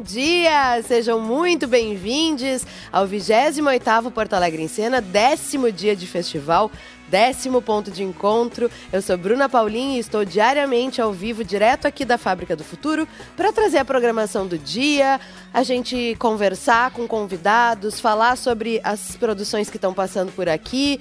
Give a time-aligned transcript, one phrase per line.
[0.00, 0.82] bom dia!
[0.82, 6.70] Sejam muito bem-vindos ao 28º Porto Alegre em Cena, décimo dia de festival,
[7.08, 8.70] décimo ponto de encontro.
[8.90, 13.06] Eu sou Bruna Paulin e estou diariamente ao vivo, direto aqui da Fábrica do Futuro,
[13.36, 15.20] para trazer a programação do dia,
[15.52, 20.98] a gente conversar com convidados, falar sobre as produções que estão passando por aqui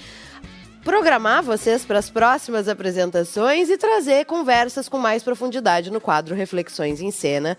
[0.83, 6.99] programar vocês para as próximas apresentações e trazer conversas com mais profundidade no quadro Reflexões
[6.99, 7.57] em Cena.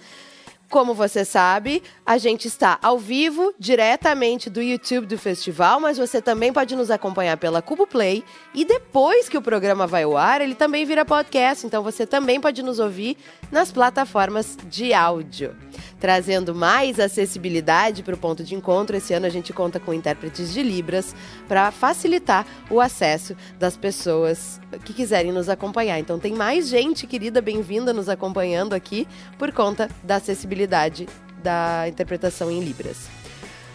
[0.70, 6.22] Como você sabe, a gente está ao vivo, diretamente do YouTube do festival, mas você
[6.22, 8.22] também pode nos acompanhar pela Cubo Play.
[8.54, 12.40] E depois que o programa vai ao ar, ele também vira podcast, então você também
[12.40, 13.16] pode nos ouvir
[13.50, 15.56] nas plataformas de áudio.
[16.00, 20.50] Trazendo mais acessibilidade para o ponto de encontro, esse ano a gente conta com intérpretes
[20.50, 21.14] de Libras
[21.46, 25.98] para facilitar o acesso das pessoas que quiserem nos acompanhar.
[25.98, 29.06] Então tem mais gente querida, bem-vinda, nos acompanhando aqui
[29.38, 31.06] por conta da acessibilidade
[31.42, 33.08] da interpretação em Libras.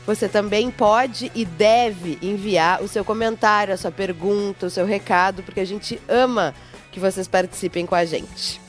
[0.07, 5.43] Você também pode e deve enviar o seu comentário, a sua pergunta, o seu recado,
[5.43, 6.55] porque a gente ama
[6.91, 8.65] que vocês participem com a gente.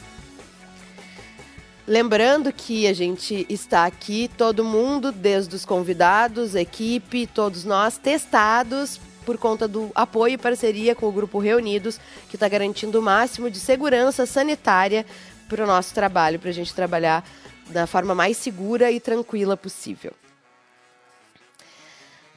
[1.86, 8.98] Lembrando que a gente está aqui, todo mundo, desde os convidados, equipe, todos nós, testados
[9.24, 13.48] por conta do apoio e parceria com o Grupo Reunidos, que está garantindo o máximo
[13.48, 15.06] de segurança sanitária
[15.48, 17.24] para o nosso trabalho, para a gente trabalhar
[17.68, 20.12] da forma mais segura e tranquila possível.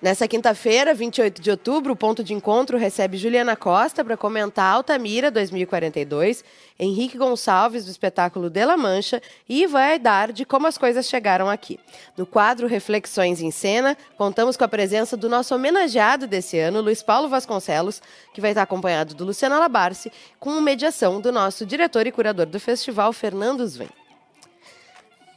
[0.02, 5.30] Nessa quinta-feira, 28 de outubro, o ponto de encontro recebe Juliana Costa para comentar Altamira
[5.30, 6.42] 2042,
[6.80, 11.50] Henrique Gonçalves do espetáculo De La Mancha e vai dar de como as coisas chegaram
[11.50, 11.78] aqui.
[12.16, 17.04] No quadro Reflexões em Cena, contamos com a presença do nosso homenageado desse ano, Luiz
[17.04, 18.02] Paulo Vasconcelos,
[18.34, 22.60] que vai estar acompanhado do Luciano Alabarce, com mediação do nosso diretor e curador do
[22.60, 23.90] festival, Fernando Sven.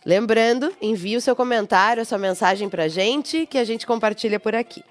[0.05, 4.41] Lembrando, envie o seu comentário, a sua mensagem para a gente, que a gente compartilha
[4.41, 4.85] por aqui.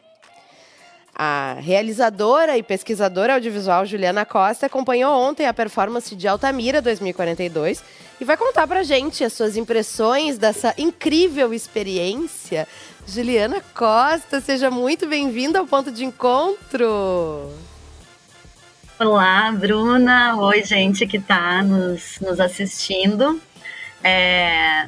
[1.14, 7.84] A realizadora e pesquisadora audiovisual Juliana Costa acompanhou ontem a performance de Altamira 2042
[8.20, 12.66] e vai contar para a gente as suas impressões dessa incrível experiência.
[13.06, 17.52] Juliana Costa, seja muito bem-vinda ao Ponto de Encontro.
[18.98, 20.38] Olá, Bruna.
[20.38, 23.42] Oi, gente que está nos, nos assistindo.
[24.04, 24.88] É,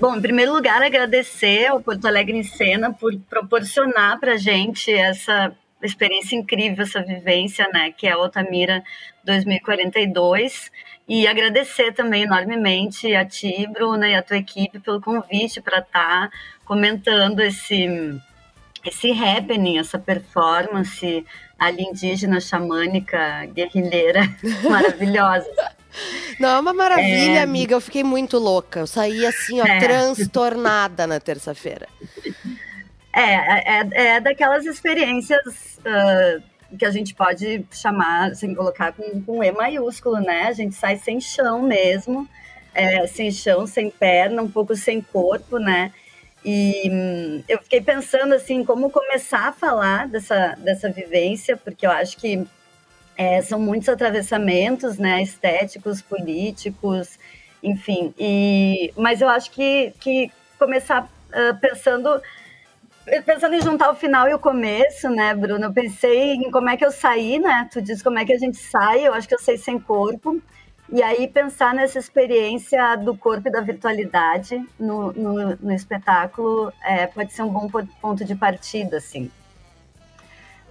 [0.00, 5.54] Bom, em primeiro lugar, agradecer ao Porto Alegre em Cena por proporcionar para gente essa
[5.82, 8.82] experiência incrível, essa vivência, né, que é a Altamira
[9.24, 10.70] 2042.
[11.08, 16.30] E agradecer também enormemente a ti, Bruna, e a tua equipe pelo convite para estar
[16.30, 17.86] tá comentando esse,
[18.84, 21.24] esse happening, essa performance
[21.58, 24.22] ali indígena, xamânica, guerrilheira
[24.68, 25.50] maravilhosa.
[26.38, 27.42] Não, é uma maravilha, é...
[27.42, 27.74] amiga.
[27.74, 28.80] Eu fiquei muito louca.
[28.80, 29.78] Eu saí assim, ó, é.
[29.78, 31.88] transtornada na terça-feira.
[33.12, 36.42] É, é, é, daquelas experiências uh,
[36.76, 40.42] que a gente pode chamar, sem colocar com, com E maiúsculo, né?
[40.42, 42.28] A gente sai sem chão mesmo,
[42.74, 45.92] é, sem chão, sem perna, um pouco sem corpo, né?
[46.48, 51.90] E hum, eu fiquei pensando assim, como começar a falar dessa, dessa vivência, porque eu
[51.90, 52.46] acho que
[53.16, 57.18] é, são muitos atravessamentos, né, estéticos, políticos,
[57.60, 58.14] enfim.
[58.16, 62.22] E, mas eu acho que, que começar uh, pensando
[63.24, 65.66] pensando em juntar o final e o começo, né, Bruno?
[65.66, 67.68] Eu pensei em como é que eu saí, né?
[67.72, 69.06] Tu diz como é que a gente sai.
[69.06, 70.40] Eu acho que eu saí sem corpo.
[70.88, 77.06] E aí pensar nessa experiência do corpo e da virtualidade no, no, no espetáculo é,
[77.06, 77.68] pode ser um bom
[78.00, 79.30] ponto de partida, assim.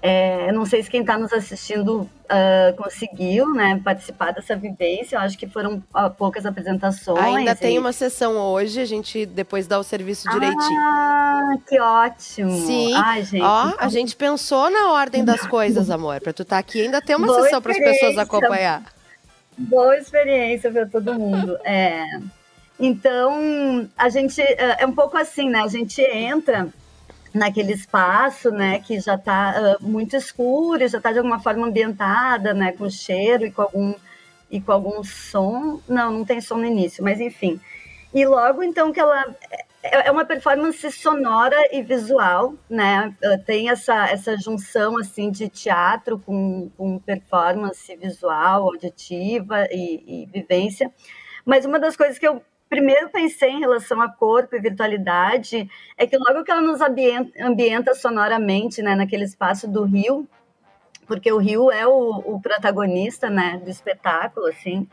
[0.08, 5.16] É, não sei se quem está nos assistindo uh, conseguiu né, participar dessa vivência.
[5.16, 7.20] Eu acho que foram uh, poucas apresentações.
[7.20, 7.56] Ainda e...
[7.56, 10.80] tem uma sessão hoje, a gente depois dá o serviço direitinho.
[10.80, 12.52] Ah, que ótimo!
[12.52, 12.94] Sim.
[12.94, 13.78] Ai, gente, Ó, então...
[13.80, 16.22] a gente pensou na ordem das coisas, amor.
[16.22, 18.84] Para tu estar tá aqui, ainda tem uma Boa sessão para as pessoas acompanhar.
[19.58, 21.58] Boa experiência para todo mundo.
[21.64, 22.04] É.
[22.80, 25.62] Então, a gente é, é um pouco assim, né?
[25.62, 26.68] A gente entra
[27.34, 32.54] naquele espaço, né, que já está uh, muito escuro, já está de alguma forma ambientada,
[32.54, 33.94] né, com cheiro e com algum
[34.50, 35.82] e com algum som.
[35.88, 37.60] Não, não tem som no início, mas enfim.
[38.14, 39.36] E logo então que ela
[39.86, 43.16] é, é uma performance sonora e visual, né?
[43.46, 50.92] Tem essa essa junção assim de teatro com, com performance visual, auditiva e, e vivência.
[51.46, 56.08] Mas uma das coisas que eu primeiro pensei em relação a corpo e virtualidade é
[56.08, 60.28] que logo que ela nos ambienta, ambienta sonoramente, né, naquele espaço do rio,
[61.08, 64.88] porque o rio é o, o protagonista, né, do espetáculo, assim,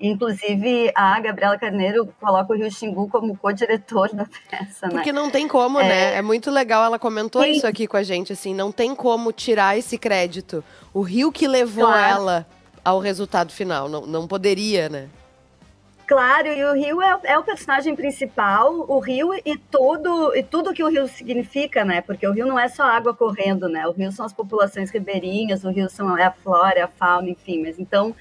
[0.00, 4.94] Inclusive, a Gabriela Carneiro coloca o Rio Xingu como co-diretor da peça, né?
[4.94, 5.84] Porque não tem como, né?
[5.84, 5.88] é...
[5.88, 6.18] né?
[6.18, 7.52] É muito legal, ela comentou Sim.
[7.52, 10.64] isso aqui com a gente, assim, não tem como tirar esse crédito.
[10.92, 12.20] O Rio que levou claro.
[12.20, 12.46] ela
[12.84, 15.08] ao resultado final, não, não poderia, né?
[16.06, 20.74] Claro, e o Rio é, é, o personagem principal, o Rio e tudo e tudo
[20.74, 22.02] que o Rio significa, né?
[22.02, 23.86] Porque o Rio não é só água correndo, né?
[23.86, 27.30] O Rio são as populações ribeirinhas, o Rio são é a flora, é a fauna,
[27.30, 27.62] enfim.
[27.62, 28.14] Mas então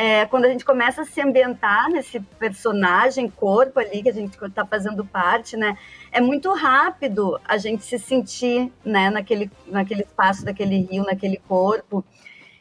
[0.00, 4.38] é, quando a gente começa a se ambientar nesse personagem, corpo ali, que a gente
[4.40, 5.76] está fazendo parte, né?
[6.12, 12.04] É muito rápido a gente se sentir, né, naquele, naquele espaço daquele rio, naquele corpo.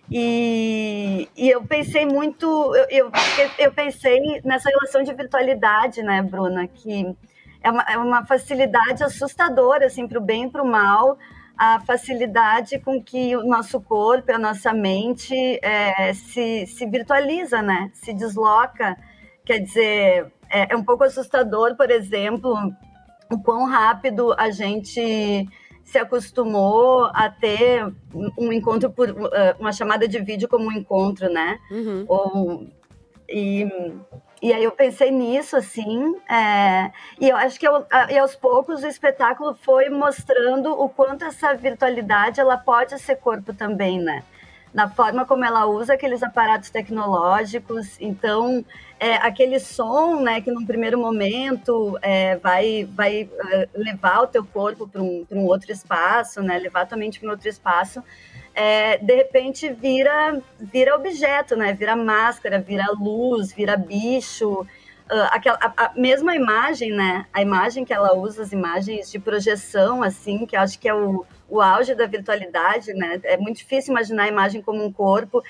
[0.10, 3.12] E, e eu pensei muito, eu, eu,
[3.60, 7.16] eu pensei nessa relação de virtualidade, né, Bruna, que
[7.62, 11.20] é uma, é uma facilidade assustadora, assim, para o bem e para o mal,
[11.58, 17.62] a facilidade com que o nosso corpo e a nossa mente é, se, se virtualiza,
[17.62, 17.90] né?
[17.94, 18.96] Se desloca.
[19.44, 22.54] Quer dizer, é, é um pouco assustador, por exemplo,
[23.32, 25.48] o quão rápido a gente
[25.84, 27.86] se acostumou a ter
[28.38, 29.08] um encontro por
[29.58, 31.58] uma chamada de vídeo como um encontro, né?
[31.72, 32.06] Uhum.
[32.08, 32.68] Ou,
[33.30, 33.66] e
[34.42, 38.84] e aí eu pensei nisso, assim, é, e eu acho que eu, e aos poucos
[38.84, 44.24] o espetáculo foi mostrando o quanto essa virtualidade ela pode ser corpo também, né?
[44.74, 48.64] Na forma como ela usa aqueles aparatos tecnológicos, então
[49.00, 54.46] é, aquele som, né, que num primeiro momento é, vai, vai é, levar o teu
[54.46, 58.04] corpo para um, um outro espaço, né, levar a tua mente para um outro espaço,
[58.58, 61.74] é, de repente vira, vira objeto, né?
[61.74, 64.66] Vira máscara, vira luz, vira bicho.
[65.12, 67.28] Uh, aquela, a, a, mesma imagem, né?
[67.32, 70.94] A imagem que ela usa, as imagens de projeção, assim, que eu acho que é
[70.94, 73.20] o, o auge da virtualidade, né?
[73.26, 75.44] É muito difícil imaginar a imagem como um corpo.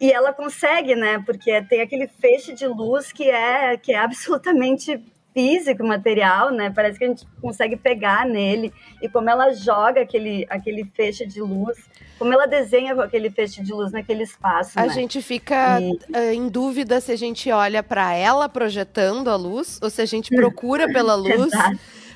[0.00, 1.22] E ela consegue, né?
[1.26, 4.98] Porque tem aquele feixe de luz que é, que é absolutamente
[5.34, 6.72] físico, material, né?
[6.74, 8.72] Parece que a gente consegue pegar nele.
[9.02, 11.76] E como ela joga aquele, aquele feixe de luz
[12.18, 14.78] como ela desenha com aquele feixe de luz naquele espaço.
[14.78, 14.92] A né?
[14.92, 15.98] gente fica e...
[16.12, 20.06] Eh, em dúvida se a gente olha para ela projetando a luz ou se a
[20.06, 21.52] gente procura pela luz.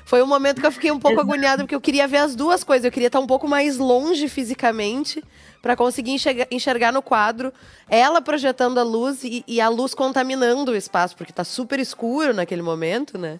[0.05, 1.29] Foi um momento que eu fiquei um pouco Exato.
[1.29, 2.83] agoniada porque eu queria ver as duas coisas.
[2.83, 5.23] Eu queria estar um pouco mais longe fisicamente
[5.61, 7.53] para conseguir enxergar, enxergar, no quadro
[7.87, 12.33] ela projetando a luz e, e, a luz contaminando o espaço, porque está super escuro
[12.33, 13.39] naquele momento, né?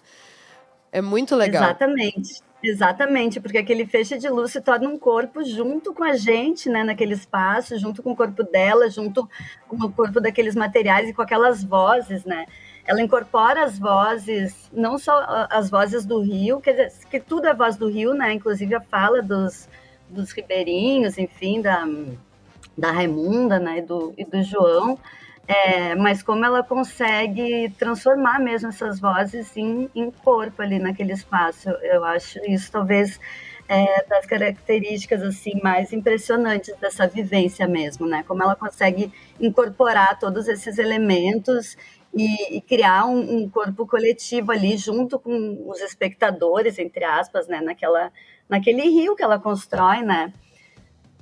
[0.90, 1.64] É muito legal.
[1.64, 2.40] Exatamente.
[2.66, 6.82] Exatamente, porque aquele feixe de luz se torna um corpo junto com a gente, né,
[6.82, 9.28] naquele espaço, junto com o corpo dela, junto
[9.68, 12.46] com o corpo daqueles materiais e com aquelas vozes, né?
[12.86, 17.54] Ela incorpora as vozes, não só as vozes do rio, quer dizer, que tudo é
[17.54, 18.32] voz do rio, né?
[18.32, 19.68] Inclusive a fala dos,
[20.08, 21.86] dos ribeirinhos, enfim, da,
[22.78, 24.98] da Raimunda, né, e do, e do João,
[25.46, 31.68] é, mas como ela consegue transformar mesmo essas vozes em, em corpo ali naquele espaço.
[31.82, 33.20] Eu acho isso talvez
[33.68, 38.24] é, das características assim mais impressionantes dessa vivência mesmo, né?
[38.26, 41.76] Como ela consegue incorporar todos esses elementos
[42.14, 47.60] e, e criar um, um, corpo coletivo ali junto com os espectadores, entre aspas, né?
[47.60, 48.12] Naquela,
[48.48, 50.32] naquele rio que ela constrói, né?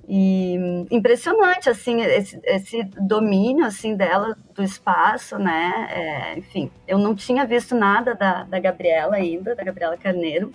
[0.09, 5.89] E impressionante, assim, esse, esse, domínio, assim, dela do espaço, né?
[5.91, 10.53] É, enfim, eu não tinha visto nada da, da Gabriela ainda, da Gabriela Carneiro.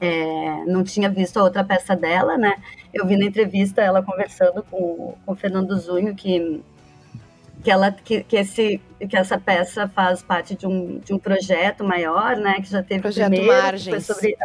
[0.00, 2.56] É, não tinha visto a outra peça dela, né?
[2.92, 6.62] Eu vi na entrevista ela conversando com, com o Fernando Zunho que
[7.62, 11.82] que ela que, que, esse que essa peça faz parte de um, de um projeto
[11.82, 12.60] maior, né?
[12.60, 14.06] Que já teve projeto primeiro, Margens.
[14.06, 14.36] foi sobre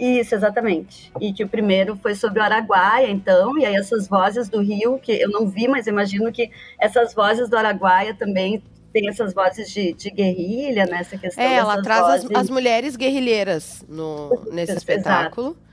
[0.00, 1.12] isso, exatamente.
[1.20, 4.98] E que o primeiro foi sobre o Araguaia, então, e aí essas vozes do Rio,
[4.98, 9.70] que eu não vi, mas imagino que essas vozes do Araguaia também tem essas vozes
[9.70, 11.44] de, de guerrilha, nessa né, questão.
[11.44, 12.30] É, ela traz vozes...
[12.30, 15.48] as, as, mulheres guerrilheiras no, nesse espetáculo.
[15.48, 15.70] Exato.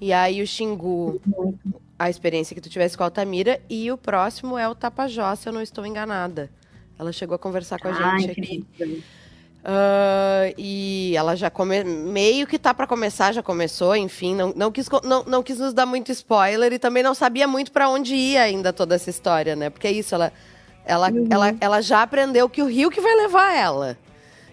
[0.00, 1.20] E aí o Xingu,
[1.98, 5.48] a experiência que tu tivesse com a Altamira, e o próximo é o Tapajós, se
[5.48, 6.50] eu não estou enganada.
[6.98, 8.66] Ela chegou a conversar com a ah, gente incrível.
[8.74, 9.04] aqui.
[9.62, 11.84] Uh, e ela já come...
[11.84, 15.72] meio que tá para começar, já começou, enfim, não, não, quis, não, não quis nos
[15.72, 19.54] dar muito spoiler e também não sabia muito para onde ia ainda toda essa história,
[19.54, 19.70] né?
[19.70, 20.32] Porque é isso, ela,
[20.84, 21.28] ela, uhum.
[21.30, 23.96] ela, ela já aprendeu que o rio que vai levar ela.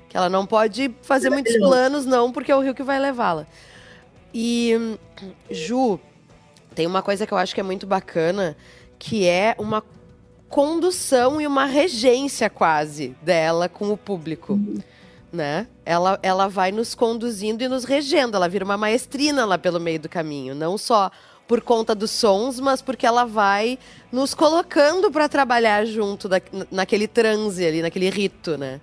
[0.07, 3.47] Que ela não pode fazer muitos planos, não, porque é o rio que vai levá-la.
[4.31, 4.95] E,
[5.49, 5.99] Ju,
[6.75, 8.55] tem uma coisa que eu acho que é muito bacana,
[8.99, 9.83] que é uma
[10.47, 14.53] condução e uma regência quase dela com o público.
[14.53, 14.77] Uhum
[15.31, 15.67] né?
[15.85, 19.99] Ela, ela vai nos conduzindo e nos regendo, ela vira uma maestrina lá pelo meio
[19.99, 21.11] do caminho, não só
[21.47, 23.79] por conta dos sons, mas porque ela vai
[24.11, 28.79] nos colocando para trabalhar junto da, naquele transe ali, naquele rito, né?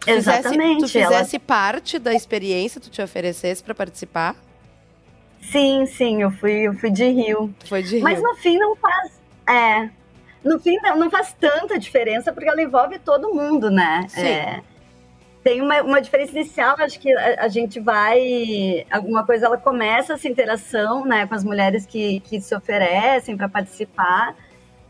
[0.00, 0.74] Tu Exatamente.
[0.74, 1.44] Fizesse, tu fizesse ela...
[1.46, 4.34] parte da experiência, tu te oferecesse para participar?
[5.40, 7.54] Sim, sim, eu fui, eu fui de Rio.
[7.66, 8.02] Foi de Rio.
[8.02, 9.12] Mas no fim não faz.
[9.48, 9.90] É.
[10.42, 14.06] No fim não faz tanta diferença, porque ela envolve todo mundo, né?
[14.08, 14.20] Sim.
[14.20, 14.62] É,
[15.44, 18.86] tem uma, uma diferença inicial, acho que a, a, gente vai.
[18.90, 23.46] Alguma coisa, ela começa essa interação né, com as mulheres que, que se oferecem para
[23.46, 24.34] participar,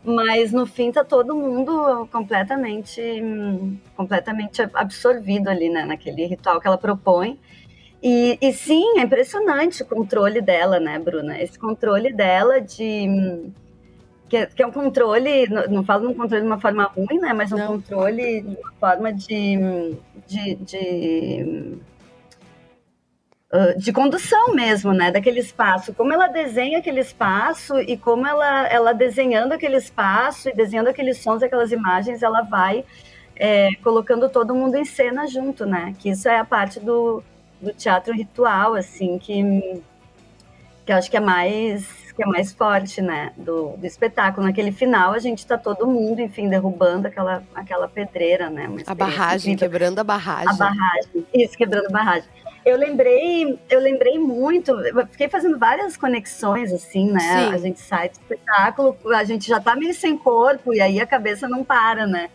[0.01, 3.01] mas no fim tá todo mundo completamente,
[3.97, 7.37] completamente absorvido ali, né, naquele ritual que ela propõe.
[8.01, 11.37] E, e sim, é impressionante o controle dela, né, Bruna?
[11.41, 13.51] Esse controle dela de
[14.27, 17.19] que é, que é um controle, não, não falo num controle de uma forma ruim,
[17.19, 17.33] né?
[17.33, 17.67] Mas um não.
[17.67, 19.95] controle de uma forma de,
[20.27, 21.77] de, de,
[23.53, 25.11] uh, de, condução mesmo, né?
[25.11, 25.93] Daquele espaço.
[25.93, 31.19] Como ela desenha aquele espaço e como ela, ela desenhando aquele espaço e desenhando aqueles
[31.19, 32.83] sons, aquelas imagens, ela vai
[33.35, 35.93] é, colocando todo mundo em cena junto, né?
[35.99, 37.23] Que isso é a parte do,
[37.61, 39.83] do teatro ritual, assim, que,
[40.83, 44.47] que eu acho que é mais que é mais forte, né, do, do espetáculo.
[44.47, 48.69] Naquele final, a gente está todo mundo, enfim, derrubando aquela, aquela pedreira, né?
[48.87, 49.71] A barragem, incrível.
[49.71, 50.49] quebrando a barragem.
[50.49, 52.29] A barragem, isso, quebrando a barragem.
[52.65, 57.19] Eu lembrei, eu lembrei muito, eu fiquei fazendo várias conexões, assim, né?
[57.19, 57.53] Sim.
[57.53, 61.05] A gente sai do espetáculo, a gente já tá meio sem corpo, e aí a
[61.05, 62.29] cabeça não para, né?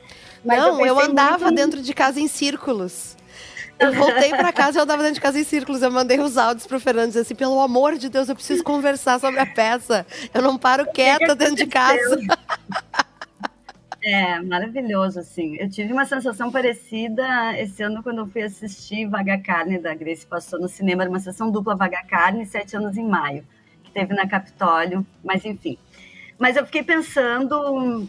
[0.44, 1.56] Mas não, eu, eu andava muito...
[1.56, 3.16] dentro de casa em círculos.
[3.80, 5.82] Eu voltei para casa e eu tava dentro de casa em círculos.
[5.82, 9.40] Eu mandei os áudios pro Fernando assim: pelo amor de Deus, eu preciso conversar sobre
[9.40, 10.06] a peça.
[10.34, 12.20] Eu não paro quieta dentro de casa.
[14.02, 15.56] É, maravilhoso, assim.
[15.56, 20.26] Eu tive uma sensação parecida esse ano quando eu fui assistir Vaga Carne da Grace,
[20.26, 23.44] passou no cinema, era uma sessão dupla Vaga Carne, sete anos em maio,
[23.84, 25.76] que teve na Capitólio, mas enfim.
[26.38, 28.08] Mas eu fiquei pensando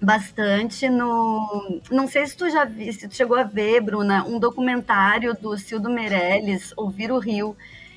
[0.00, 1.80] bastante no.
[1.90, 5.56] Não sei se tu já vi, se tu chegou a ver, Bruna, um documentário do
[5.56, 7.56] Cildo Meirelles, Ouvir o Rio,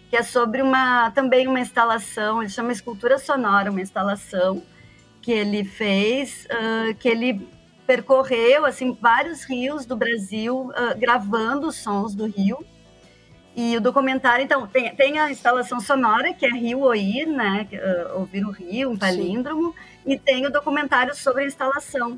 [0.10, 4.62] que é sobre uma também uma instalação, ele chama Escultura Sonora, uma instalação
[5.22, 7.48] que ele fez, uh, que ele
[7.86, 12.58] percorreu assim vários rios do Brasil, uh, gravando os sons do rio.
[13.56, 17.68] E o documentário, então, tem, tem a instalação sonora, que é Rio Oir, né?
[17.74, 19.74] Uh, ouvir o rio, um palíndromo.
[19.74, 22.18] Sim e tem o documentário sobre a instalação.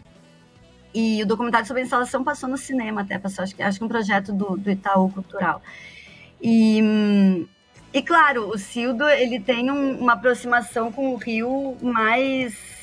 [0.93, 3.84] E o documentário sobre a instalação passou no cinema até, passou, acho que, acho que
[3.84, 5.62] um projeto do, do Itaú Cultural.
[6.41, 7.48] E,
[7.91, 12.79] e claro, o Cildo ele tem um, uma aproximação com o Rio mais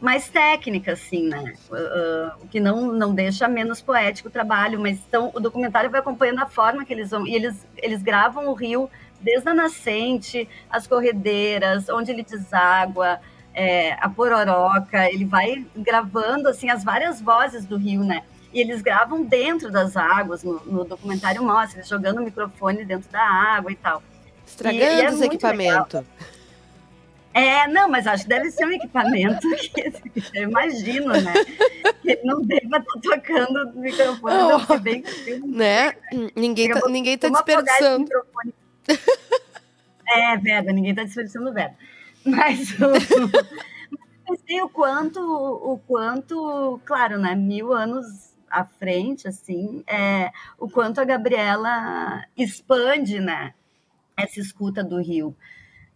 [0.00, 1.52] mais técnica, assim, né?
[1.70, 6.00] Uh, o que não, não deixa menos poético o trabalho, mas então o documentário vai
[6.00, 7.26] acompanhando a forma que eles vão.
[7.26, 8.88] E eles, eles gravam o rio
[9.20, 13.20] desde a nascente, as corredeiras, onde ele deságua,
[13.54, 18.22] é, a pororoca, ele vai gravando assim as várias vozes do rio, né?
[18.52, 23.10] E eles gravam dentro das águas, no, no documentário mostra, eles jogando o microfone dentro
[23.10, 24.02] da água e tal.
[24.46, 26.02] Estragando e, e é os equipamentos.
[27.32, 29.92] É, não, mas acho que deve ser um equipamento que
[30.34, 31.32] eu imagino, né?
[32.02, 35.04] Que não deva estar tá tocando o microfone, oh, ser bem
[35.46, 35.94] né?
[36.34, 38.10] Ninguém tá, ninguém tá desperdiçando.
[40.08, 41.76] É, verba, ninguém tá desperdiçando verba.
[42.24, 42.90] Mas o,
[44.30, 51.00] pensei o quanto, o quanto, claro, né, mil anos à frente, assim, é, o quanto
[51.00, 53.54] a Gabriela expande, né,
[54.16, 55.34] essa escuta do Rio.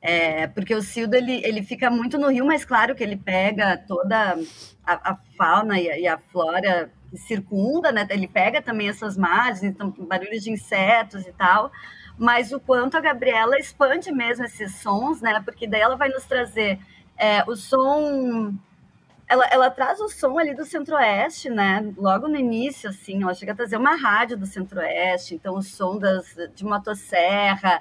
[0.01, 3.77] É, porque o Cildo, ele, ele fica muito no Rio, mas claro que ele pega
[3.77, 4.39] toda
[4.85, 9.17] a, a fauna e a, e a, flora que circunda, né, ele pega também essas
[9.17, 11.73] margens, então, barulhos de insetos e tal,
[12.17, 15.41] mas o quanto a Gabriela expande mesmo esses sons, né?
[15.45, 16.79] Porque daí ela vai nos trazer
[17.17, 18.55] é, o som.
[19.27, 21.93] Ela, ela traz o som ali do Centro-Oeste, né?
[21.97, 25.99] Logo no início, assim, ela chega a trazer uma rádio do Centro-Oeste, então o som
[25.99, 27.81] das, de motosserra,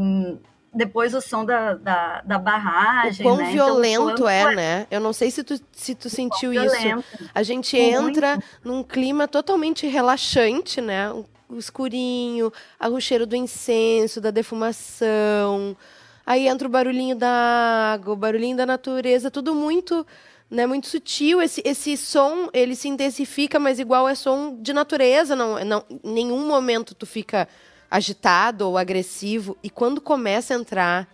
[0.00, 0.38] um,
[0.72, 3.26] depois o som da, da, da barragem.
[3.26, 3.50] O quão né?
[3.52, 4.86] violento então, é, né?
[4.90, 6.74] Eu não sei se tu, se tu sentiu isso.
[6.80, 7.04] Violento.
[7.34, 8.08] A gente Muito.
[8.08, 11.12] entra num clima totalmente relaxante, né?
[11.58, 15.76] Escurinho, o cheiro do incenso, da defumação.
[16.24, 20.06] Aí entra o barulhinho da água, o barulhinho da natureza, tudo muito,
[20.50, 21.42] né, muito sutil.
[21.42, 26.46] Esse, esse som, ele se intensifica, mas igual é som de natureza, não, não nenhum
[26.46, 27.48] momento tu fica
[27.90, 29.56] agitado ou agressivo.
[29.62, 31.08] E quando começa a entrar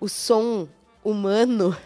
[0.00, 0.68] o som
[1.02, 1.76] humano,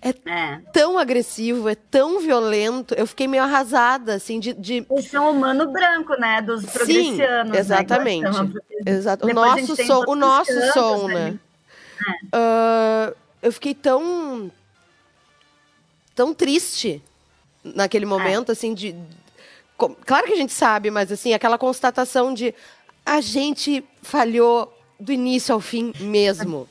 [0.00, 2.94] é, é, tão agressivo, é tão violento.
[2.94, 4.52] Eu fiquei meio arrasada, assim, de.
[4.52, 4.86] de...
[4.88, 6.40] O som humano branco, né?
[6.40, 7.52] Dos progressianos.
[7.52, 8.30] Sim, exatamente.
[8.30, 8.52] Né,
[8.86, 9.26] Exato.
[9.26, 11.38] O nosso som, o nosso som, né?
[12.34, 14.50] uh, eu fiquei tão.
[16.14, 17.02] tão triste
[17.62, 18.08] naquele é.
[18.08, 18.52] momento, é.
[18.52, 18.94] assim, de.
[20.04, 22.52] Claro que a gente sabe, mas assim, aquela constatação de
[23.06, 26.68] a gente falhou do início ao fim mesmo.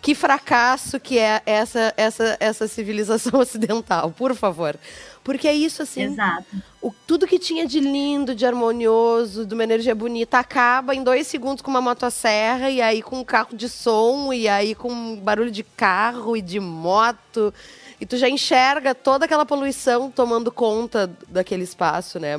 [0.00, 4.76] Que fracasso que é essa, essa, essa civilização ocidental, por favor.
[5.22, 6.04] Porque é isso, assim.
[6.04, 6.46] Exato.
[6.80, 11.26] O, tudo que tinha de lindo, de harmonioso, de uma energia bonita, acaba em dois
[11.26, 15.50] segundos com uma motosserra, e aí com um carro de som, e aí com barulho
[15.50, 17.52] de carro e de moto.
[18.00, 22.36] E tu já enxerga toda aquela poluição tomando conta daquele espaço, né?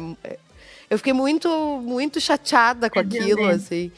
[0.89, 1.47] Eu fiquei muito,
[1.83, 3.91] muito chateada com é aquilo, assim.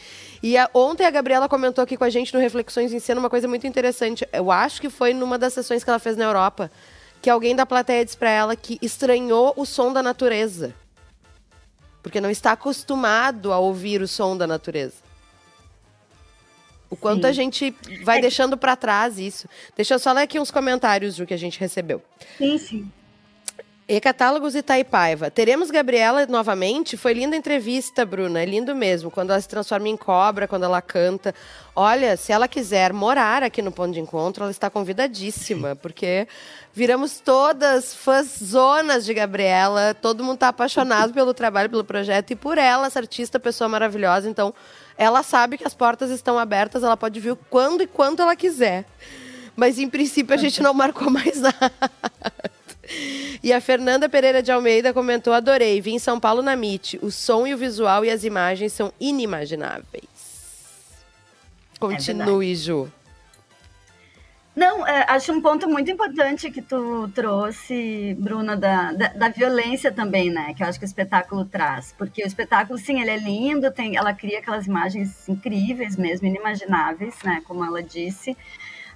[0.44, 3.30] E a, ontem a Gabriela comentou aqui com a gente no Reflexões em Cena uma
[3.30, 4.28] coisa muito interessante.
[4.34, 6.70] Eu acho que foi numa das sessões que ela fez na Europa
[7.22, 10.76] que alguém da plateia disse para ela que estranhou o som da natureza.
[12.02, 14.96] Porque não está acostumado a ouvir o som da natureza.
[16.90, 17.30] O quanto Sim.
[17.30, 18.22] a gente vai é.
[18.22, 19.48] deixando para trás isso.
[19.78, 22.02] Deixa eu só ler aqui uns comentários, Ju, que a gente recebeu.
[22.38, 22.92] Sim, sim.
[23.86, 25.30] E Catálogos Itaipaiva.
[25.30, 26.96] Teremos Gabriela novamente?
[26.96, 28.42] Foi linda a entrevista, Bruna.
[28.42, 29.12] É lindo mesmo.
[29.12, 31.36] Quando ela se transforma em cobra, quando ela canta.
[31.75, 36.30] Olha, se ela quiser morar aqui no ponto de encontro, ela está convidadíssima, porque
[36.74, 39.94] viramos todas fãs zonas de Gabriela.
[39.94, 44.30] Todo mundo está apaixonado pelo trabalho, pelo projeto e por ela, essa artista, pessoa maravilhosa.
[44.30, 44.54] Então,
[44.98, 48.86] ela sabe que as portas estão abertas, ela pode vir quando e quanto ela quiser.
[49.58, 51.72] Mas, em princípio, a gente não marcou mais nada.
[53.42, 57.00] E a Fernanda Pereira de Almeida comentou: adorei, vim em São Paulo na MIT.
[57.02, 60.04] O som e o visual e as imagens são inimagináveis.
[61.80, 62.92] Continue, é Ju.
[64.56, 69.92] Não, é, acho um ponto muito importante que tu trouxe, Bruna, da, da, da, violência
[69.92, 70.54] também, né?
[70.54, 71.92] Que eu acho que o espetáculo traz.
[71.98, 77.16] Porque o espetáculo, sim, ele é lindo, tem, ela cria aquelas imagens incríveis mesmo, inimagináveis,
[77.24, 77.42] né?
[77.48, 78.38] Como ela disse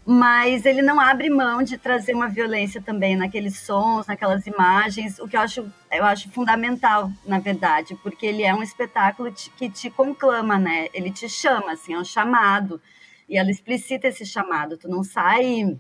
[0.10, 5.28] mas ele não abre mão de trazer uma violência também naqueles sons, naquelas imagens, o
[5.28, 9.90] que eu acho, eu acho fundamental, na verdade, porque ele é um espetáculo que te
[9.90, 10.88] conclama, né?
[10.94, 12.82] Ele te chama, assim, é um chamado,
[13.28, 15.78] e ela explicita esse chamado, tu não sai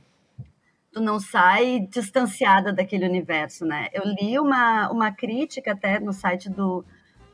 [0.92, 3.88] tu não sai distanciada daquele universo, né?
[3.94, 6.84] Eu li uma, uma crítica até no site do,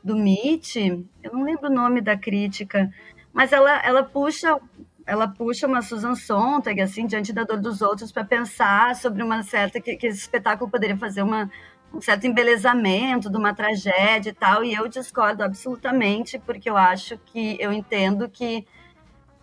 [0.02, 2.88] do MIT, eu não lembro o nome da crítica,
[3.32, 4.60] mas ela, ela puxa
[5.06, 9.42] ela puxa uma Susan Sontag, assim, diante da dor dos outros, para pensar sobre uma
[9.42, 9.80] certa.
[9.80, 11.50] Que, que esse espetáculo poderia fazer uma,
[11.92, 17.18] um certo embelezamento de uma tragédia e tal, e eu discordo absolutamente, porque eu acho
[17.26, 17.56] que.
[17.60, 18.66] Eu entendo que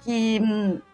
[0.01, 0.41] que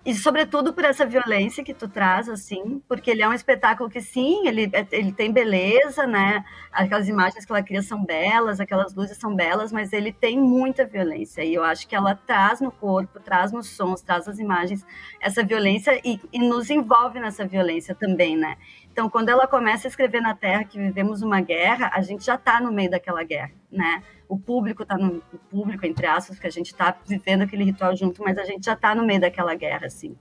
[0.05, 4.01] e sobretudo por essa violência que tu traz assim porque ele é um espetáculo que
[4.01, 6.43] sim ele é, ele tem beleza né?
[6.71, 10.85] Aquelas imagens que ela cria são belas aquelas luzes são belas mas ele tem muita
[10.85, 11.43] violência.
[11.43, 14.85] E eu acho que ela traz no corpo traz nos sons traz nas imagens
[15.21, 18.57] essa violência e, e nos envolve nessa violência também né
[18.97, 22.35] então quando ela começa a escrever na Terra que vivemos uma guerra a gente já
[22.35, 26.47] está no meio daquela guerra né o público está no o público, entre aspas, porque
[26.47, 29.55] a gente está vivendo aquele ritual junto, mas a gente já está no meio daquela
[29.55, 30.15] guerra, assim.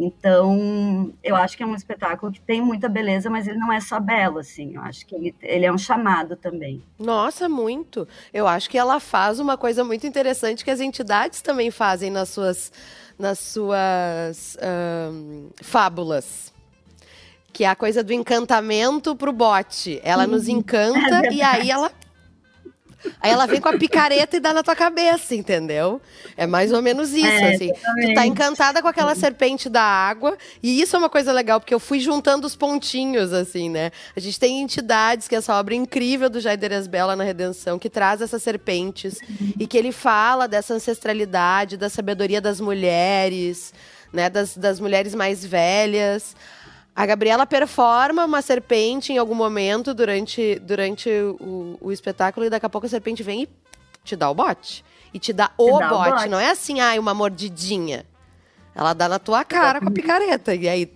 [0.00, 3.80] Então, eu acho que é um espetáculo que tem muita beleza, mas ele não é
[3.80, 4.76] só belo, assim.
[4.76, 6.84] Eu acho que ele, ele é um chamado também.
[6.96, 8.06] Nossa, muito.
[8.32, 12.28] Eu acho que ela faz uma coisa muito interessante que as entidades também fazem nas
[12.28, 12.70] suas,
[13.18, 14.56] nas suas
[15.60, 16.56] fábulas.
[17.58, 20.00] Que é a coisa do encantamento pro bote.
[20.04, 20.58] Ela nos uhum.
[20.58, 21.90] encanta é e aí ela
[23.20, 26.00] Aí ela vem com a picareta e dá na tua cabeça, entendeu?
[26.36, 27.72] É mais ou menos isso, é, assim.
[27.72, 30.38] Tu tá encantada com aquela serpente da água.
[30.62, 33.90] E isso é uma coisa legal, porque eu fui juntando os pontinhos, assim, né?
[34.14, 37.90] A gente tem entidades, que é essa obra incrível do Jair Bela na Redenção, que
[37.90, 39.18] traz essas serpentes.
[39.28, 39.52] Uhum.
[39.58, 43.74] E que ele fala dessa ancestralidade, da sabedoria das mulheres,
[44.12, 44.30] né?
[44.30, 46.36] Das, das mulheres mais velhas.
[46.98, 52.66] A Gabriela performa uma serpente em algum momento durante, durante o, o espetáculo e daqui
[52.66, 53.48] a pouco a serpente vem e
[54.02, 54.84] te dá o bote.
[55.14, 56.08] E te dá, o, dá bote.
[56.08, 56.28] o bote.
[56.28, 58.04] Não é assim, ai, uma mordidinha.
[58.74, 60.52] Ela dá na tua cara com a picareta.
[60.56, 60.92] E aí.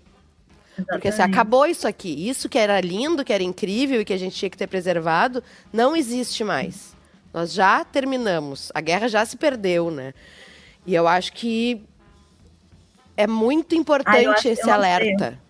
[0.77, 0.88] Exatamente.
[0.88, 2.29] Porque você acabou isso aqui.
[2.29, 5.41] Isso que era lindo, que era incrível e que a gente tinha que ter preservado,
[5.73, 6.97] não existe mais.
[7.33, 8.73] Nós já terminamos.
[8.75, 10.15] A guerra já se perdeu, né?
[10.85, 11.81] E eu acho que
[13.17, 15.41] é muito importante esse alerta.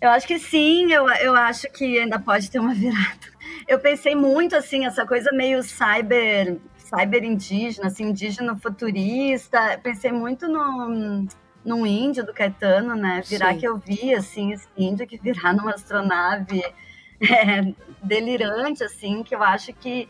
[0.00, 3.26] Eu acho que sim, eu, eu acho que ainda pode ter uma virada.
[3.66, 9.78] Eu pensei muito assim, essa coisa meio cyber, cyber indígena, assim, indígena futurista.
[9.82, 11.26] Pensei muito no,
[11.64, 13.22] num índio do Caetano, né?
[13.26, 13.58] Virar sim.
[13.60, 16.62] que eu vi, assim, esse índio que virar numa astronave
[17.20, 20.08] é, delirante, assim, que eu acho que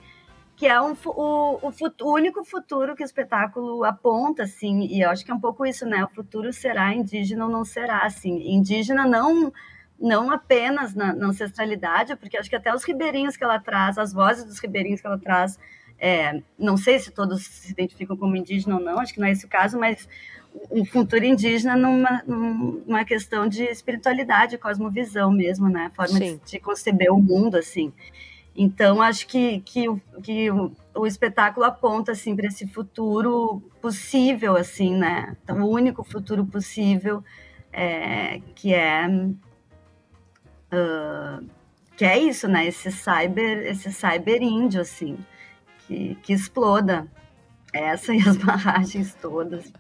[0.55, 1.73] que é um, o, o,
[2.03, 5.65] o, único futuro que o espetáculo aponta, assim, e eu acho que é um pouco
[5.65, 6.03] isso, né?
[6.03, 8.43] O futuro será indígena ou não será, assim.
[8.53, 9.53] Indígena não
[10.01, 14.13] não apenas na, na ancestralidade, porque acho que até os ribeirinhos que ela traz, as
[14.13, 15.59] vozes dos ribeirinhos que ela traz,
[15.99, 19.33] é, não sei se todos se identificam como indígena ou não, acho que não é
[19.33, 20.09] esse o caso, mas
[20.71, 25.87] um futuro indígena numa, numa questão de espiritualidade, cosmovisão mesmo, né?
[25.87, 27.93] A forma de, de, conceber o mundo, assim.
[28.57, 29.87] Então, acho que, que,
[30.23, 35.37] que o, o espetáculo aponta, assim, para esse futuro possível, assim, né?
[35.43, 37.23] Então, o único futuro possível,
[37.73, 39.07] é, que é...
[40.73, 41.47] Uh,
[41.97, 42.67] que é isso, né?
[42.67, 45.19] Esse cyber, esse cyber índio, assim,
[45.87, 47.07] que, que exploda.
[47.73, 49.71] Essa e as barragens todas.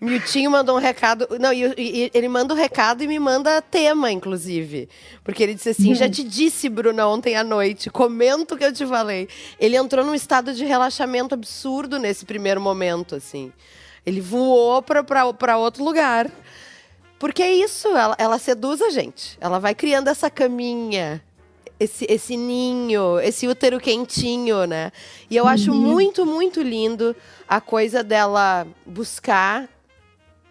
[0.00, 1.26] Miltinho mandou um recado.
[1.40, 4.88] Não, e, e, ele manda um recado e me manda tema, inclusive.
[5.24, 7.90] Porque ele disse assim: já te disse, Bruna, ontem à noite.
[7.90, 9.28] Comento o que eu te falei.
[9.58, 13.52] Ele entrou num estado de relaxamento absurdo nesse primeiro momento, assim.
[14.04, 16.30] Ele voou para outro lugar.
[17.18, 19.36] Porque é isso, ela, ela seduz a gente.
[19.40, 21.22] Ela vai criando essa caminha
[21.80, 24.90] esse, esse ninho, esse útero quentinho, né?
[25.30, 25.50] E eu uhum.
[25.50, 27.14] acho muito, muito lindo
[27.48, 29.68] a coisa dela buscar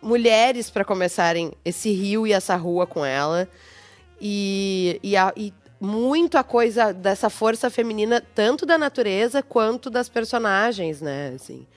[0.01, 3.47] mulheres para começarem esse rio e essa rua com ela.
[4.21, 10.07] E, e, a, e, muito a coisa dessa força feminina, tanto da natureza quanto das
[10.07, 11.33] personagens, né?
[11.35, 11.67] Assim.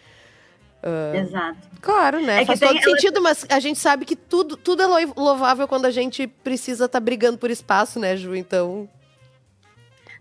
[0.82, 1.58] Uh, Exato.
[1.80, 2.42] Claro, né?
[2.42, 3.22] É Faz todo sentido, ela...
[3.22, 7.04] mas a gente sabe que tudo, tudo é louvável quando a gente precisa estar tá
[7.04, 8.34] brigando por espaço, né, Ju?
[8.34, 8.88] Então.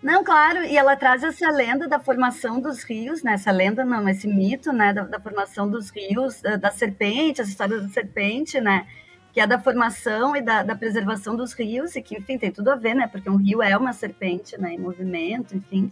[0.01, 3.33] Não, claro, e ela traz essa lenda da formação dos rios, né?
[3.33, 4.93] Essa lenda não, esse mito, né?
[4.93, 8.87] Da, da formação dos rios, da, da, serpente, essa história da serpente, né?
[9.33, 12.69] Que é da formação e da, da, preservação dos rios, e que, enfim, tem tudo
[12.71, 13.07] a ver, né?
[13.07, 14.73] Porque um rio é uma serpente, né?
[14.73, 15.91] Em movimento, enfim.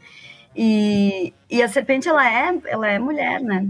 [0.56, 3.67] E, e a serpente, ela é, ela é mulher, né?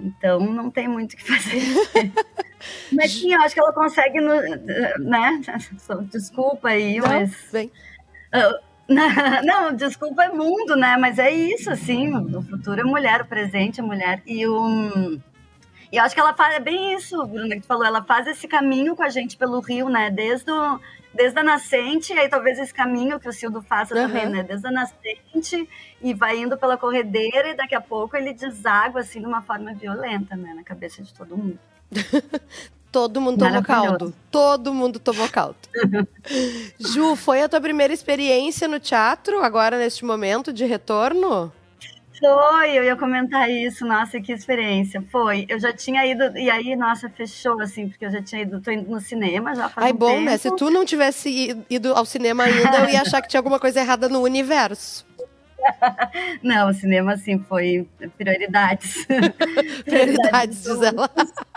[0.00, 2.12] Então, não tem muito o que fazer.
[2.92, 5.40] mas, sim, eu acho que ela consegue, né?
[6.10, 7.34] Desculpa aí, não, mas...
[7.52, 7.70] Vem.
[8.34, 8.68] Uh,
[9.44, 10.96] Não, desculpa, é mundo, né?
[10.96, 14.22] Mas é isso, assim, o futuro é mulher, o presente é mulher.
[14.26, 15.20] E o.
[15.90, 18.26] E eu acho que ela faz é bem isso, Bruna, que tu falou, ela faz
[18.26, 20.10] esse caminho com a gente pelo rio, né?
[20.10, 20.80] Desde, o,
[21.18, 24.06] desde a nascente, e aí talvez esse caminho que o Sildo faça uhum.
[24.06, 24.44] também, né?
[24.44, 25.68] Desde a nascente
[26.00, 29.74] e vai indo pela corredeira, e daqui a pouco ele deságua assim de uma forma
[29.74, 30.54] violenta, né?
[30.54, 31.58] Na cabeça de todo mundo.
[32.90, 34.14] Todo mundo tomou caldo.
[34.30, 35.58] Todo mundo tomou caldo.
[36.80, 41.52] Ju, foi a tua primeira experiência no teatro, agora neste momento de retorno?
[42.18, 45.02] Foi, eu ia comentar isso, nossa, que experiência.
[45.10, 48.60] Foi, eu já tinha ido, e aí, nossa, fechou, assim, porque eu já tinha ido,
[48.60, 50.24] tô indo no cinema já faz Ai, um bom, tempo.
[50.24, 50.36] né?
[50.36, 53.80] Se tu não tivesse ido ao cinema ainda, eu ia achar que tinha alguma coisa
[53.80, 55.06] errada no universo.
[56.42, 59.06] Não, o cinema, assim, foi prioridades.
[59.84, 61.10] prioridades, diz ela.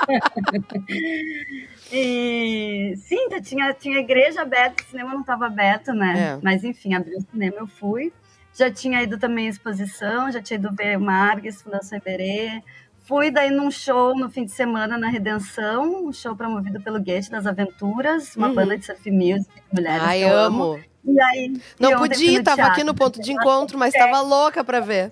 [1.92, 6.36] e sim, tá, tinha, tinha igreja aberta, o cinema não estava aberto, né?
[6.36, 6.40] É.
[6.44, 8.12] Mas enfim, abriu o cinema, eu fui.
[8.54, 12.62] Já tinha ido também em exposição, já tinha ido ver Marques, Fundação Iberê.
[13.00, 17.30] Fui daí num show no fim de semana na Redenção, um show promovido pelo Gate
[17.30, 18.56] das Aventuras, uma uhum.
[18.56, 20.04] banda de surf music, mulheres.
[20.04, 20.74] Ai, amo.
[20.74, 20.84] amo.
[21.04, 21.62] E aí.
[21.80, 24.22] Não podia, tava aqui no ponto de encontro, mas estava é.
[24.22, 25.10] louca para ver.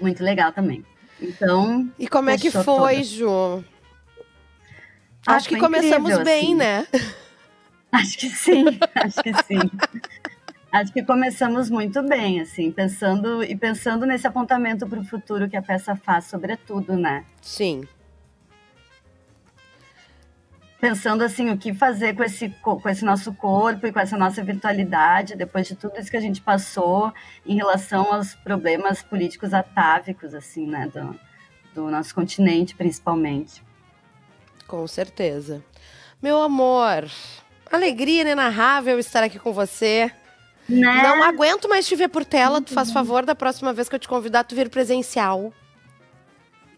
[0.00, 0.84] Muito legal também.
[1.20, 1.90] Então.
[1.98, 3.04] E como é que foi, toda.
[3.04, 3.64] Ju?
[5.26, 6.54] Ah, acho que começamos incrível, bem, assim.
[6.54, 6.86] né?
[7.92, 9.70] Acho que sim, acho que sim.
[10.70, 15.56] Acho que começamos muito bem, assim, pensando e pensando nesse apontamento para o futuro que
[15.56, 17.24] a peça faz, sobretudo, né?
[17.40, 17.86] Sim.
[20.80, 24.44] Pensando assim o que fazer com esse com esse nosso corpo e com essa nossa
[24.44, 27.12] virtualidade depois de tudo isso que a gente passou
[27.44, 31.18] em relação aos problemas políticos atávicos assim né do,
[31.74, 33.60] do nosso continente principalmente.
[34.68, 35.64] Com certeza.
[36.22, 37.10] Meu amor
[37.72, 40.12] alegria inenarrável estar aqui com você
[40.68, 41.02] né?
[41.02, 43.98] não aguento mais te ver por tela tu faz favor da próxima vez que eu
[43.98, 45.52] te convidar tu vir presencial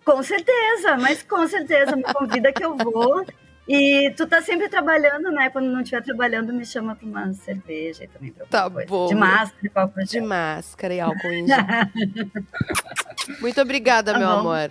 [0.05, 3.25] com certeza, mas com certeza me convida que eu vou.
[3.69, 5.51] E tu tá sempre trabalhando, né?
[5.51, 8.89] Quando não estiver trabalhando, me chama pra uma cerveja e também pra Tá coisa.
[8.89, 9.07] bom.
[9.07, 11.47] De máscara e qual De máscara e álcool em.
[13.41, 14.35] Muito obrigada, tá meu bom.
[14.41, 14.71] amor.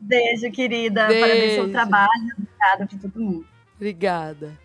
[0.00, 1.06] Beijo, querida.
[1.06, 1.20] Beijo.
[1.20, 2.10] Parabéns pelo trabalho.
[2.38, 3.46] Obrigada pra todo mundo.
[3.76, 4.58] Obrigada.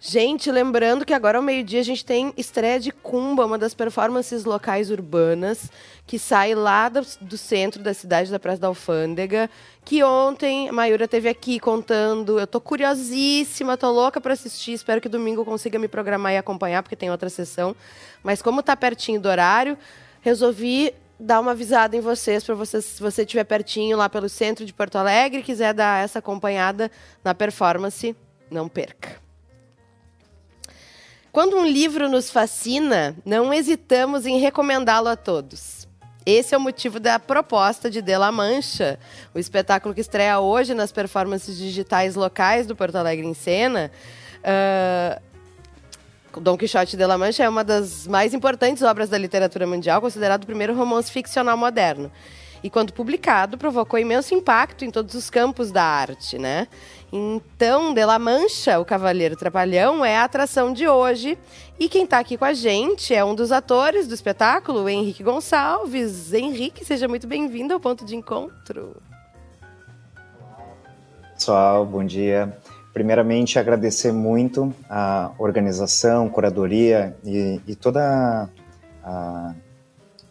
[0.00, 4.44] Gente, lembrando que agora ao meio-dia a gente tem estreia de Cumba, uma das performances
[4.44, 5.72] locais urbanas,
[6.06, 9.50] que sai lá do, do, centro da cidade, da Praça da Alfândega,
[9.84, 12.38] que ontem a Mayura teve aqui contando.
[12.38, 16.36] Eu tô curiosíssima, tô louca para assistir, espero que domingo eu consiga me programar e
[16.36, 17.74] acompanhar, porque tem outra sessão.
[18.22, 19.76] Mas como tá pertinho do horário,
[20.20, 24.64] resolvi dar uma avisada em vocês, para vocês, se você estiver pertinho lá pelo centro
[24.64, 26.88] de Porto Alegre, quiser dar essa acompanhada
[27.24, 28.14] na performance,
[28.48, 29.27] não perca.
[31.32, 35.86] Quando um livro nos fascina, não hesitamos em recomendá-lo a todos.
[36.24, 38.98] Esse é o motivo da proposta de De La Mancha,
[39.34, 43.90] o espetáculo que estreia hoje nas performances digitais locais do Porto Alegre em Cena.
[44.40, 45.20] Uh,
[46.40, 50.44] Dom Quixote de La Mancha é uma das mais importantes obras da literatura mundial, considerado
[50.44, 52.10] o primeiro romance ficcional moderno.
[52.62, 56.66] E quando publicado, provocou imenso impacto em todos os campos da arte, né?
[57.12, 61.38] Então, De La Mancha, o Cavaleiro Trapalhão, é a atração de hoje.
[61.78, 65.22] E quem está aqui com a gente é um dos atores do espetáculo, o Henrique
[65.22, 66.32] Gonçalves.
[66.32, 68.96] Henrique, seja muito bem-vindo ao Ponto de Encontro.
[71.34, 72.58] Pessoal, bom dia.
[72.92, 78.50] Primeiramente, agradecer muito a organização, curadoria e, e toda
[79.04, 79.54] a,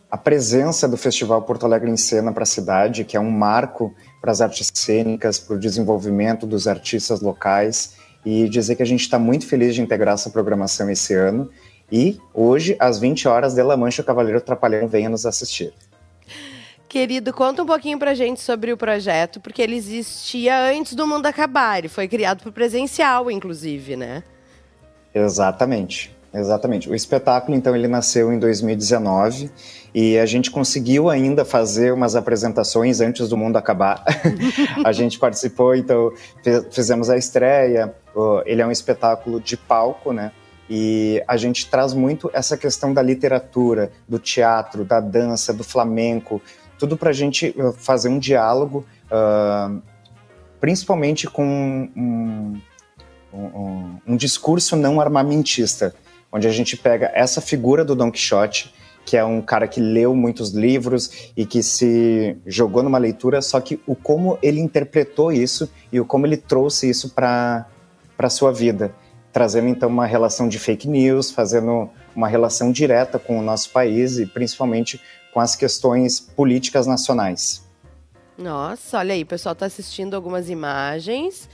[0.09, 3.93] a presença do Festival Porto Alegre em Cena para a cidade, que é um marco
[4.21, 9.01] para as artes cênicas, para o desenvolvimento dos artistas locais e dizer que a gente
[9.01, 11.49] está muito feliz de integrar essa programação esse ano.
[11.91, 15.73] E hoje, às 20 horas, De La Mancha, o Cavaleiro Trapalhão venha nos assistir.
[16.87, 21.25] Querido, conta um pouquinho pra gente sobre o projeto, porque ele existia antes do mundo
[21.25, 21.79] acabar.
[21.79, 24.23] Ele foi criado por presencial, inclusive, né?
[25.13, 26.15] Exatamente.
[26.33, 26.89] Exatamente.
[26.89, 29.49] O espetáculo, então, ele nasceu em 2019
[29.99, 34.03] e a gente conseguiu ainda fazer umas apresentações antes do mundo acabar.
[34.85, 36.13] a gente participou, então,
[36.69, 37.95] fizemos a estreia.
[38.45, 40.31] Ele é um espetáculo de palco, né?
[40.69, 46.39] E a gente traz muito essa questão da literatura, do teatro, da dança, do flamenco,
[46.77, 49.81] tudo para a gente uh, fazer um diálogo, uh,
[50.61, 52.61] principalmente com um,
[53.33, 55.95] um, um discurso não armamentista
[56.31, 58.73] onde a gente pega essa figura do Don Quixote,
[59.07, 63.61] que é um cara que leu muitos livros e que se jogou numa leitura, só
[63.61, 67.65] que o como ele interpretou isso e o como ele trouxe isso para
[68.17, 68.93] a sua vida,
[69.31, 74.17] trazendo então uma relação de fake news, fazendo uma relação direta com o nosso país
[74.17, 74.99] e principalmente
[75.33, 77.65] com as questões políticas nacionais.
[78.37, 81.49] Nossa, olha aí, o pessoal está assistindo algumas imagens.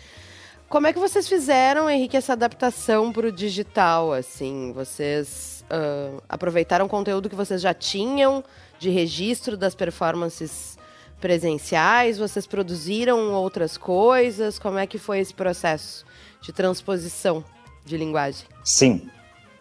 [0.67, 4.11] Como é que vocês fizeram, Henrique, essa adaptação para o digital?
[4.11, 8.43] Assim, vocês uh, aproveitaram conteúdo que vocês já tinham
[8.79, 10.77] de registro das performances
[11.19, 12.17] presenciais?
[12.17, 14.59] Vocês produziram outras coisas?
[14.59, 16.05] Como é que foi esse processo
[16.41, 17.43] de transposição
[17.85, 18.45] de linguagem?
[18.63, 19.09] Sim,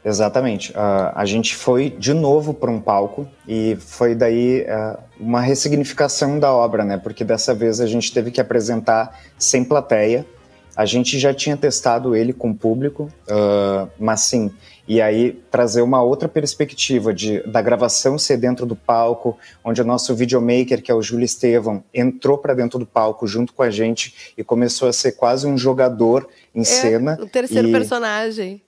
[0.04, 0.72] Exatamente.
[0.72, 6.40] Uh, a gente foi de novo para um palco e foi daí uh, uma ressignificação
[6.40, 6.96] da obra, né?
[6.98, 10.26] Porque dessa vez a gente teve que apresentar sem plateia,
[10.74, 14.50] a gente já tinha testado ele com público, uh, mas sim,
[14.86, 19.84] e aí trazer uma outra perspectiva de, da gravação ser dentro do palco, onde o
[19.84, 23.70] nosso videomaker, que é o Júlio Estevam, entrou para dentro do palco junto com a
[23.70, 27.18] gente e começou a ser quase um jogador em é, cena.
[27.20, 27.72] O terceiro e...
[27.72, 28.62] personagem.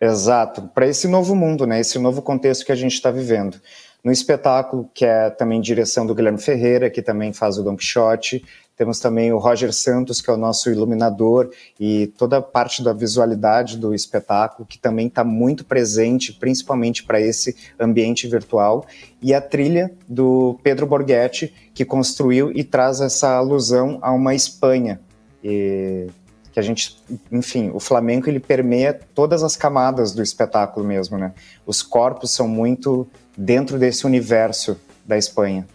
[0.00, 1.80] Exato, para esse novo mundo, né?
[1.80, 3.58] Esse novo contexto que a gente está vivendo.
[4.04, 8.44] No espetáculo, que é também direção do Guilherme Ferreira, que também faz o Don Quixote,
[8.76, 12.92] temos também o Roger Santos, que é o nosso iluminador, e toda a parte da
[12.92, 18.86] visualidade do espetáculo, que também está muito presente, principalmente para esse ambiente virtual.
[19.22, 25.00] E a trilha do Pedro Borghetti, que construiu e traz essa alusão a uma Espanha.
[25.42, 26.08] E
[26.56, 26.96] que a gente,
[27.30, 31.34] enfim, o flamenco ele permeia todas as camadas do espetáculo mesmo, né?
[31.66, 35.68] Os corpos são muito dentro desse universo da Espanha.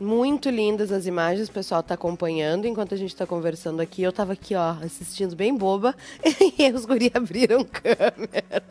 [0.00, 4.02] Muito lindas as imagens, o pessoal está acompanhando enquanto a gente está conversando aqui.
[4.02, 5.94] Eu estava aqui, ó, assistindo bem boba,
[6.58, 8.64] e os guri abriram câmera.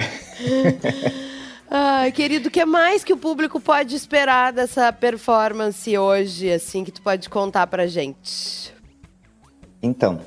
[1.70, 6.90] Ai, querido, o que mais que o público pode esperar dessa performance hoje, assim, que
[6.90, 8.74] tu pode contar pra gente?
[9.80, 10.20] Então,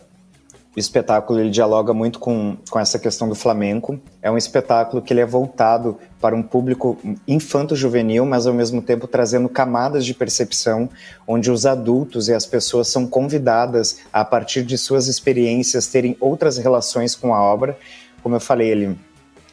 [0.76, 4.00] o espetáculo ele dialoga muito com, com essa questão do flamenco.
[4.22, 9.08] É um espetáculo que ele é voltado para um público infanto-juvenil, mas ao mesmo tempo
[9.08, 10.90] trazendo camadas de percepção,
[11.28, 16.18] onde os adultos e as pessoas são convidadas a, a partir de suas experiências, terem
[16.20, 17.78] outras relações com a obra.
[18.24, 18.98] Como eu falei, ele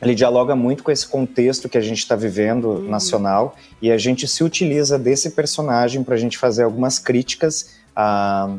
[0.01, 2.89] ele dialoga muito com esse contexto que a gente está vivendo uhum.
[2.89, 8.57] nacional e a gente se utiliza desse personagem para a gente fazer algumas críticas a,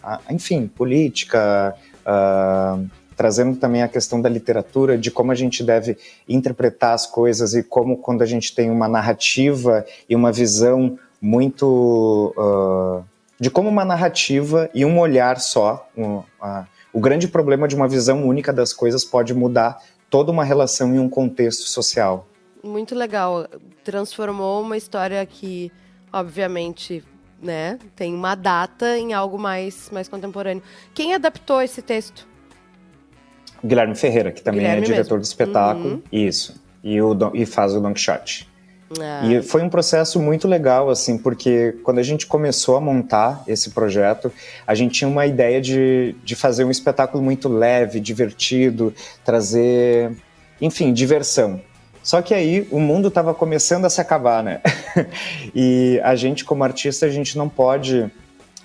[0.00, 1.74] a enfim, política,
[2.06, 5.96] uh, trazendo também a questão da literatura, de como a gente deve
[6.28, 12.34] interpretar as coisas e como quando a gente tem uma narrativa e uma visão muito
[12.36, 13.04] uh,
[13.40, 17.88] de como uma narrativa e um olhar só, um, uh, o grande problema de uma
[17.88, 22.26] visão única das coisas pode mudar toda uma relação e um contexto social.
[22.62, 23.46] Muito legal,
[23.82, 25.72] transformou uma história que,
[26.12, 27.02] obviamente,
[27.44, 30.62] né, tem uma data em algo mais, mais contemporâneo.
[30.94, 32.26] Quem adaptou esse texto?
[33.62, 35.20] Guilherme Ferreira, que também é Guilherme é diretor mesmo.
[35.20, 35.88] do espetáculo.
[35.88, 36.02] Uhum.
[36.10, 36.60] Isso.
[36.82, 38.48] E, o, e faz o Don Quixote.
[39.00, 39.26] Ah.
[39.26, 43.70] E foi um processo muito legal, assim, porque quando a gente começou a montar esse
[43.70, 44.30] projeto,
[44.66, 50.12] a gente tinha uma ideia de, de fazer um espetáculo muito leve, divertido, trazer,
[50.60, 51.60] enfim, diversão.
[52.04, 54.60] Só que aí o mundo estava começando a se acabar, né?
[55.54, 58.10] e a gente, como artista, a gente não pode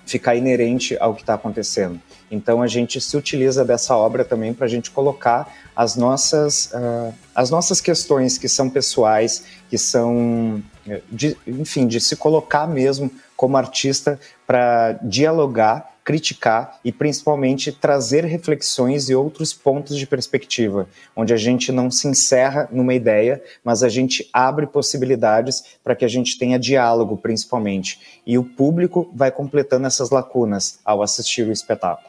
[0.04, 1.98] ficar inerente ao que está acontecendo.
[2.30, 7.14] Então a gente se utiliza dessa obra também para a gente colocar as nossas, uh,
[7.34, 13.10] as nossas questões que são pessoais, que são, eh, de, enfim, de se colocar mesmo
[13.36, 21.32] como artista para dialogar criticar e principalmente trazer reflexões e outros pontos de perspectiva, onde
[21.32, 26.08] a gente não se encerra numa ideia, mas a gente abre possibilidades para que a
[26.08, 28.20] gente tenha diálogo, principalmente.
[28.26, 32.08] E o público vai completando essas lacunas ao assistir o espetáculo.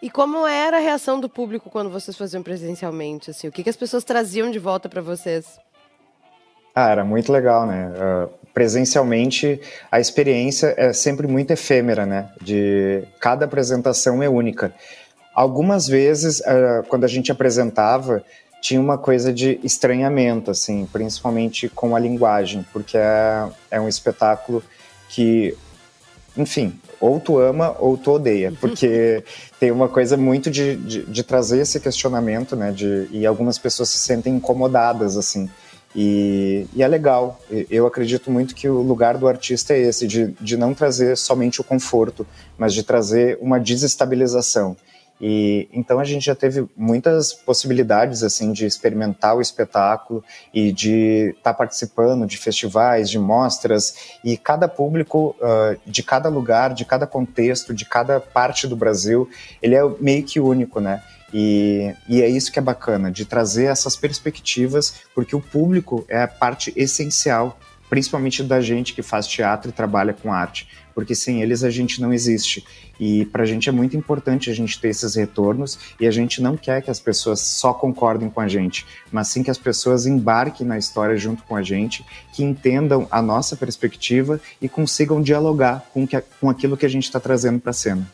[0.00, 3.30] E como era a reação do público quando vocês faziam presencialmente?
[3.30, 5.58] Assim, o que, que as pessoas traziam de volta para vocês?
[6.72, 7.90] Ah, era muito legal, né?
[7.90, 12.28] Uh, presencialmente, a experiência é sempre muito efêmera, né?
[12.42, 14.74] De cada apresentação é única.
[15.32, 18.20] Algumas vezes, uh, quando a gente apresentava,
[18.60, 24.60] tinha uma coisa de estranhamento, assim, principalmente com a linguagem, porque é, é um espetáculo
[25.08, 25.56] que,
[26.36, 29.22] enfim, ou tu ama ou tu odeia, porque
[29.60, 32.72] tem uma coisa muito de, de, de, trazer esse questionamento, né?
[32.72, 35.48] De, e algumas pessoas se sentem incomodadas, assim.
[35.94, 37.40] E, e, é legal.
[37.70, 41.60] Eu acredito muito que o lugar do artista é esse, de, de não trazer somente
[41.60, 44.76] o conforto, mas de trazer uma desestabilização.
[45.20, 50.22] E então a gente já teve muitas possibilidades assim de experimentar o espetáculo
[50.54, 56.28] e de estar tá participando de festivais, de mostras e cada público uh, de cada
[56.28, 59.28] lugar, de cada contexto, de cada parte do Brasil,
[59.60, 61.02] ele é meio que único, né?
[61.32, 66.22] E, e, é isso que é bacana, de trazer essas perspectivas, porque o público é
[66.22, 71.42] a parte essencial, principalmente da gente que faz teatro e trabalha com arte, porque sem
[71.42, 72.64] eles a gente não existe.
[72.98, 76.42] E para a gente é muito importante a gente ter esses retornos e a gente
[76.42, 80.06] não quer que as pessoas só concordem com a gente, mas sim que as pessoas
[80.06, 85.84] embarquem na história junto com a gente, que entendam a nossa perspectiva e consigam dialogar
[85.92, 88.10] com, que, com aquilo que a gente está trazendo para a cena.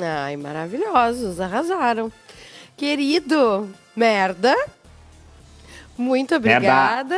[0.00, 2.10] Ai, maravilhosos, arrasaram.
[2.82, 4.56] Querido, merda.
[5.96, 7.16] Muito obrigada.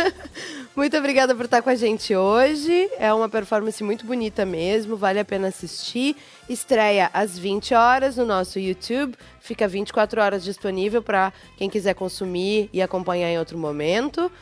[0.74, 2.88] muito obrigada por estar com a gente hoje.
[2.98, 6.16] É uma performance muito bonita mesmo, vale a pena assistir.
[6.48, 9.14] Estreia às 20 horas no nosso YouTube.
[9.38, 14.32] Fica 24 horas disponível para quem quiser consumir e acompanhar em outro momento.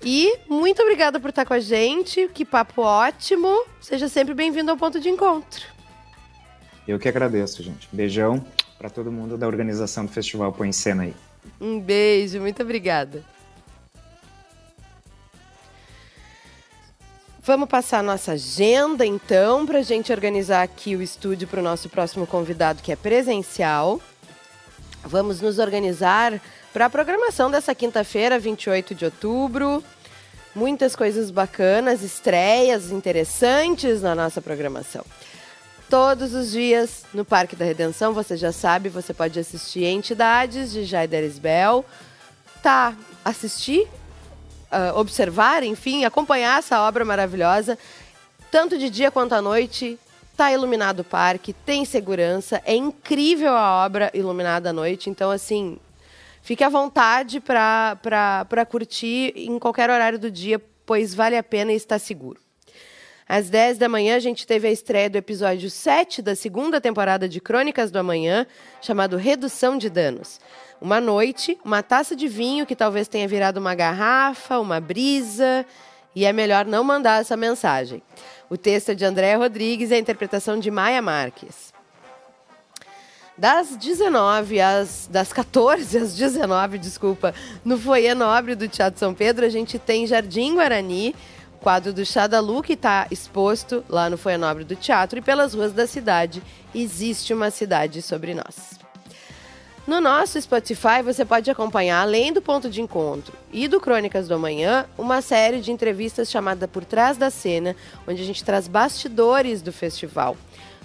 [0.00, 2.30] E muito obrigada por estar com a gente.
[2.32, 3.64] Que papo ótimo.
[3.80, 5.66] Seja sempre bem-vindo ao ponto de encontro.
[6.86, 7.88] Eu que agradeço, gente.
[7.90, 8.46] Beijão
[8.78, 11.14] para todo mundo da organização do festival Põe em Cena aí.
[11.60, 13.22] Um beijo, muito obrigada.
[17.42, 21.62] Vamos passar a nossa agenda, então, para a gente organizar aqui o estúdio para o
[21.62, 24.00] nosso próximo convidado, que é presencial.
[25.02, 26.40] Vamos nos organizar
[26.74, 29.82] para a programação dessa quinta-feira, 28 de outubro.
[30.54, 35.04] Muitas coisas bacanas, estreias interessantes na nossa programação
[35.88, 38.12] todos os dias no Parque da Redenção.
[38.12, 41.84] Você já sabe, você pode assistir Entidades de Jaider Isbel.
[42.62, 43.88] Tá, assistir,
[44.70, 47.78] uh, observar, enfim, acompanhar essa obra maravilhosa.
[48.50, 49.98] Tanto de dia quanto à noite,
[50.36, 52.60] tá iluminado o parque, tem segurança.
[52.64, 55.08] É incrível a obra iluminada à noite.
[55.08, 55.78] Então, assim,
[56.42, 61.76] fique à vontade para curtir em qualquer horário do dia, pois vale a pena e
[61.76, 62.47] está seguro.
[63.28, 67.28] Às 10 da manhã, a gente teve a estreia do episódio 7 da segunda temporada
[67.28, 68.46] de Crônicas do Amanhã,
[68.80, 70.40] chamado Redução de Danos.
[70.80, 75.66] Uma noite, uma taça de vinho que talvez tenha virado uma garrafa, uma brisa,
[76.16, 78.02] e é melhor não mandar essa mensagem.
[78.48, 81.74] O texto é de Andréa Rodrigues e a interpretação de Maia Marques.
[83.36, 89.44] Das 19 às das 14 às 19, desculpa, no Foyer Nobre do Teatro São Pedro,
[89.44, 91.14] a gente tem Jardim Guarani,
[91.58, 95.72] quadro do Xadalu, que está exposto lá no Foia Nobre do Teatro, e pelas ruas
[95.72, 96.42] da cidade
[96.74, 98.78] existe uma cidade sobre nós.
[99.88, 104.34] No nosso Spotify, você pode acompanhar, além do Ponto de Encontro e do Crônicas do
[104.34, 107.74] Amanhã, uma série de entrevistas chamada Por Trás da Cena,
[108.06, 110.36] onde a gente traz bastidores do festival.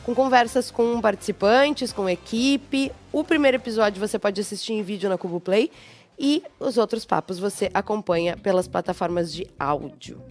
[0.05, 2.93] Com conversas com participantes, com equipe.
[3.11, 5.69] O primeiro episódio você pode assistir em vídeo na Cubo Play
[6.17, 10.21] e os outros papos você acompanha pelas plataformas de áudio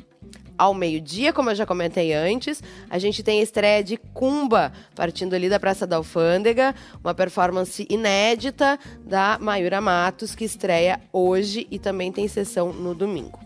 [0.63, 2.63] ao meio-dia, como eu já comentei antes.
[2.89, 7.85] A gente tem a estreia de Cumba, partindo ali da Praça da Alfândega, uma performance
[7.91, 13.41] inédita da Mayura Matos, que estreia hoje e também tem sessão no domingo.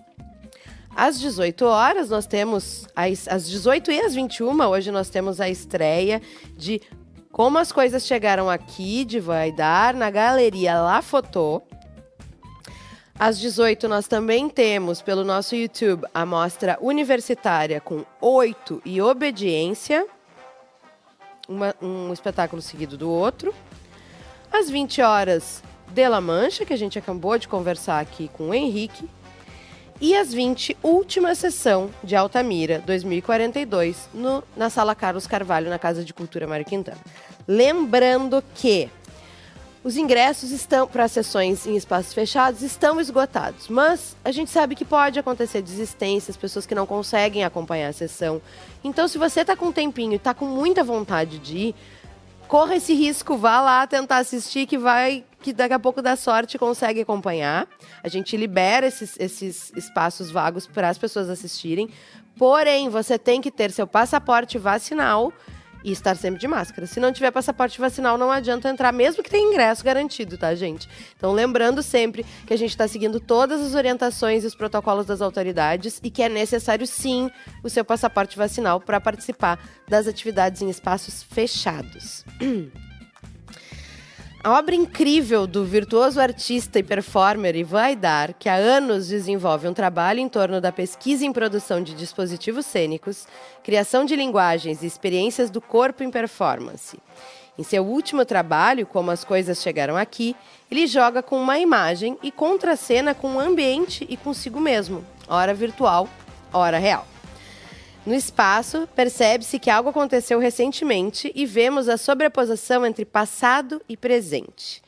[0.95, 6.21] Às 18 horas, nós temos, às 18 e às 21, hoje nós temos a estreia
[6.55, 6.83] de
[7.33, 11.63] Como as Coisas Chegaram Aqui, de Vaidar, na Galeria La Fotô.
[13.19, 20.07] Às 18, nós também temos pelo nosso YouTube a mostra universitária com oito e obediência,
[21.49, 23.55] uma, um espetáculo seguido do outro.
[24.53, 28.55] Às 20 horas, De La Mancha, que a gente acabou de conversar aqui com o
[28.55, 29.09] Henrique.
[29.99, 36.05] E às 20, última sessão de Altamira 2042, no, na Sala Carlos Carvalho, na Casa
[36.05, 37.01] de Cultura Mário Quintana.
[37.49, 38.91] Lembrando que
[39.87, 44.85] os ingressos estão para sessões em espaços fechados estão esgotados, mas a gente sabe que
[44.85, 48.43] pode acontecer desistências, pessoas que não conseguem acompanhar a sessão.
[48.83, 51.75] Então, se você está com um tempinho e está com muita vontade de ir,
[52.49, 56.59] corra esse risco, vá lá tentar assistir que vai que daqui a pouco dá sorte
[56.59, 57.69] consegue acompanhar.
[58.03, 61.89] A gente libera esses, esses espaços vagos para as pessoas assistirem.
[62.37, 65.33] Porém, você tem que ter seu passaporte vacinal
[65.87, 66.85] e estar sempre de máscara.
[66.85, 70.89] Se não tiver passaporte vacinal, não adianta entrar, mesmo que tenha ingresso garantido, tá, gente?
[71.17, 75.23] Então, lembrando sempre que a gente está seguindo todas as orientações e os protocolos das
[75.23, 77.31] autoridades e que é necessário, sim,
[77.63, 82.25] o seu passaporte vacinal para participar das atividades em espaços fechados.
[84.47, 89.75] A obra incrível do virtuoso artista e performer Ivan Aidar, que há anos desenvolve um
[89.75, 93.27] trabalho em torno da pesquisa em produção de dispositivos cênicos,
[93.65, 96.97] criação de linguagens e experiências do corpo em performance.
[97.59, 100.37] Em seu último trabalho, Como as Coisas Chegaram Aqui,
[100.71, 106.09] ele joga com uma imagem e contracena com o ambiente e consigo mesmo, hora virtual,
[106.53, 107.05] hora real.
[108.07, 114.81] No espaço, percebe-se que algo aconteceu recentemente e vemos a sobreposição entre passado e presente.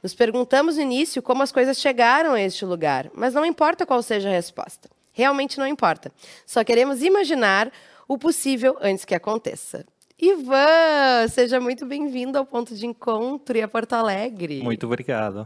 [0.00, 4.00] Nos perguntamos no início como as coisas chegaram a este lugar, mas não importa qual
[4.04, 4.88] seja a resposta.
[5.12, 6.12] Realmente não importa.
[6.46, 7.72] Só queremos imaginar
[8.06, 9.84] o possível antes que aconteça.
[10.16, 14.62] Ivan, seja muito bem-vindo ao ponto de encontro e a Porto Alegre.
[14.62, 15.44] Muito obrigado.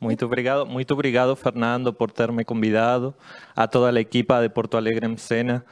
[0.00, 3.14] Muito obrigado, muito obrigado, Fernando, por ter me convidado,
[3.54, 5.64] a toda a equipa de Porto Alegre em Cena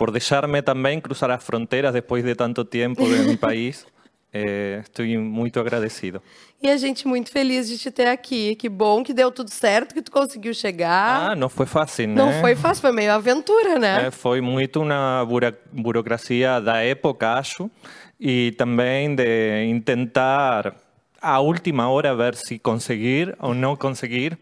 [0.00, 3.86] por deixar-me também cruzar as fronteiras depois de tanto tempo no meu país.
[4.32, 6.22] É, estou muito agradecido.
[6.62, 8.54] E a gente muito feliz de te ter aqui.
[8.54, 11.32] Que bom que deu tudo certo, que tu conseguiu chegar.
[11.32, 12.14] Ah, não foi fácil, né?
[12.14, 14.06] Não foi fácil, foi meio aventura, né?
[14.06, 17.70] É, foi muito uma buro burocracia da época, acho,
[18.18, 20.74] e também de tentar
[21.20, 24.38] a última hora ver se conseguir ou não conseguir.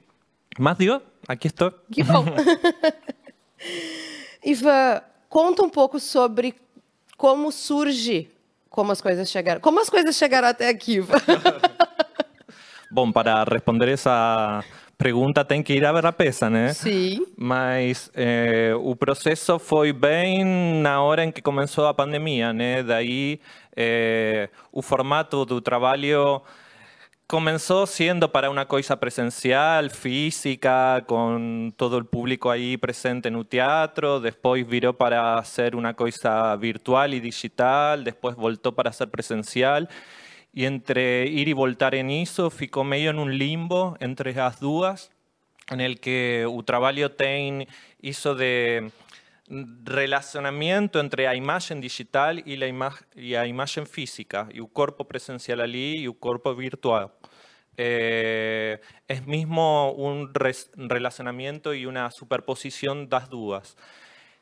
[0.57, 1.73] Mas deu, aqui estou.
[1.91, 2.25] Que bom.
[4.45, 6.55] Ivan, Conta um pouco sobre
[7.17, 8.31] como surge,
[8.71, 9.61] como as coisas chegaram.
[9.61, 11.01] Como as coisas chegaram até aqui?
[12.91, 14.65] Bom, para responder essa
[14.97, 16.73] pergunta tem que ir a ver a peça, né?
[16.73, 17.27] Sim.
[17.37, 20.45] Mas eh, o processo foi bem
[20.83, 22.83] na hora em que começou a pandemia, né?
[22.83, 23.41] Daí
[23.77, 26.43] eh, o formato do trabalho
[27.29, 33.45] comenzó siendo para una cosa presencial, física, con todo el público ahí presente en un
[33.45, 39.91] teatro, después viró para hacer una cosa virtual y digital, después voltó para ser presencial,
[40.55, 45.11] y entre ir y voltar en eso, ficó medio en un limbo entre las dos,
[45.69, 47.69] en el que el trabajo ten
[48.01, 48.91] hizo de
[49.49, 56.09] relacionamiento entre la imagen digital y la, imagen física, y un cuerpo presencial allí y
[56.09, 57.11] un cuerpo virtual.
[57.77, 63.77] Eh, es mismo un relacionamiento y una superposición das dudas.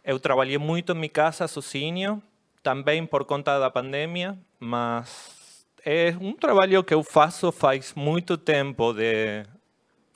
[0.02, 2.22] Eu trabalhei muito en mi casa sozinho,
[2.62, 8.94] también por conta da pandemia, mas é un trabajo que eu faço faz muito tempo
[8.94, 9.44] de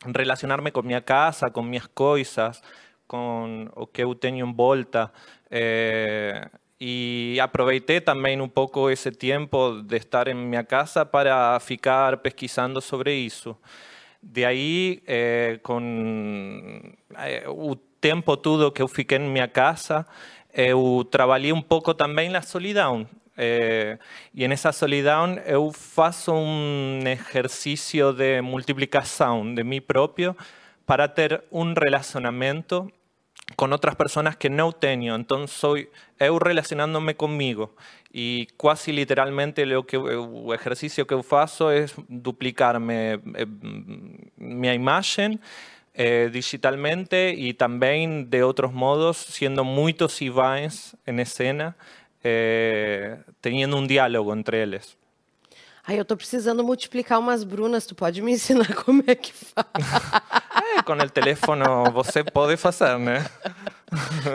[0.04, 2.62] relacionarme con mi casa, con mis cosas,
[3.10, 5.10] com o que eu tenho em volta.
[5.50, 6.48] É,
[6.80, 12.80] e aproveitei também um pouco esse tempo de estar em minha casa para ficar pesquisando
[12.80, 13.56] sobre isso.
[14.22, 15.80] De aí, é, com
[17.16, 20.06] é, o tempo todo que eu fiquei em minha casa,
[20.54, 23.08] eu trabalhei um pouco também na solidão.
[23.36, 23.98] Eh,
[24.34, 30.36] e nessa solidão eu faço um exercício de multiplicação de mim próprio
[30.84, 32.90] para ter um relacionamento
[33.56, 35.14] com outras pessoas que não tenho.
[35.16, 35.76] Então, sou
[36.18, 37.74] eu relacionando-me comigo.
[38.12, 43.20] E quase literalmente o, que, o exercício que eu faço é duplicar me,
[44.36, 45.38] minha imagem
[45.94, 51.76] eh, digitalmente e também de outros modos, sendo muitos Ivães em cena,
[52.24, 54.99] eh, tendo um diálogo entre eles.
[55.86, 59.66] Ai, eu tô precisando multiplicar umas brunas, tu pode me ensinar como é que faz?
[60.76, 61.62] É, com o telefone
[61.92, 63.26] você pode fazer, né?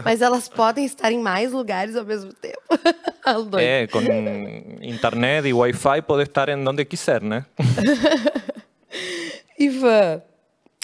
[0.04, 2.60] Mas elas podem estar em mais lugares ao mesmo tempo.
[3.60, 4.00] é, com
[4.82, 7.46] internet e Wi-Fi pode estar em onde quiser, né?
[9.58, 10.22] Ivan,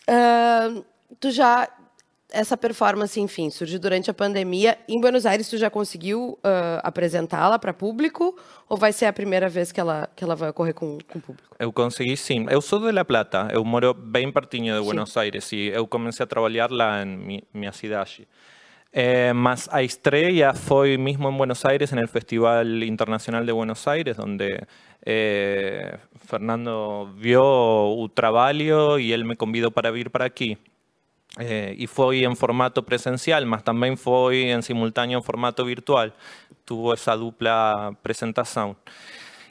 [0.08, 0.86] uh,
[1.20, 1.68] tu já
[2.32, 4.78] essa performance, enfim, surgiu durante a pandemia.
[4.88, 8.36] Em Buenos Aires, tu já conseguiu uh, apresentá-la para público?
[8.70, 11.22] Ou vai ser a primeira vez que ela, que ela vai ocorrer com, com o
[11.22, 11.56] público?
[11.60, 12.46] Eu consegui, sim.
[12.50, 13.50] Eu sou de La Plata.
[13.52, 15.20] Eu moro bem pertinho de Buenos sim.
[15.20, 15.52] Aires.
[15.52, 18.28] E eu comecei a trabalhar lá em minha cidade.
[18.94, 24.20] Eh, mas a estreia foi mesmo em Buenos Aires, no Festival Internacional de Buenos Aires,
[24.20, 24.60] onde
[25.06, 30.58] eh, Fernando viu o trabalho e ele me convidou para vir para aqui.
[31.40, 36.12] Eh, e foi em formato presencial, mas também foi em simultâneo em formato virtual.
[36.66, 38.76] Tuvo essa dupla apresentação.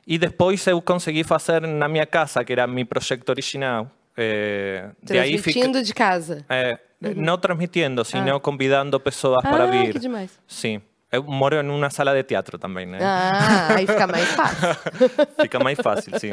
[0.07, 3.91] E depois eu consegui fazer na minha casa, que era meu projeto original.
[4.17, 6.45] Eh, Transmitindo de, de casa?
[6.49, 7.15] É, uhum.
[7.17, 8.41] Não transmitindo, sino ah.
[8.41, 9.93] convidando pessoas ah, para vir.
[9.93, 10.39] Que demais.
[10.47, 10.83] Sim.
[11.13, 12.99] Eu moro em uma sala de teatro também, né?
[13.03, 14.69] Ah, aí fica mais fácil.
[15.43, 16.33] fica mais fácil, sim.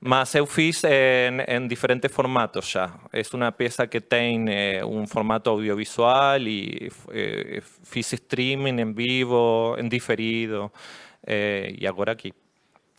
[0.00, 2.94] Mas eu fiz em, em diferentes formatos já.
[3.12, 9.76] É uma peça que tem eh, um formato audiovisual e eh, fiz streaming em vivo,
[9.78, 10.72] em diferido,
[11.26, 12.32] eh, e agora aqui.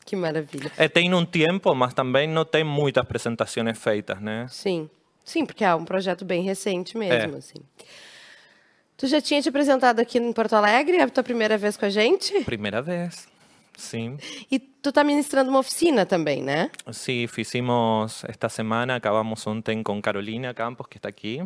[0.06, 0.72] Que maravilha.
[0.78, 4.46] É, tem um tempo, mas também não tem muitas apresentações feitas, né?
[4.48, 4.88] Sim.
[5.24, 7.60] Sim, porque é um projeto bem recente mesmo, assim.
[8.98, 10.96] Tu já tinha te apresentado aqui em Porto Alegre?
[10.96, 12.34] É a tua primeira vez com a gente?
[12.46, 13.28] Primeira vez,
[13.76, 14.18] sim.
[14.50, 16.72] E tu está ministrando uma oficina também, né?
[16.94, 21.44] Sí, hicimos esta semana, acabamos ontem com Carolina Campos, que está aqui.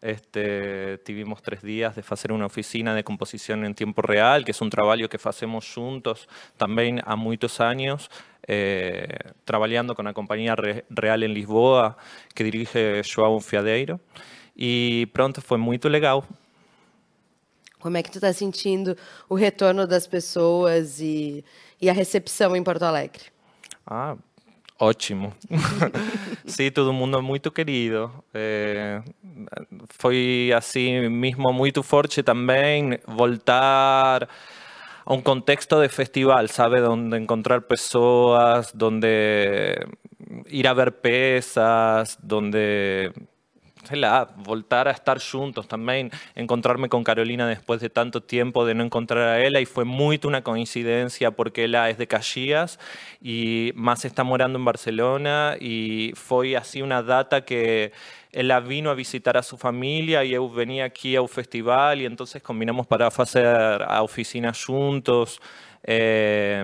[0.00, 4.64] Este, tivemos três dias de fazer uma oficina de composição em tempo real, que é
[4.64, 6.26] um trabalho que fazemos juntos
[6.56, 8.08] também há muitos anos,
[8.48, 10.56] eh, trabalhando com a Companhia
[10.98, 11.94] Real em Lisboa,
[12.34, 14.00] que dirige João Fiadeiro.
[14.56, 16.24] E pronto, foi muito legal.
[17.80, 18.96] Como é que tu está sentindo
[19.28, 21.44] o retorno das pessoas e,
[21.80, 23.24] e a recepção em Porto Alegre?
[23.86, 24.16] Ah,
[24.78, 25.32] ótimo.
[26.46, 28.10] Sim, todo mundo muito querido.
[28.34, 29.00] É,
[29.90, 34.28] foi assim mesmo muito forte também voltar
[35.06, 39.74] a um contexto de festival, sabe, onde encontrar pessoas, onde
[40.50, 43.10] ir a ver peças, onde
[43.96, 48.86] lá, voltar a estar juntos também, encontrarme com Carolina depois de tanto tempo de não
[48.86, 52.78] encontrar a ela e foi muito uma coincidência porque ela é de Caxias
[53.22, 57.92] e mas está morando em Barcelona e foi assim uma data que
[58.32, 62.26] ela vino a visitar a sua família e eu venia aqui ao festival e então
[62.42, 63.46] combinamos para fazer
[63.86, 65.40] a oficina juntos.
[65.86, 66.62] Eh,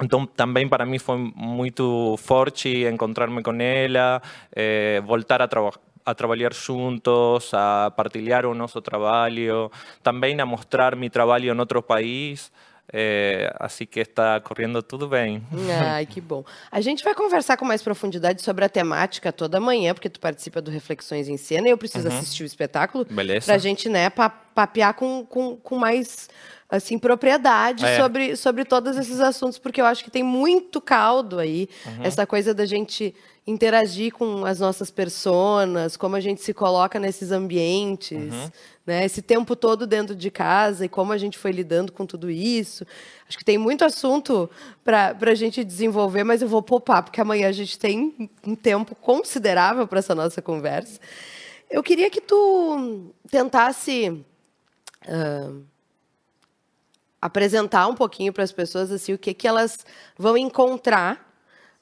[0.00, 4.22] então, também para mim foi muito forte encontrar-me com ela,
[4.54, 9.70] eh, voltar a trabalhar a trabalhar juntos, a partilhar o nosso trabalho,
[10.02, 12.50] também a mostrar meu trabalho em outro país.
[12.92, 15.42] É, assim que está correndo tudo bem.
[15.82, 16.44] Ai, que bom.
[16.70, 20.60] A gente vai conversar com mais profundidade sobre a temática toda manhã, porque tu participa
[20.60, 22.18] do Reflexões em Cena e eu preciso uhum.
[22.18, 24.10] assistir o espetáculo para a gente né,
[24.54, 26.28] papear com, com, com mais
[26.72, 27.98] assim propriedade é.
[27.98, 32.02] sobre, sobre todos esses assuntos, porque eu acho que tem muito caldo aí, uhum.
[32.02, 33.14] essa coisa da gente
[33.46, 38.50] interagir com as nossas personas, como a gente se coloca nesses ambientes, uhum.
[38.86, 39.04] né?
[39.04, 42.86] Esse tempo todo dentro de casa e como a gente foi lidando com tudo isso.
[43.28, 44.48] Acho que tem muito assunto
[44.82, 48.94] para a gente desenvolver, mas eu vou poupar, porque amanhã a gente tem um tempo
[48.94, 50.98] considerável para essa nossa conversa.
[51.68, 54.24] Eu queria que tu tentasse
[55.08, 55.64] uh,
[57.20, 59.84] apresentar um pouquinho para as pessoas assim o que, que elas
[60.18, 61.32] vão encontrar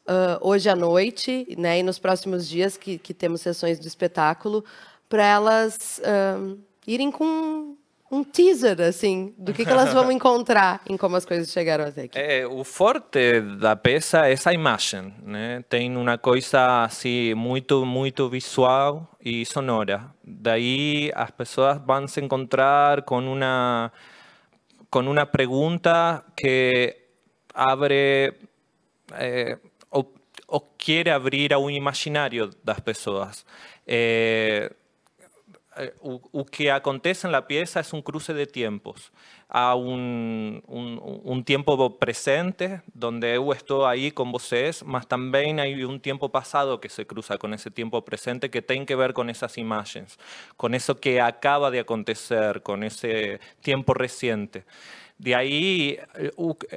[0.07, 4.65] uh, hoje à noite, né, e nos próximos dias que, que temos sessões do espetáculo,
[5.09, 7.77] para elas uh, irem com
[8.11, 12.03] um teaser assim do que, que elas vão encontrar em como as coisas chegaram até
[12.03, 12.19] aqui.
[12.19, 15.65] É, o forte da peça é essa imagem, né?
[15.69, 20.13] Tem uma coisa assim muito muito visual e sonora.
[20.25, 23.93] Daí as pessoas vão se encontrar com uma
[24.91, 26.97] com uma pergunta que
[27.55, 28.35] abre
[29.13, 29.57] é,
[29.91, 30.13] ou,
[30.49, 33.47] ou quer abrir ao imaginário das pessoas.
[33.87, 34.73] É,
[36.01, 39.13] o, o, que acontece en la pieza es un cruce de tiempos.
[39.49, 45.89] Há un, un, un tiempo presente, donde eu estou aí com vocês, mas também há
[45.89, 49.29] um tempo passado que se cruza com esse tempo presente que tem que ver com
[49.29, 50.19] essas imagens,
[50.57, 54.65] com isso que acaba de acontecer, com esse tempo recente.
[55.21, 55.99] De aí,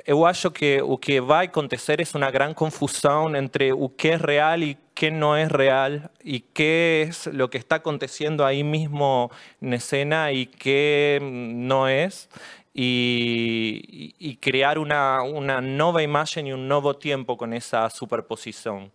[0.06, 4.18] eu acho que o que vai acontecer é uma grande confusão entre o que é
[4.18, 9.32] real e qué no es real y qué es lo que está aconteciendo ahí mismo
[9.62, 12.28] en escena y qué no es.
[12.74, 18.92] Y, y crear una, una, nova imagen y un nuevo tiempo con essa superposição.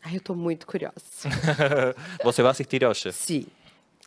[0.00, 1.28] Ai, eu estou muito curiosa.
[2.24, 3.12] Você vai assistir hoje?
[3.12, 3.46] Sim.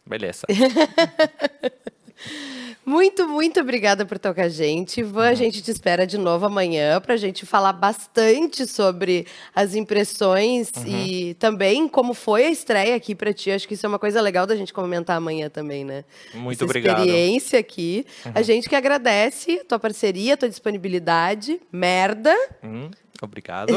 [0.04, 0.48] Beleza.
[2.88, 5.02] Muito, muito obrigada por estar com a gente.
[5.02, 9.76] Ivan, a gente te espera de novo amanhã para a gente falar bastante sobre as
[9.76, 10.88] impressões uhum.
[10.88, 13.52] e também como foi a estreia aqui para ti.
[13.52, 16.06] Acho que isso é uma coisa legal da gente comentar amanhã também, né?
[16.34, 17.00] Muito Essa obrigado.
[17.00, 18.06] experiência aqui.
[18.26, 18.32] Uhum.
[18.36, 21.60] A gente que agradece a tua parceria, a tua disponibilidade.
[21.70, 22.34] Merda.
[22.64, 22.90] Uhum.
[23.22, 23.74] Obrigado.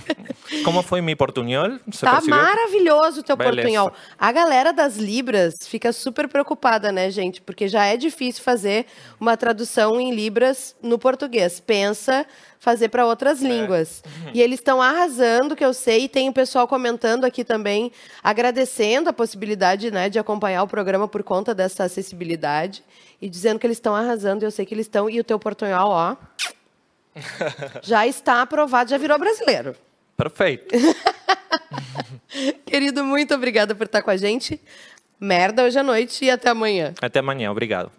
[0.64, 1.78] Como foi meu portunhol?
[1.86, 2.36] Você tá percebeu?
[2.36, 3.56] maravilhoso o teu Beleza.
[3.56, 3.92] portunhol.
[4.18, 7.40] A galera das Libras fica super preocupada, né, gente?
[7.40, 8.86] Porque já é difícil fazer
[9.18, 11.60] uma tradução em Libras no português.
[11.60, 12.26] Pensa
[12.58, 13.48] fazer para outras é.
[13.48, 14.02] línguas.
[14.32, 19.10] E eles estão arrasando, que eu sei, e tem o pessoal comentando aqui também, agradecendo
[19.10, 22.82] a possibilidade né, de acompanhar o programa por conta dessa acessibilidade
[23.20, 25.10] e dizendo que eles estão arrasando, e eu sei que eles estão.
[25.10, 26.16] E o teu portunhol, ó
[27.82, 29.74] já está aprovado, já virou brasileiro.
[30.16, 30.74] Perfeito.
[32.66, 34.60] Querido, muito obrigada por estar com a gente.
[35.20, 36.94] Merda hoje à noite e até amanhã.
[37.00, 37.90] Até amanhã, obrigado.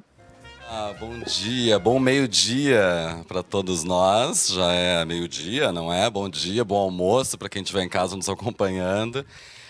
[0.67, 4.47] Ah, bom dia, bom meio-dia para todos nós.
[4.49, 6.09] Já é meio-dia, não é?
[6.09, 9.25] Bom dia, bom almoço para quem estiver em casa nos acompanhando.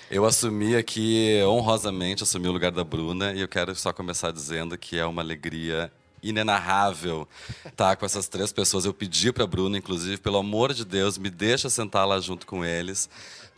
[0.09, 4.77] Eu assumi aqui, honrosamente, assumi o lugar da Bruna e eu quero só começar dizendo
[4.77, 5.91] que é uma alegria
[6.29, 8.85] inenarrável estar tá, com essas três pessoas.
[8.85, 12.45] Eu pedi para a Bruna, inclusive, pelo amor de Deus, me deixa sentar lá junto
[12.45, 13.09] com eles,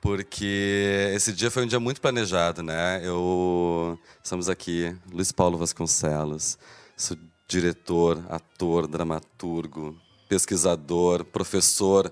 [0.02, 3.02] porque esse dia foi um dia muito planejado, né?
[3.04, 6.58] Eu estamos aqui, Luiz Paulo Vasconcelos,
[6.96, 9.96] sou diretor, ator, dramaturgo,
[10.28, 12.12] pesquisador, professor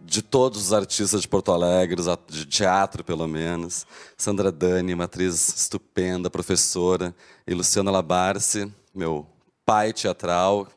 [0.00, 3.86] de todos os artistas de Porto Alegre, de teatro pelo menos.
[4.16, 7.14] Sandra Dani, uma atriz estupenda, professora,
[7.46, 9.26] e Luciana Labarce, meu
[9.64, 10.68] pai teatral,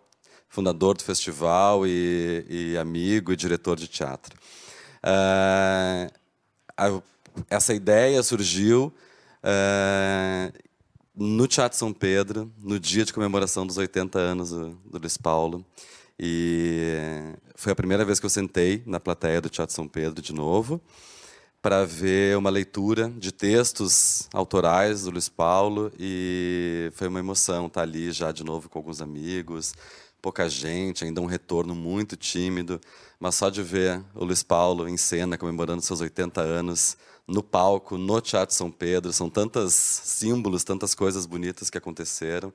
[0.49, 4.35] fundador do festival e, e amigo e diretor de teatro.
[5.03, 6.11] Uh,
[6.75, 7.01] a,
[7.49, 8.93] essa ideia surgiu
[9.43, 10.53] uh,
[11.15, 15.65] no Teatro São Pedro, no dia de comemoração dos 80 anos do, do Luiz Paulo.
[16.19, 16.95] E
[17.55, 20.81] foi a primeira vez que eu sentei na plateia do Teatro São Pedro de novo
[21.67, 27.81] para ver uma leitura de textos autorais do Luiz Paulo e foi uma emoção estar
[27.81, 29.73] ali já de novo com alguns amigos,
[30.21, 32.79] pouca gente, ainda um retorno muito tímido,
[33.19, 36.95] mas só de ver o Luiz Paulo em cena comemorando seus 80 anos
[37.27, 42.53] no palco, no Teatro São Pedro, são tantos símbolos, tantas coisas bonitas que aconteceram.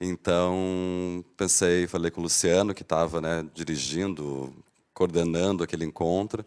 [0.00, 4.54] Então, pensei, falei com o Luciano, que estava né, dirigindo,
[4.94, 6.44] coordenando aquele encontro,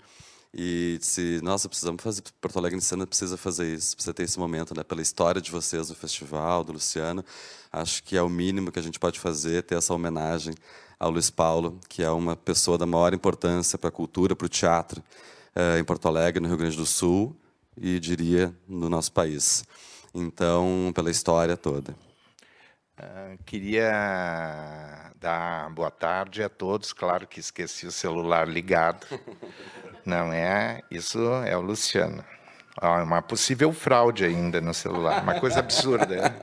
[0.53, 4.75] e disse, nossa, precisamos fazer, Porto Alegre Cena precisa fazer isso, precisa ter esse momento,
[4.75, 4.83] né?
[4.83, 7.23] Pela história de vocês no festival, do Luciano,
[7.71, 10.55] acho que é o mínimo que a gente pode fazer, ter essa homenagem
[10.99, 14.49] ao Luiz Paulo, que é uma pessoa da maior importância para a cultura, para o
[14.49, 15.03] teatro,
[15.55, 17.35] eh, em Porto Alegre, no Rio Grande do Sul,
[17.77, 19.63] e diria no nosso país.
[20.13, 21.95] Então, pela história toda.
[22.99, 26.91] Uh, queria dar boa tarde a todos.
[26.91, 29.07] Claro que esqueci o celular ligado.
[30.05, 32.23] Não é, isso é o Luciano.
[32.81, 36.35] Ah, uma possível fraude ainda no celular, uma coisa absurda.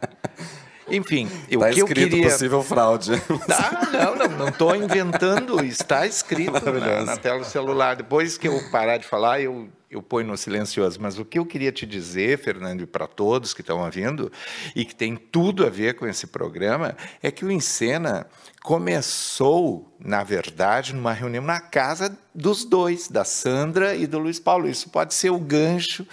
[0.89, 2.23] Enfim, o tá que eu queria...
[2.23, 3.13] possível fraude.
[3.51, 7.97] Ah, não, não, não estou inventando, está escrito na, na, tela do celular.
[7.97, 10.99] Depois que eu parar de falar, eu, eu ponho no silencioso.
[11.01, 14.31] Mas o que eu queria te dizer, Fernando, e para todos que estão ouvindo,
[14.75, 18.27] e que tem tudo a ver com esse programa, é que o Encena
[18.63, 24.69] começou, na verdade, numa reunião na casa dos dois, da Sandra e do Luiz Paulo.
[24.69, 26.07] Isso pode ser o gancho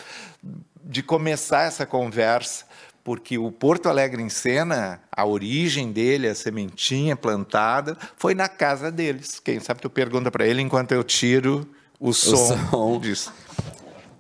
[0.84, 2.65] de começar essa conversa
[3.03, 8.89] porque o Porto Alegre em Cena, a origem dele, a sementinha plantada, foi na casa
[8.89, 9.39] deles.
[9.39, 11.67] Quem sabe tu pergunta para ele enquanto eu tiro
[11.99, 12.99] o som, o som.
[12.99, 13.34] disso.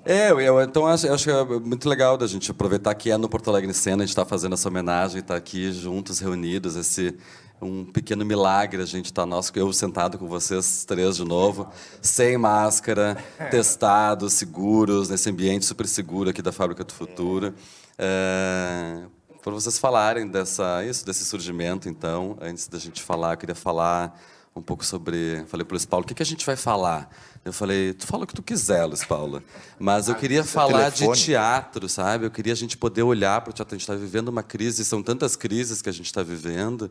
[0.05, 3.29] É, eu, então acho, acho que é muito legal da gente aproveitar que é no
[3.29, 7.15] Porto Alegre em Cena, a gente está fazendo essa homenagem, está aqui juntos, reunidos, esse,
[7.61, 11.69] um pequeno milagre a gente estar tá nós, eu sentado com vocês três de novo,
[12.01, 13.17] sem máscara,
[13.49, 17.53] testados, seguros, nesse ambiente super seguro aqui da Fábrica do Futuro.
[17.97, 19.03] É,
[19.41, 24.19] para vocês falarem dessa, isso, desse surgimento, então, antes da gente falar, eu queria falar
[24.55, 25.43] um pouco sobre.
[25.47, 27.09] Falei para o Luiz Paulo, o que, que a gente vai falar?
[27.45, 29.43] Eu falei, tu fala o que tu quiser, Luiz Paulo.
[29.77, 32.25] Mas eu ah, queria falar de teatro, sabe?
[32.25, 33.75] Eu queria a gente poder olhar para o teatro.
[33.75, 36.89] A gente está vivendo uma crise, são tantas crises que a gente está vivendo.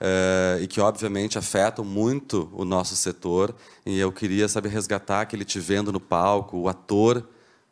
[0.00, 3.54] Uh, e que obviamente afetam muito o nosso setor.
[3.84, 7.28] E eu queria saber resgatar aquele te vendo no palco, o ator,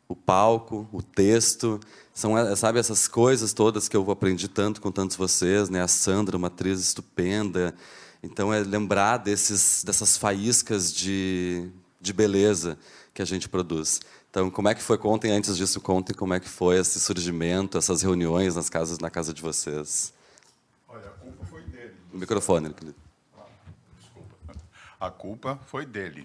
[0.07, 1.79] o palco, o texto,
[2.13, 5.81] são eh, sabe essas coisas todas que eu aprendi tanto com tantos vocês, né?
[5.81, 7.73] A Sandra, uma atriz estupenda.
[8.23, 11.69] Então é lembrar desses dessas faíscas de
[12.01, 12.77] de beleza
[13.13, 14.01] que a gente produz.
[14.29, 14.97] Então, como é que foi?
[14.97, 19.09] Contem antes disso, contem como é que foi esse surgimento, essas reuniões nas casas, na
[19.09, 20.13] casa de vocês.
[20.87, 21.95] Olha, a culpa foi dele.
[22.13, 22.95] O microfone, querido.
[23.37, 23.45] Ah,
[23.99, 24.55] desculpa.
[24.99, 26.23] A culpa foi dele.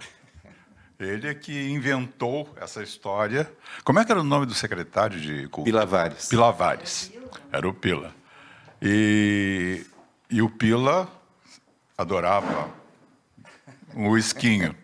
[0.98, 3.52] Ele é que inventou essa história.
[3.84, 5.64] Como é que era o nome do secretário de cultura?
[5.64, 6.28] Pilavares.
[6.28, 7.12] Pilavares.
[7.52, 8.14] Era o Pila.
[8.80, 9.84] E,
[10.30, 11.10] e o Pila
[11.98, 12.70] adorava
[13.94, 14.74] o esquinho.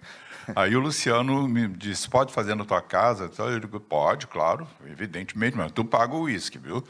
[0.55, 3.31] Aí o Luciano me disse, pode fazer na tua casa?
[3.39, 6.85] Eu digo, pode, claro, evidentemente, mas tu paga o uísque, viu?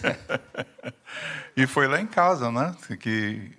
[1.56, 3.52] e foi lá em casa, né, que,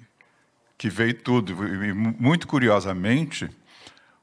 [0.78, 1.52] que veio tudo.
[1.52, 3.50] E, muito curiosamente,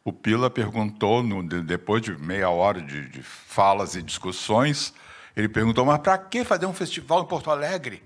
[0.05, 4.95] o Pila perguntou, no, depois de meia hora de, de falas e discussões,
[5.37, 8.03] ele perguntou, mas para que fazer um festival em Porto Alegre?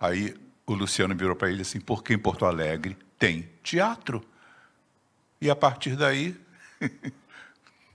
[0.00, 0.34] Aí
[0.66, 4.22] o Luciano virou para ele assim, porque em Porto Alegre tem teatro.
[5.40, 6.36] E a partir daí,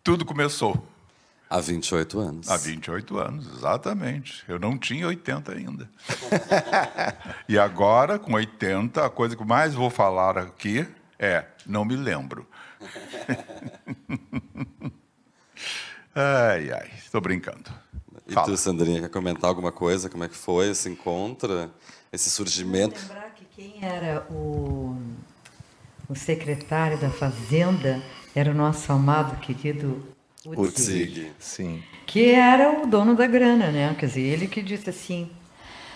[0.04, 0.88] tudo começou.
[1.50, 2.50] Há 28 anos.
[2.50, 4.44] Há 28 anos, exatamente.
[4.48, 5.89] Eu não tinha 80 ainda.
[7.48, 10.88] e agora, com 80, a coisa que mais vou falar aqui
[11.20, 12.48] é: não me lembro.
[16.16, 17.72] ai, ai, estou brincando.
[18.26, 18.48] E Fala.
[18.48, 20.10] tu, Sandrinha, quer comentar alguma coisa?
[20.10, 21.70] Como é que foi esse encontro,
[22.12, 23.00] esse surgimento?
[23.00, 24.98] Vou lembrar que quem era o
[26.14, 27.99] o secretário da Fazenda
[28.36, 30.07] era o nosso amado querido
[30.45, 31.84] Utzig, sim.
[32.05, 33.95] Que era o dono da grana, né?
[33.97, 35.32] Quer dizer, ele que disse assim: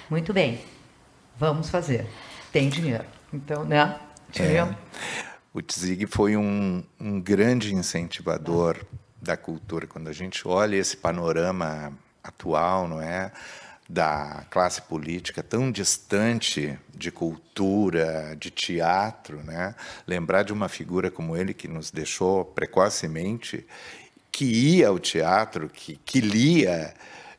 [0.09, 0.59] muito bem,
[1.37, 2.07] vamos fazer,
[2.51, 3.05] tem dinheiro.
[3.31, 3.99] Então, né?
[4.39, 4.75] É.
[5.53, 8.77] O Tzig foi um, um grande incentivador
[9.21, 9.85] da cultura.
[9.85, 11.93] Quando a gente olha esse panorama
[12.23, 13.31] atual, não é?
[13.89, 19.75] Da classe política tão distante de cultura, de teatro, né?
[20.05, 23.65] Lembrar de uma figura como ele que nos deixou precocemente,
[24.31, 26.93] que ia ao teatro, que, que lia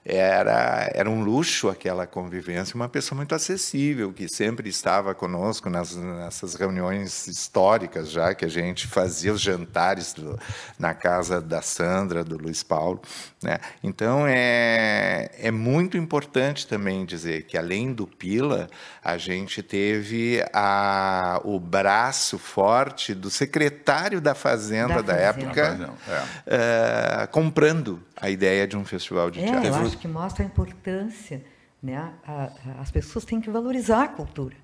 [0.08, 5.94] era, era um luxo aquela convivência, uma pessoa muito acessível, que sempre estava conosco nas,
[5.94, 10.38] nessas reuniões históricas já, que a gente fazia os jantares do,
[10.78, 13.02] na casa da Sandra, do Luiz Paulo.
[13.42, 13.58] Né?
[13.84, 18.68] Então, é, é muito importante também dizer que, além do Pila,
[19.02, 27.24] a gente teve a, o braço forte do secretário da Fazenda da, da época, é.
[27.24, 29.68] uh, comprando a ideia de um festival de é, teatro.
[29.68, 31.44] Eu acho que mostra a importância.
[31.80, 31.96] Né?
[31.96, 34.56] A, a, as pessoas têm que valorizar a cultura,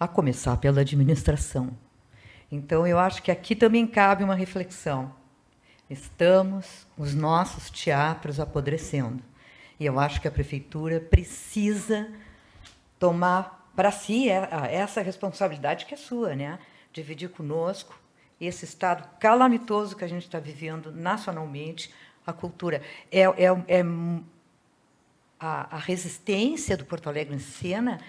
[0.00, 1.70] a começar pela administração.
[2.50, 5.19] Então, eu acho que aqui também cabe uma reflexão.
[5.90, 9.22] Estamos, os nossos teatros, apodrecendo.
[9.78, 12.08] E eu acho que a prefeitura precisa
[12.98, 16.58] tomar para si essa responsabilidade que é sua, né?
[16.92, 17.98] dividir conosco
[18.40, 21.92] esse estado calamitoso que a gente está vivendo nacionalmente,
[22.26, 22.80] a cultura.
[23.10, 23.84] É, é, é
[25.38, 28.00] a, a, resistência do Porto Alegre em cena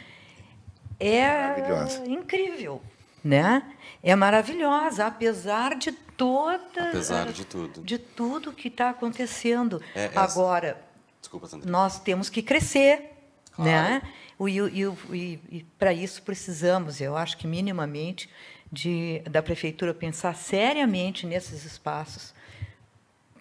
[0.99, 2.81] é incrível,
[3.23, 3.75] né?
[4.01, 5.91] É maravilhosa, apesar de
[6.21, 9.81] toda, apesar de tudo, de tudo que está acontecendo.
[9.95, 10.79] É, é, Agora,
[11.19, 13.11] Desculpa, nós temos que crescer,
[13.53, 13.71] claro.
[13.71, 14.01] né?
[14.39, 18.29] E, e, e, e para isso precisamos, eu acho que minimamente,
[18.71, 22.35] de, da prefeitura pensar seriamente nesses espaços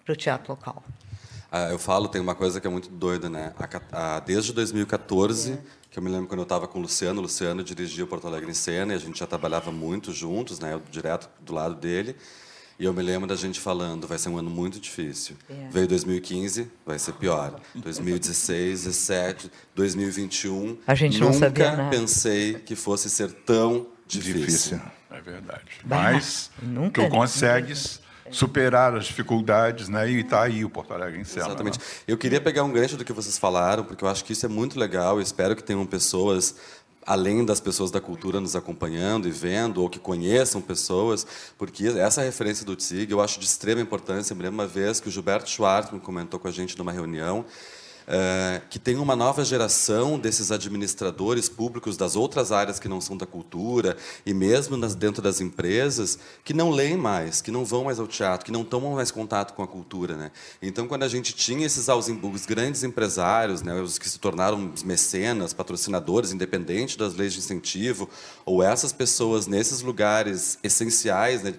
[0.03, 0.83] para o teatro local.
[1.51, 3.53] Ah, eu falo, tem uma coisa que é muito doida, né?
[3.91, 5.57] A, a, desde 2014, é.
[5.91, 8.25] que eu me lembro quando eu estava com o Luciano, o Luciano dirigia o Porto
[8.25, 10.73] Alegre em Cena e a gente já trabalhava muito juntos, né?
[10.73, 12.15] Eu, direto do lado dele.
[12.79, 15.35] E eu me lembro da gente falando, vai ser um ano muito difícil.
[15.49, 15.69] É.
[15.69, 17.59] Veio 2015, vai ser pior.
[17.75, 20.77] 2016, 17, 2021.
[20.87, 21.89] A gente nunca não sabia nada.
[21.89, 24.39] pensei que fosse ser tão difícil.
[24.39, 24.81] difícil.
[25.11, 25.63] É verdade.
[25.85, 27.99] Mas nunca, tu consegues
[28.31, 30.09] superar as dificuldades, né?
[30.09, 31.47] E está aí o Porto Alegre em cena.
[31.47, 31.79] Exatamente.
[31.79, 31.85] Né?
[32.07, 34.49] Eu queria pegar um gancho do que vocês falaram, porque eu acho que isso é
[34.49, 35.17] muito legal.
[35.17, 36.55] Eu espero que tenham pessoas
[37.05, 41.25] além das pessoas da cultura nos acompanhando e vendo, ou que conheçam pessoas,
[41.57, 44.33] porque essa referência do TSIG eu acho de extrema importância.
[44.33, 47.45] Eu me lembro uma vez que o Gilberto Schwartzman comentou com a gente numa reunião
[48.07, 53.15] é, que tem uma nova geração desses administradores públicos das outras áreas que não são
[53.15, 53.95] da cultura
[54.25, 58.07] e mesmo nas, dentro das empresas que não leem mais, que não vão mais ao
[58.07, 60.31] teatro, que não tomam mais contato com a cultura, né?
[60.61, 65.53] Então, quando a gente tinha esses os grandes empresários, né, os que se tornaram mecenas,
[65.53, 68.09] patrocinadores, independente das leis de incentivo,
[68.45, 71.53] ou essas pessoas nesses lugares essenciais, né,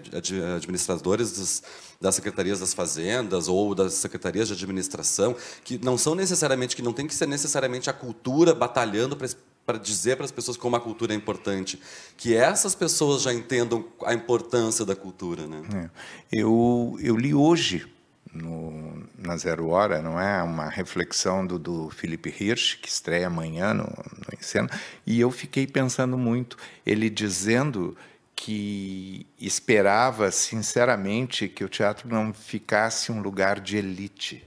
[0.57, 1.63] administradores dos
[2.03, 5.35] das secretarias das fazendas ou das secretarias de administração,
[5.65, 9.29] que não são necessariamente, que não tem que ser necessariamente a cultura batalhando para
[9.65, 11.81] para dizer para as pessoas como a cultura é importante,
[12.17, 15.63] que essas pessoas já entendam a importância da cultura, né?
[15.73, 15.91] É.
[16.33, 17.87] Eu eu li hoje
[18.35, 20.43] no, na Zero Hora, não é?
[20.43, 24.69] Uma reflexão do, do Felipe Hirsch, que estreia amanhã no, no Encena,
[25.07, 27.97] e eu fiquei pensando muito, ele dizendo
[28.45, 34.45] que esperava sinceramente que o teatro não ficasse um lugar de elite.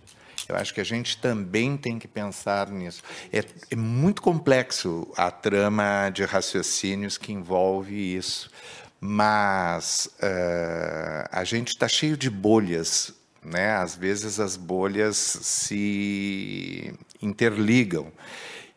[0.49, 3.01] Eu acho que a gente também tem que pensar nisso.
[3.31, 3.41] É,
[3.71, 8.51] é muito complexo a trama de raciocínios que envolve isso,
[8.99, 13.13] mas uh, a gente está cheio de bolhas.
[13.41, 13.71] Né?
[13.77, 18.11] Às vezes as bolhas se interligam.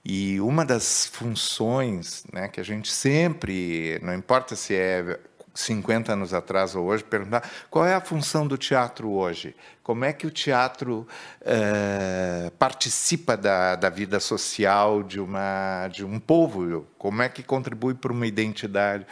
[0.05, 5.19] E uma das funções né, que a gente sempre, não importa se é
[5.59, 9.57] 50 anos atrás ou hoje, perguntar qual é a função do teatro hoje?
[9.83, 11.07] Como é que o teatro
[11.41, 16.87] é, participa da, da vida social de, uma, de um povo?
[16.97, 19.07] Como é que contribui para uma identidade?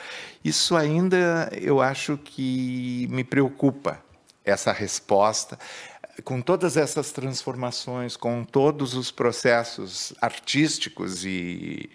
[0.45, 4.01] Isso ainda eu acho que me preocupa,
[4.45, 5.59] essa resposta
[6.25, 11.91] com todas essas transformações, com todos os processos artísticos e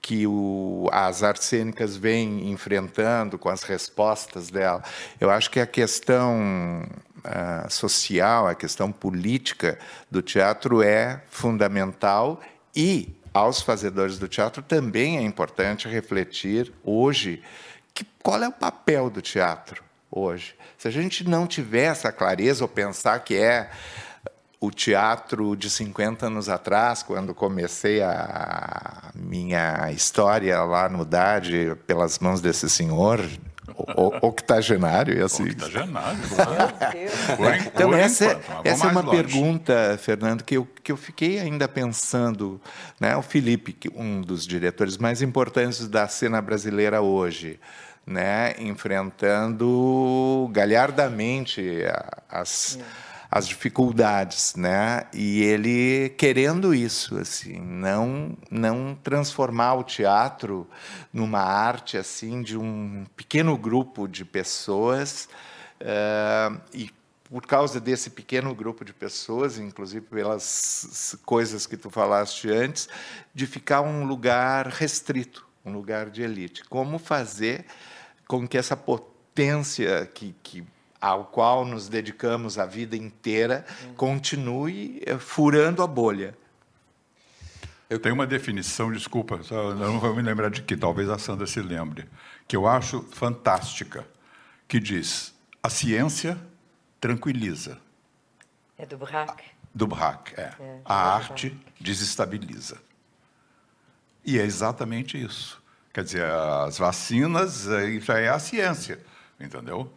[0.00, 4.82] que o, as artes cênicas vêm enfrentando, com as respostas dela,
[5.20, 6.86] eu acho que a questão
[7.18, 9.78] uh, social, a questão política
[10.10, 12.40] do teatro é fundamental
[12.74, 17.42] e aos fazedores do teatro também é importante refletir hoje
[17.92, 19.85] que, qual é o papel do teatro
[20.18, 20.54] hoje.
[20.78, 23.70] Se a gente não tiver essa clareza ou pensar que é
[24.60, 32.18] o teatro de 50 anos atrás, quando comecei a minha história lá no DAD pelas
[32.18, 33.20] mãos desse senhor,
[34.22, 35.50] octogenário, assim.
[35.50, 36.20] Octogenário,
[37.36, 37.62] claro.
[37.66, 39.16] então, essa, essa é uma longe.
[39.16, 42.60] pergunta, Fernando, que eu, que eu fiquei ainda pensando.
[42.98, 43.16] Né?
[43.16, 47.60] O Felipe, um dos diretores mais importantes da cena brasileira hoje,
[48.06, 51.82] né, enfrentando galhardamente
[52.28, 52.78] as,
[53.28, 60.68] as dificuldades, né, e ele querendo isso, assim, não não transformar o teatro
[61.12, 65.28] numa arte assim de um pequeno grupo de pessoas
[65.80, 66.90] uh, e
[67.28, 72.88] por causa desse pequeno grupo de pessoas, inclusive pelas coisas que tu falaste antes,
[73.34, 76.64] de ficar um lugar restrito, um lugar de elite.
[76.64, 77.66] Como fazer
[78.26, 80.64] com que essa potência que, que
[81.00, 83.64] ao qual nos dedicamos a vida inteira
[83.96, 86.36] continue eh, furando a bolha.
[87.88, 91.46] Eu tenho uma definição, desculpa, eu não vou me lembrar de que, talvez a Sandra
[91.46, 92.08] se lembre,
[92.48, 94.04] que eu acho fantástica,
[94.66, 96.36] que diz: a ciência
[97.00, 97.78] tranquiliza.
[98.76, 99.44] É do Braque.
[99.72, 100.52] Do Braque, é.
[100.58, 102.78] é a arte desestabiliza.
[104.24, 105.62] E é exatamente isso.
[105.96, 107.66] Quer dizer, as vacinas
[108.02, 109.00] já é a ciência,
[109.40, 109.90] entendeu?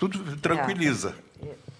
[0.00, 1.14] tudo tranquiliza.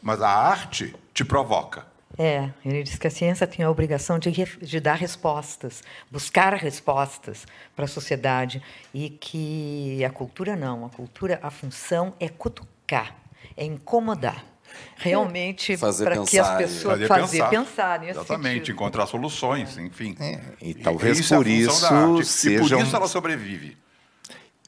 [0.00, 1.84] Mas a arte te provoca.
[2.16, 7.48] É, ele diz que a ciência tem a obrigação de, de dar respostas, buscar respostas
[7.74, 8.62] para a sociedade
[8.94, 10.86] e que a cultura não.
[10.86, 13.16] A cultura, a função é cutucar,
[13.56, 14.53] é incomodar
[14.96, 18.74] realmente para que as pessoas fazer, fazer pensar, pensar nesse exatamente sentido.
[18.74, 20.16] encontrar soluções enfim.
[20.20, 23.76] É, e talvez e por isso seja e por isso ela sobrevive.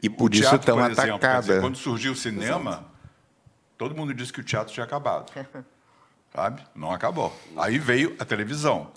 [0.02, 2.84] E por o isso tão atacada dizer, quando surgiu o cinema Exato.
[3.78, 5.32] todo mundo disse que o teatro tinha acabado.
[6.34, 6.62] Sabe?
[6.74, 7.34] Não acabou.
[7.57, 8.90] Aí veio a televisão.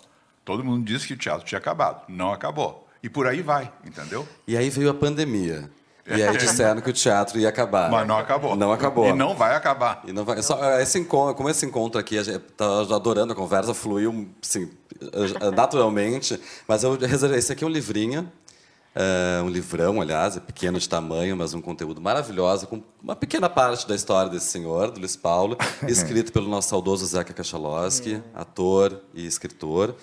[0.43, 2.03] Todo mundo disse que o teatro tinha acabado.
[2.10, 2.88] Não acabou.
[3.01, 4.28] E por aí vai entendeu?
[4.45, 5.72] E aí veio a pandemia
[6.16, 7.89] e aí disseram que o teatro ia acabar.
[7.89, 8.55] Mas não acabou.
[8.55, 9.07] Não acabou.
[9.07, 10.01] E não vai acabar.
[10.05, 10.41] E não vai.
[10.41, 14.72] Só, esse encontro, como esse encontro aqui, a gente tá adorando a conversa, fluiu assim,
[15.55, 16.39] naturalmente.
[16.68, 17.39] Mas eu reservei.
[17.39, 18.32] Esse aqui é um livrinho.
[18.95, 23.47] É um livrão, aliás, é pequeno de tamanho, mas um conteúdo maravilhoso, com uma pequena
[23.47, 25.55] parte da história desse senhor, do Luiz Paulo,
[25.88, 29.95] escrito pelo nosso saudoso Zeca Kachalowski, ator e escritor.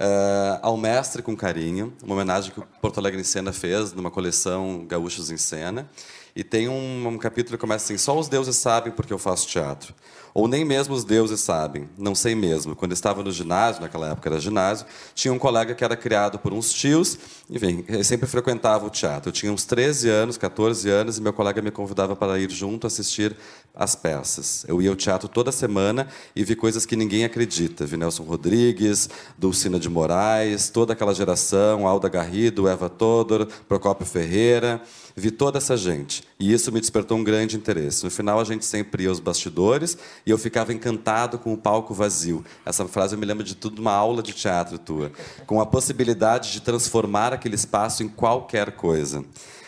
[0.00, 4.10] Uh, ao mestre com carinho, uma homenagem que o Porto Alegre em Cena fez numa
[4.10, 5.90] coleção Gaúchos em Cena.
[6.34, 9.46] E tem um, um capítulo que começa assim: Só os deuses sabem porque eu faço
[9.46, 9.94] teatro.
[10.40, 12.74] Ou nem mesmo os deuses sabem, não sei mesmo.
[12.74, 16.54] Quando estava no ginásio, naquela época era ginásio, tinha um colega que era criado por
[16.54, 17.18] uns tios,
[17.50, 19.28] enfim, sempre frequentava o teatro.
[19.28, 22.86] Eu tinha uns 13 anos, 14 anos, e meu colega me convidava para ir junto
[22.86, 23.36] assistir
[23.74, 24.64] as peças.
[24.66, 27.84] Eu ia ao teatro toda semana e vi coisas que ninguém acredita.
[27.84, 34.80] Vi Nelson Rodrigues, Dulcina de Moraes, toda aquela geração, Alda Garrido, Eva Todor, Procópio Ferreira.
[35.14, 36.22] Vi toda essa gente.
[36.38, 38.04] E isso me despertou um grande interesse.
[38.04, 41.92] No final, a gente sempre ia aos bastidores e eu ficava encantado com o palco
[41.92, 42.44] vazio.
[42.64, 45.12] Essa frase eu me lembro de tudo uma aula de teatro tua.
[45.46, 49.24] Com a possibilidade de transformar aquele espaço em qualquer coisa.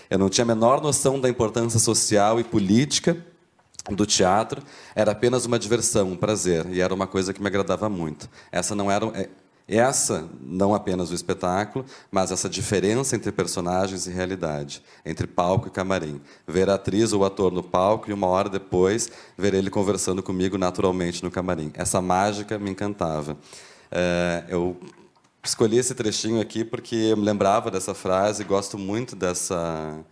[0.09, 3.17] Eu não tinha a menor noção da importância social e política
[3.91, 4.63] do teatro
[4.95, 8.29] era apenas uma diversão, um prazer, e era uma coisa que me agradava muito.
[8.51, 9.29] Essa não era é,
[9.69, 15.71] essa não apenas o espetáculo, mas essa diferença entre personagens e realidade, entre palco e
[15.71, 16.21] camarim.
[16.47, 20.23] Ver a atriz ou o ator no palco e uma hora depois ver ele conversando
[20.23, 21.71] comigo naturalmente no camarim.
[21.75, 23.37] Essa mágica me encantava.
[23.91, 24.77] É, eu
[25.43, 30.05] escolhi esse trechinho aqui porque eu me lembrava dessa frase e gosto muito dessa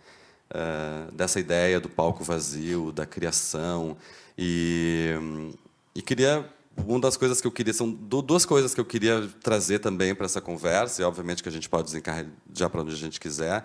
[0.51, 3.97] uh, dessa ideia do palco vazio, da criação.
[4.37, 5.15] E,
[5.95, 6.45] e queria.
[6.85, 7.73] Uma das coisas que eu queria.
[7.73, 11.51] São duas coisas que eu queria trazer também para essa conversa, e obviamente que a
[11.51, 13.63] gente pode desencarregar para onde a gente quiser.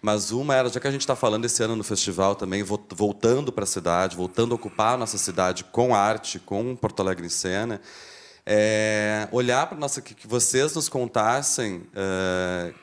[0.00, 3.52] Mas uma era, já que a gente está falando esse ano no festival também, voltando
[3.52, 7.28] para a cidade, voltando a ocupar a nossa cidade com arte, com Porto Alegre em
[7.28, 7.80] cena,
[8.44, 12.74] é, olhar para nossa que, vocês nos contassem uh,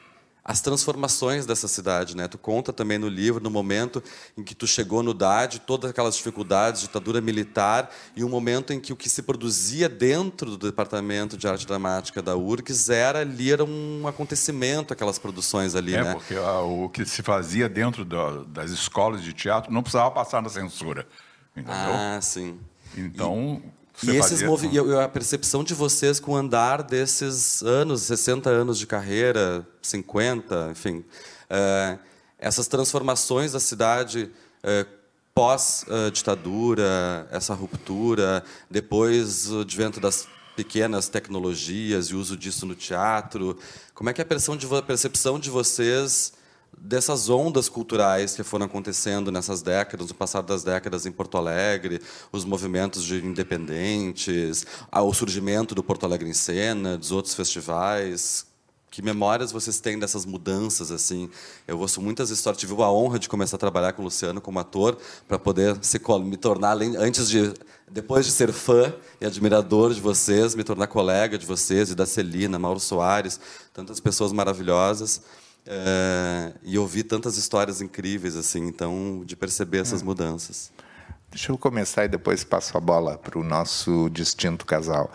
[0.44, 2.28] as transformações dessa cidade, né?
[2.28, 4.02] Tu conta também no livro no momento
[4.38, 8.80] em que tu chegou no DAD, todas aquelas dificuldades, ditadura militar e um momento em
[8.80, 13.52] que o que se produzia dentro do departamento de arte dramática da URGS era ali
[13.52, 16.14] era um acontecimento aquelas produções ali, é, né?
[16.14, 20.42] porque a, o que se fazia dentro da, das escolas de teatro não precisava passar
[20.42, 21.08] na censura,
[21.56, 21.74] entendeu?
[21.76, 22.60] Ah, sim.
[22.98, 24.70] Então, e e, esses movi...
[24.72, 30.70] e a percepção de vocês com o andar desses anos, 60 anos de carreira, 50,
[30.72, 30.98] enfim,
[31.50, 32.00] uh,
[32.38, 34.32] essas transformações da cidade
[34.64, 35.00] uh,
[35.34, 43.58] pós-ditadura, essa ruptura, depois o advento das pequenas tecnologias e o uso disso no teatro.
[43.94, 46.34] Como é que é a percepção de vocês
[46.82, 52.02] dessas ondas culturais que foram acontecendo nessas décadas, no passado das décadas em Porto Alegre,
[52.32, 58.48] os movimentos de independentes, o surgimento do Porto Alegre em Cena, dos outros festivais.
[58.92, 61.30] Que memórias vocês têm dessas mudanças assim?
[61.68, 62.60] Eu ouço muitas histórias.
[62.60, 66.02] Tive a honra de começar a trabalhar com o Luciano como ator para poder se,
[66.24, 67.54] me tornar antes de
[67.92, 72.06] depois de ser fã e admirador de vocês, me tornar colega de vocês e da
[72.06, 73.40] Celina, Mauro Soares,
[73.74, 75.22] tantas pessoas maravilhosas.
[75.72, 80.04] É, e ouvir tantas histórias incríveis assim, então de perceber essas é.
[80.04, 80.72] mudanças.
[81.30, 85.12] Deixa eu começar e depois passo a bola para o nosso distinto casal.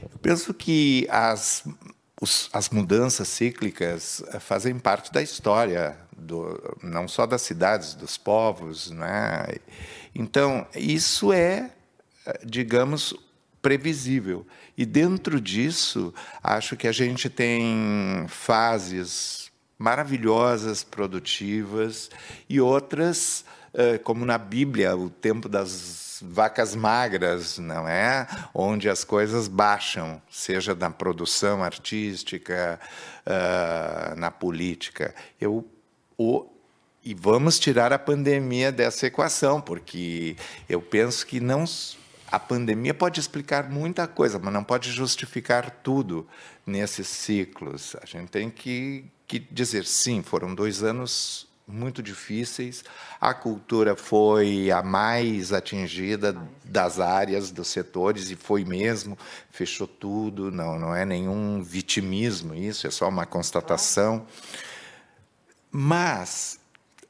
[0.00, 1.64] Eu penso que as,
[2.20, 8.16] os, as mudanças cíclicas eh, fazem parte da história, do, não só das cidades, dos
[8.16, 8.92] povos.
[8.92, 9.56] Né?
[10.14, 11.72] Então, isso é,
[12.24, 13.12] eh, digamos,
[13.60, 14.46] previsível.
[14.78, 19.45] E dentro disso, acho que a gente tem fases
[19.78, 22.10] maravilhosas, produtivas,
[22.48, 28.26] e outras, eh, como na Bíblia, o tempo das vacas magras, não é?
[28.54, 32.80] Onde as coisas baixam, seja na produção artística,
[33.24, 35.14] eh, na política.
[35.40, 35.66] Eu
[36.18, 36.46] o
[37.04, 40.34] e vamos tirar a pandemia dessa equação, porque
[40.68, 41.64] eu penso que não
[42.32, 46.26] a pandemia pode explicar muita coisa, mas não pode justificar tudo
[46.66, 47.96] nesses ciclos.
[48.02, 52.84] A gente tem que que dizer sim, foram dois anos muito difíceis.
[53.20, 59.18] A cultura foi a mais atingida das áreas, dos setores, e foi mesmo,
[59.50, 64.24] fechou tudo, não, não é nenhum vitimismo isso, é só uma constatação.
[65.72, 66.60] Mas,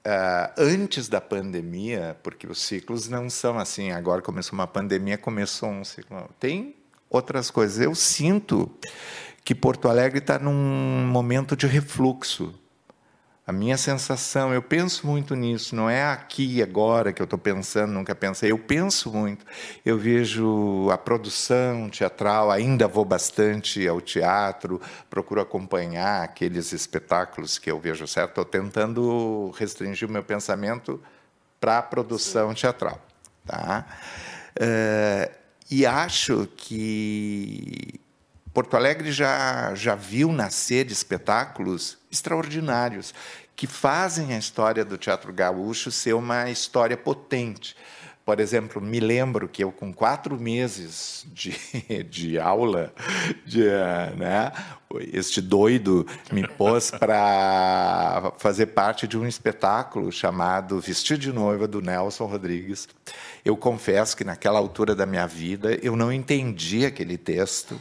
[0.06, 5.68] uh, antes da pandemia, porque os ciclos não são assim, agora começou uma pandemia, começou
[5.68, 6.30] um ciclo.
[6.40, 6.74] Tem
[7.10, 7.78] outras coisas.
[7.78, 8.70] Eu sinto
[9.46, 12.52] que Porto Alegre está num momento de refluxo.
[13.46, 17.38] A minha sensação, eu penso muito nisso, não é aqui e agora que eu estou
[17.38, 19.46] pensando, nunca pensei, eu penso muito.
[19.84, 27.70] Eu vejo a produção teatral, ainda vou bastante ao teatro, procuro acompanhar aqueles espetáculos que
[27.70, 31.00] eu vejo certo, estou tentando restringir o meu pensamento
[31.60, 33.00] para a produção teatral.
[33.46, 33.86] Tá?
[34.60, 35.32] Uh,
[35.70, 38.00] e acho que
[38.56, 43.12] Porto Alegre já, já viu nascer espetáculos extraordinários
[43.54, 47.76] que fazem a história do teatro gaúcho ser uma história potente.
[48.26, 51.54] Por exemplo, me lembro que eu, com quatro meses de,
[52.10, 52.92] de aula,
[53.46, 53.62] de,
[54.16, 54.50] né,
[55.12, 61.80] este doido me pôs para fazer parte de um espetáculo chamado Vestido de Noiva, do
[61.80, 62.88] Nelson Rodrigues.
[63.44, 67.80] Eu confesso que, naquela altura da minha vida, eu não entendi aquele texto.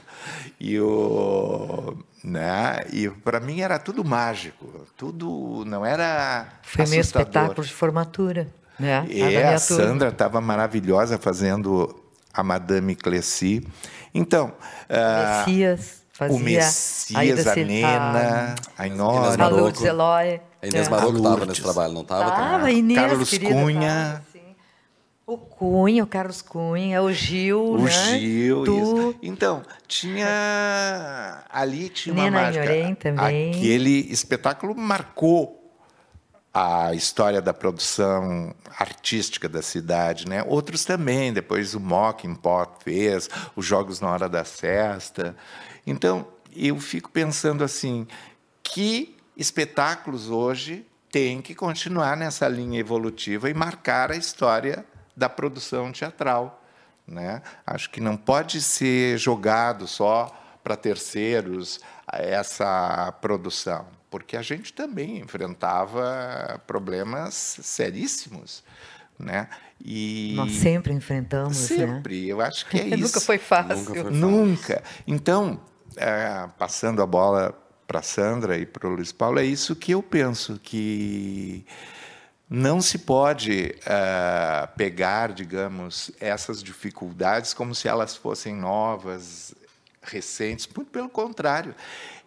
[0.59, 6.47] E, o, né, e para mim era tudo mágico, tudo não era.
[6.61, 6.91] Foi assustador.
[6.91, 8.64] meu espetáculo de formatura.
[8.79, 9.05] Né?
[9.09, 11.95] É, a, a Sandra estava maravilhosa fazendo
[12.33, 13.65] a Madame Clessy.
[14.13, 14.53] Então,
[14.89, 20.41] uh, Messias fazia o Messias, a, a Nena, a, Inora, a Lourdes Eloy.
[20.61, 20.89] A Inês é.
[20.89, 22.23] Maroco estava nesse trabalho, não estava?
[22.23, 24.23] Estava, Inês, Carlos querida, Cunha.
[24.23, 24.35] Tava,
[25.27, 27.91] o Cunha, o Carlos Cunha, o Gil, o né?
[27.91, 28.77] Gil, tu...
[28.77, 29.15] isso.
[29.23, 32.65] Então, tinha ali tinha uma Nena mágica.
[32.65, 33.51] Nhoren também.
[33.51, 35.64] Aquele espetáculo marcou
[36.57, 40.41] a história da produção artística da cidade, né?
[40.47, 45.35] Outros também, depois o Mocking Pot fez, os Jogos na Hora da Sesta.
[45.85, 46.25] Então,
[46.55, 48.07] eu fico pensando assim,
[48.63, 55.91] que espetáculos hoje têm que continuar nessa linha evolutiva e marcar a história da produção
[55.91, 56.63] teatral.
[57.05, 57.41] Né?
[57.67, 60.33] Acho que não pode ser jogado só
[60.63, 63.85] para terceiros essa produção,
[64.15, 68.63] porque a gente também enfrentava problemas seríssimos.
[69.19, 69.49] Né?
[69.83, 71.57] E Nós sempre enfrentamos.
[71.57, 72.31] Sempre, né?
[72.31, 72.97] eu acho que é isso.
[72.97, 73.75] Nunca foi fácil.
[73.75, 73.93] Nunca.
[73.93, 74.17] Foi fácil.
[74.17, 74.83] Nunca.
[75.05, 75.59] Então,
[75.97, 77.53] é, passando a bola
[77.85, 81.65] para Sandra e para o Luiz Paulo, é isso que eu penso que
[82.49, 89.53] não se pode uh, pegar, digamos, essas dificuldades como se elas fossem novas,
[90.01, 90.69] recentes.
[90.73, 91.75] Muito pelo contrário,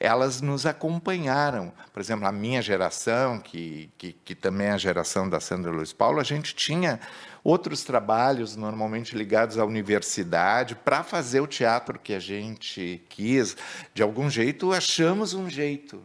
[0.00, 1.72] elas nos acompanharam.
[1.92, 5.92] Por exemplo, a minha geração, que, que, que também é a geração da Sandra Luiz
[5.92, 7.00] Paulo, a gente tinha
[7.42, 13.56] outros trabalhos normalmente ligados à universidade para fazer o teatro que a gente quis.
[13.92, 16.00] De algum jeito, achamos um jeito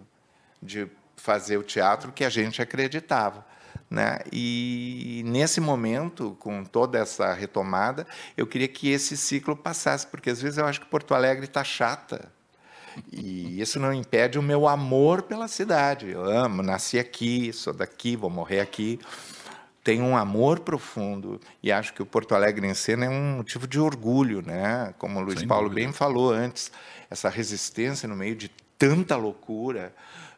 [0.61, 3.45] de fazer o teatro que a gente acreditava.
[3.89, 4.19] Né?
[4.31, 10.41] E nesse momento, com toda essa retomada, eu queria que esse ciclo passasse, porque às
[10.41, 12.32] vezes eu acho que Porto Alegre está chata.
[13.11, 16.09] E isso não impede o meu amor pela cidade.
[16.09, 18.99] Eu amo, nasci aqui, sou daqui, vou morrer aqui.
[19.83, 23.67] Tenho um amor profundo e acho que o Porto Alegre em cena é um motivo
[23.67, 24.93] de orgulho, né?
[24.97, 25.85] Como o Luiz Sem Paulo dúvida.
[25.85, 26.71] bem falou antes,
[27.09, 29.93] essa resistência no meio de tanta loucura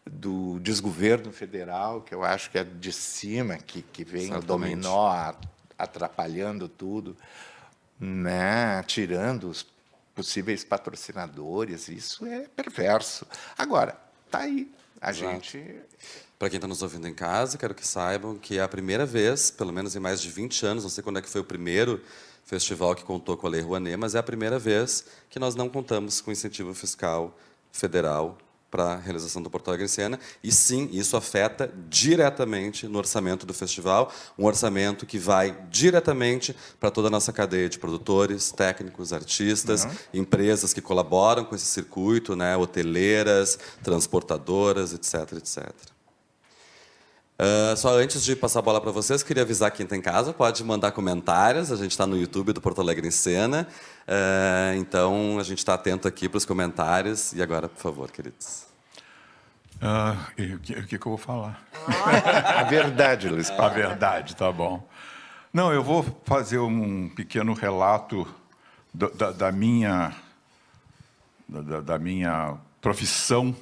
[0.06, 4.44] do desgoverno federal, que eu acho que é de cima, que, que vem Exatamente.
[4.44, 5.34] o dominó
[5.78, 7.16] atrapalhando tudo,
[8.00, 8.84] né?
[8.84, 9.66] tirando os
[10.16, 11.90] possíveis patrocinadores.
[11.90, 13.28] Isso é perverso.
[13.58, 14.00] Agora,
[14.32, 14.72] tá aí.
[15.02, 15.32] A Exato.
[15.34, 15.76] gente.
[16.40, 19.52] Para quem está nos ouvindo em casa, quero que saibam que é a primeira vez,
[19.52, 22.02] pelo menos em mais de 20 anos, não sei quando é que foi o primeiro
[22.44, 25.70] festival que contou com a Lei Rouanet, mas é a primeira vez que nós não
[25.70, 27.38] contamos com incentivo fiscal
[27.72, 28.38] federal
[28.76, 30.20] para a realização do Porto Alegre em Cena.
[30.44, 36.92] E sim, isso afeta diretamente no orçamento do festival, um orçamento que vai diretamente para
[36.92, 39.92] toda a nossa cadeia de produtores, técnicos, artistas, uhum.
[40.14, 45.96] empresas que colaboram com esse circuito, né, hoteleiras, transportadoras, etc, etc.
[47.38, 50.32] Uh, só antes de passar a bola para vocês, queria avisar quem está em casa,
[50.32, 51.72] pode mandar comentários.
[51.72, 53.68] A gente está no YouTube do Porto Alegre em Cena.
[54.08, 57.34] Uh, então, a gente está atento aqui para os comentários.
[57.34, 58.65] E agora, por favor, queridos.
[59.82, 61.62] Uh, o que, que, que, eu vou falar?
[62.58, 63.66] a verdade, Luiz Paulo.
[63.66, 64.88] A verdade, tá bom.
[65.54, 68.28] Não, eu vou fazer um pequeno relato
[68.94, 70.14] do, da, da, minha,
[71.48, 73.56] da, da minha profissão.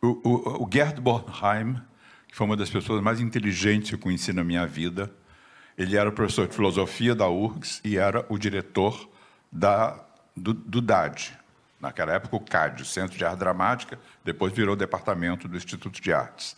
[0.00, 1.80] O, o, o Gerd Bornheim,
[2.28, 5.10] que foi uma das pessoas mais inteligentes que eu conheci na minha vida,
[5.76, 9.08] ele era professor de filosofia da URGS e era o diretor
[9.50, 9.98] da,
[10.36, 11.36] do, do DAD,
[11.84, 16.12] naquela época o CAD, o Centro de Arte Dramática, depois virou departamento do Instituto de
[16.12, 16.56] Artes.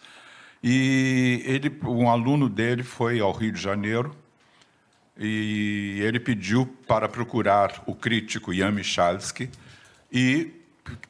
[0.63, 4.17] E ele, um aluno dele foi ao Rio de Janeiro
[5.19, 9.51] e ele pediu para procurar o crítico Jan Michalski
[10.11, 10.53] e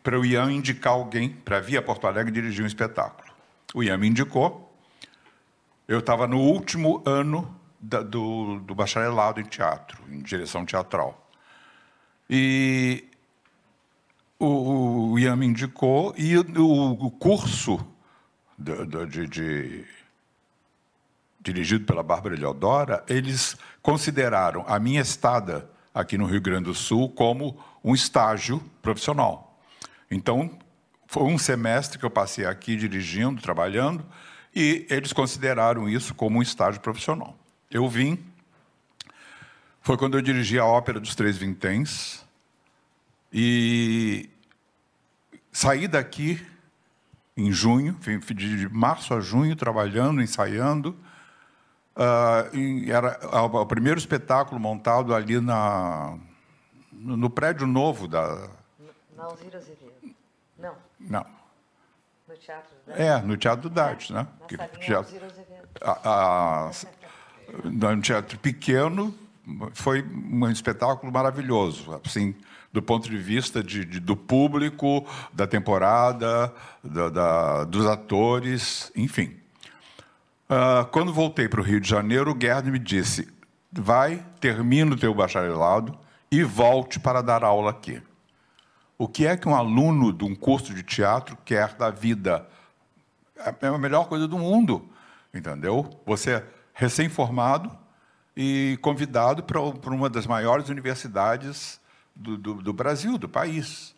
[0.03, 3.29] para o Ian indicar alguém para vir a Porto Alegre dirigir um espetáculo.
[3.75, 4.75] O Ian me indicou.
[5.87, 11.31] Eu estava no último ano da, do, do bacharelado em teatro, em direção teatral.
[12.29, 13.05] E
[14.39, 16.45] o, o Ian me indicou e o,
[16.93, 17.85] o curso
[18.59, 19.85] de, de, de,
[21.41, 27.09] dirigido pela Bárbara Eleodora, eles consideraram a minha estada aqui no Rio Grande do Sul
[27.09, 29.59] como um estágio profissional.
[30.11, 30.59] Então,
[31.07, 34.05] foi um semestre que eu passei aqui dirigindo, trabalhando,
[34.55, 37.37] e eles consideraram isso como um estágio profissional.
[37.71, 38.19] Eu vim,
[39.81, 42.26] foi quando eu dirigi a Ópera dos Três Vinténs,
[43.33, 44.31] e
[45.53, 46.45] saí daqui
[47.37, 47.95] em junho,
[48.35, 50.97] de março a junho, trabalhando, ensaiando.
[51.95, 56.19] Uh, era o primeiro espetáculo montado ali na,
[56.93, 58.49] no prédio novo da.
[59.17, 60.15] Na Alzira Azevedo.
[60.59, 60.75] Não.
[60.99, 61.27] Não.
[62.29, 62.93] No Teatro do?
[62.93, 64.27] É, no Teatro do Dade, né?
[64.41, 65.69] Na que, Azevedo.
[65.81, 66.71] A, a,
[67.65, 69.15] no teatro pequeno,
[69.73, 72.35] foi um espetáculo maravilhoso, assim,
[72.73, 76.53] do ponto de vista de, de do público, da temporada,
[76.83, 79.37] da, da, dos atores, enfim.
[80.49, 83.29] Uh, quando voltei para o Rio de Janeiro, o Gerd me disse:
[83.73, 85.97] vai, termina o teu bacharelado
[86.31, 88.03] e volte para dar aula aqui.
[88.99, 92.47] O que é que um aluno de um curso de teatro quer da vida?
[93.61, 94.89] É a melhor coisa do mundo,
[95.35, 95.91] entendeu?
[96.07, 97.71] Você é recém-formado,
[98.37, 101.81] e convidado para uma das maiores universidades
[102.17, 103.95] do, do, do, Brasil, do país.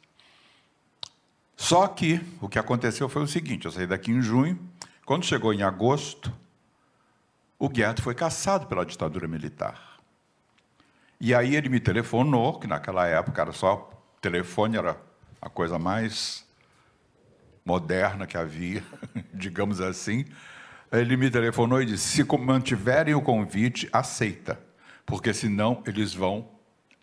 [1.57, 4.59] Só que o que aconteceu foi o seguinte: eu saí daqui em junho,
[5.07, 6.33] quando chegou em agosto,
[7.59, 9.99] o Guedes foi caçado pela ditadura militar.
[11.21, 13.91] E aí ele me telefonou, que naquela época era só
[14.21, 14.97] telefone, era
[15.41, 16.47] a coisa mais
[17.65, 18.83] moderna que havia,
[19.33, 20.25] digamos assim.
[20.91, 24.61] Ele me telefonou e disse: se mantiverem o convite, aceita,
[25.05, 26.58] porque senão eles vão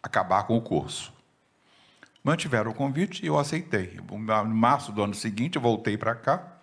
[0.05, 1.11] acabar com o curso.
[2.23, 3.99] Mantiveram o convite e eu aceitei.
[4.11, 6.57] Em março do ano seguinte, voltei para cá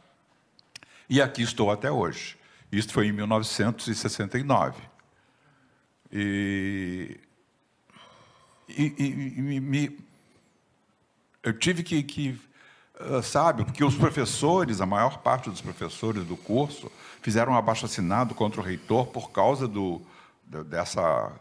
[1.09, 2.37] e aqui estou até hoje.
[2.71, 4.81] Isso foi em 1969.
[6.11, 7.19] E,
[8.69, 9.05] e, e,
[9.57, 9.99] e me,
[11.43, 12.41] eu tive que, que
[13.01, 16.91] uh, sabe, porque os professores, a maior parte dos professores do curso,
[17.21, 20.01] fizeram um abaixo-assinado contra o reitor por causa do,
[20.65, 21.33] dessa,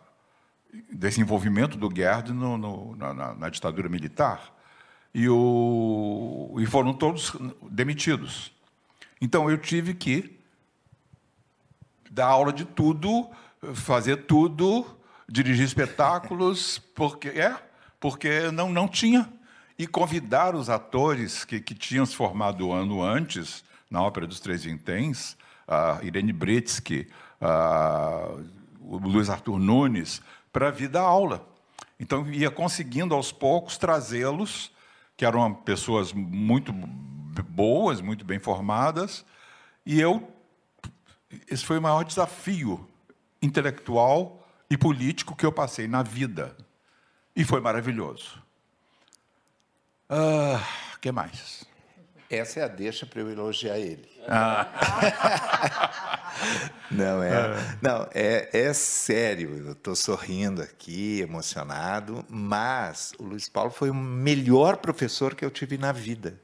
[0.92, 4.54] desse envolvimento do Gerd no, no, na, na, ditadura militar.
[5.14, 7.36] E, o, e foram todos
[7.70, 8.52] demitidos.
[9.20, 10.40] Então eu tive que
[12.10, 13.30] dar aula de tudo,
[13.74, 14.86] fazer tudo,
[15.28, 17.56] dirigir espetáculos, porque é,
[18.00, 19.32] porque não, não tinha.
[19.78, 24.64] E convidar os atores que, que tinham se formado ano antes na Ópera dos Três
[24.64, 25.36] Vinténs
[25.72, 27.08] a Irene Britsky,
[27.40, 28.30] a,
[28.82, 30.22] o Luiz Arthur Nunes,
[30.52, 31.48] para vir dar aula.
[32.00, 34.72] Então, ia conseguindo aos poucos trazê-los,
[35.16, 39.26] que eram pessoas muito boas, muito bem formadas,
[39.86, 40.32] e eu.
[41.50, 42.90] Esse foi o maior desafio
[43.42, 46.56] intelectual e político que eu passei na vida.
[47.36, 48.42] E foi maravilhoso.
[50.10, 50.64] O ah,
[51.00, 51.66] que mais?
[52.32, 54.10] Essa é a deixa para eu elogiar ele.
[54.28, 54.68] Ah.
[56.90, 59.58] não, é, é, não é, é sério.
[59.66, 65.52] Eu estou sorrindo aqui, emocionado, mas o Luiz Paulo foi o melhor professor que eu
[65.52, 66.40] tive na vida.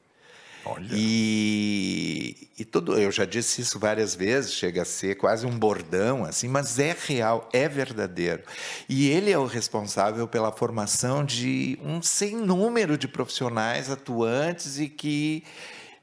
[0.66, 0.90] Olha.
[0.92, 6.26] E, e tudo, eu já disse isso várias vezes, chega a ser quase um bordão,
[6.26, 8.44] assim, mas é real, é verdadeiro.
[8.90, 14.90] E ele é o responsável pela formação de um sem número de profissionais atuantes e
[14.90, 15.44] que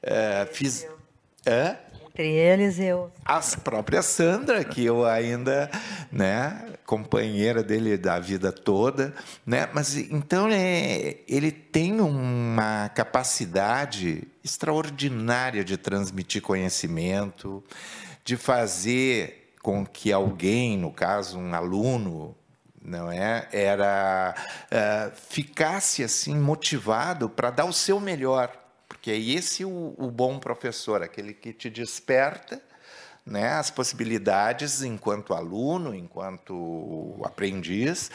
[0.05, 0.87] uh, fiz.
[1.47, 1.77] Hã?
[2.15, 3.11] Entre eles eu.
[3.25, 5.69] A própria Sandra, que eu ainda,
[6.09, 9.13] né, companheira dele da vida toda,
[9.45, 9.67] né?
[9.73, 17.61] Mas então é, ele tem uma capacidade extraordinária de transmitir conhecimento,
[18.23, 22.33] de fazer com que alguém, no caso um aluno,
[22.81, 24.35] não é, era
[24.71, 28.64] uh, ficasse assim motivado para dar o seu melhor
[29.05, 32.59] porque é esse o, o bom professor, aquele que te desperta
[33.23, 38.09] né, as possibilidades enquanto aluno, enquanto aprendiz,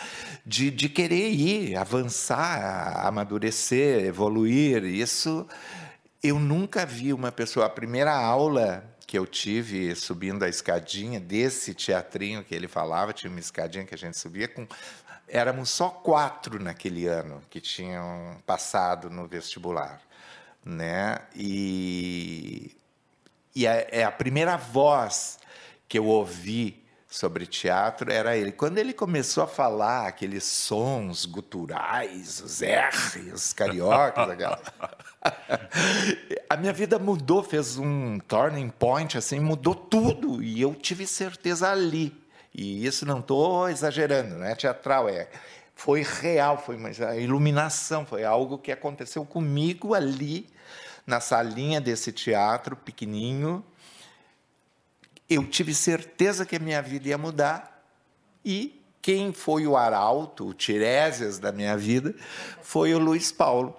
[0.44, 4.82] de, de querer ir, avançar, amadurecer, evoluir.
[4.82, 5.46] Isso
[6.20, 7.66] eu nunca vi uma pessoa.
[7.66, 13.30] A primeira aula que eu tive subindo a escadinha desse teatrinho que ele falava, tinha
[13.30, 14.66] uma escadinha que a gente subia com.
[15.28, 20.09] Éramos só quatro naquele ano que tinham passado no vestibular
[20.64, 21.18] né?
[21.34, 22.76] E,
[23.54, 25.38] e é, é a primeira voz
[25.88, 26.80] que eu ouvi
[27.10, 28.52] sobre teatro era ele.
[28.52, 34.60] Quando ele começou a falar aqueles sons guturais, os R, os cariocas, aquela...
[36.48, 40.40] a minha vida mudou, fez um turning point, assim, mudou tudo.
[40.42, 42.16] E eu tive certeza ali.
[42.54, 45.28] E isso não estou exagerando, não é teatral, é
[45.80, 50.46] foi real, foi mas a iluminação, foi algo que aconteceu comigo ali
[51.06, 53.64] na salinha desse teatro pequenininho.
[55.26, 57.82] Eu tive certeza que a minha vida ia mudar
[58.44, 62.14] e quem foi o arauto, o Tiresias da minha vida,
[62.60, 63.74] foi o Luiz Paulo.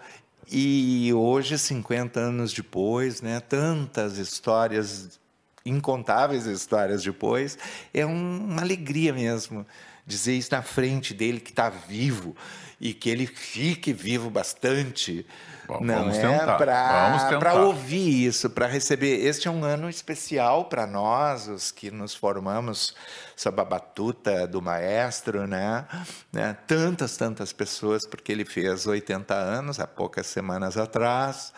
[0.52, 5.20] E hoje, 50 anos depois, né, tantas histórias,
[5.64, 7.60] incontáveis histórias depois,
[7.94, 9.68] é um, uma alegria mesmo
[10.06, 12.36] dizer isso na frente dele que está vivo
[12.82, 15.26] e que ele fique vivo bastante.
[15.68, 19.24] Bom, não vamos é para ouvir isso, para receber.
[19.24, 22.96] Este é um ano especial para nós, os que nos formamos
[23.36, 25.86] sob a batuta do maestro, né?
[26.34, 26.58] né?
[26.66, 31.54] Tantas, tantas pessoas, porque ele fez 80 anos há poucas semanas atrás.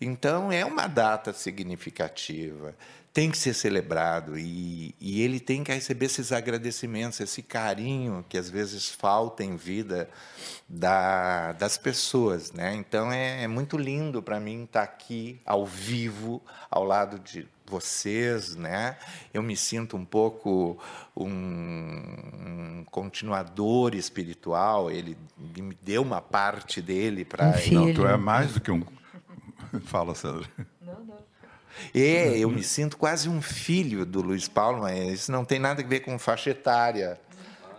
[0.00, 2.72] Então é uma data significativa
[3.12, 8.38] tem que ser celebrado e, e, ele tem que receber esses agradecimentos, esse carinho que
[8.38, 10.08] às vezes falta em vida
[10.68, 12.74] da, das pessoas, né?
[12.74, 17.48] Então é, é muito lindo para mim estar tá aqui ao vivo, ao lado de
[17.68, 18.96] vocês, né?
[19.32, 20.78] Eu me sinto um pouco
[21.16, 24.90] um, um continuador espiritual.
[24.90, 27.46] Ele me deu uma parte dele para.
[27.48, 28.82] Um não, tu é mais do que um.
[29.84, 30.48] Fala, Sandra.
[30.80, 31.18] Não, não.
[31.94, 35.82] É, eu me sinto quase um filho do Luiz Paulo, mas isso não tem nada
[35.82, 37.18] a ver com faixa etária,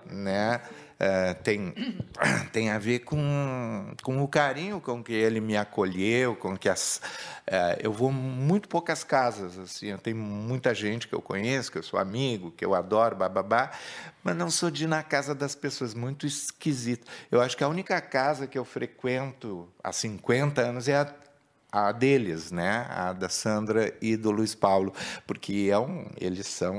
[0.09, 0.61] né?
[0.99, 1.73] Uh, tem,
[2.51, 6.97] tem a ver com, com o carinho com que ele me acolheu, com que as
[7.47, 11.77] uh, eu vou muito poucas casas assim, eu tenho muita gente que eu conheço, que
[11.77, 13.71] eu sou amigo, que eu adoro, bababá,
[14.21, 17.07] mas não sou de ir na casa das pessoas, muito esquisito.
[17.31, 21.05] Eu acho que a única casa que eu frequento há 50 anos é a
[21.71, 22.85] a deles, né?
[22.89, 24.93] A da Sandra e do Luiz Paulo,
[25.27, 26.75] porque é um, eles são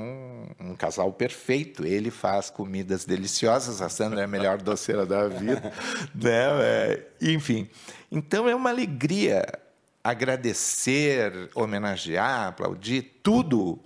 [0.58, 1.86] um casal perfeito.
[1.86, 5.72] Ele faz comidas deliciosas, a Sandra é a melhor doceira da vida,
[6.14, 6.62] né?
[6.62, 7.68] É, enfim,
[8.10, 9.46] então é uma alegria
[10.02, 13.78] agradecer, homenagear, aplaudir tudo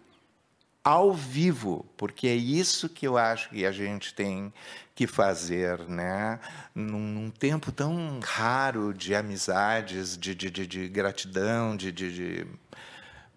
[0.82, 4.52] ao vivo, porque é isso que eu acho que a gente tem
[4.94, 6.38] que fazer, né?
[6.74, 12.46] Num, num tempo tão raro de amizades, de, de, de, de gratidão, de, de,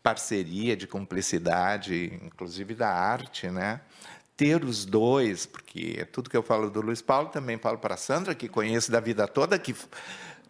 [0.04, 3.82] parceria, de cumplicidade, inclusive da arte, né?
[4.38, 7.98] Ter os dois, porque tudo que eu falo do Luiz Paulo, também falo para a
[7.98, 9.76] Sandra, que conheço da vida toda, que,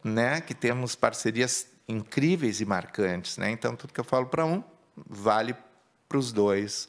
[0.04, 3.50] né, que temos parcerias incríveis e marcantes, né?
[3.50, 4.62] Então tudo que eu falo para um
[5.10, 5.56] vale
[6.10, 6.88] para os dois.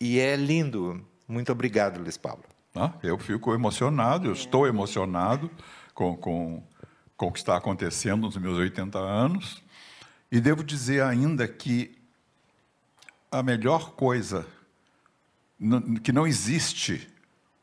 [0.00, 1.04] E é lindo.
[1.26, 2.53] Muito obrigado, Luiz Paulo.
[2.76, 5.48] Ah, eu fico emocionado, eu estou emocionado
[5.94, 6.60] com, com,
[7.16, 9.62] com o que está acontecendo nos meus 80 anos.
[10.30, 11.96] E devo dizer ainda que
[13.30, 14.44] a melhor coisa,
[16.02, 17.08] que não existe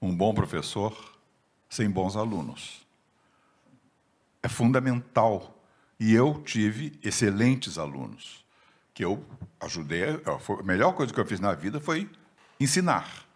[0.01, 1.17] um bom professor
[1.69, 2.85] sem bons alunos.
[4.41, 5.57] É fundamental.
[5.99, 8.45] E eu tive excelentes alunos,
[8.93, 9.23] que eu
[9.59, 10.03] ajudei.
[10.03, 12.09] A melhor coisa que eu fiz na vida foi
[12.57, 13.29] ensinar.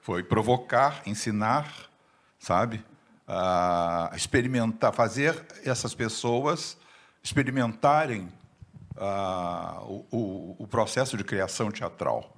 [0.00, 1.90] Foi provocar, ensinar,
[2.38, 2.84] sabe?
[3.26, 6.76] A experimentar, fazer essas pessoas
[7.22, 8.32] experimentarem
[9.86, 12.36] o, o, o processo de criação teatral,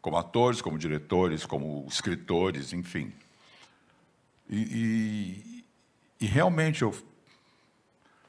[0.00, 3.12] como atores, como diretores, como escritores, enfim.
[4.48, 5.64] E,
[6.20, 6.94] e, e realmente eu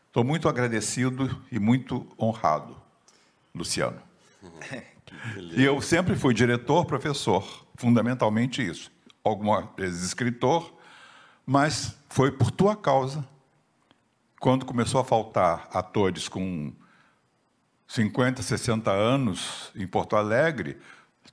[0.07, 2.75] estou muito agradecido e muito honrado,
[3.53, 4.01] Luciano.
[5.55, 8.89] E eu sempre fui diretor, professor, fundamentalmente isso.
[9.21, 10.73] Algumas vezes escritor,
[11.45, 13.27] mas foi por tua causa.
[14.39, 16.71] Quando começou a faltar atores com
[17.85, 20.77] 50, 60 anos em Porto Alegre,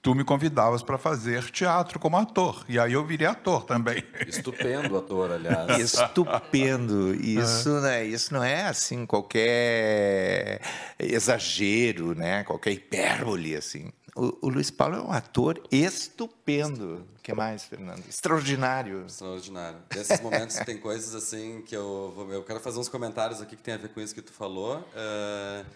[0.03, 2.65] tu me convidavas para fazer teatro como ator.
[2.69, 4.03] E aí eu virei ator também.
[4.27, 5.79] Estupendo ator, aliás.
[5.79, 7.15] Estupendo.
[7.15, 7.81] Isso, é.
[7.81, 10.61] né, isso não é assim qualquer
[10.99, 12.43] exagero, né?
[12.43, 13.55] qualquer hipérbole.
[13.55, 13.93] Assim.
[14.15, 17.07] O, o Luiz Paulo é um ator estupendo.
[17.17, 18.03] O que mais, Fernando?
[18.09, 19.05] Extraordinário.
[19.07, 19.79] Extraordinário.
[19.95, 23.63] Nesses momentos tem coisas assim que eu, vou, eu quero fazer uns comentários aqui que
[23.63, 24.79] tem a ver com isso que tu falou.
[24.79, 25.67] Uh,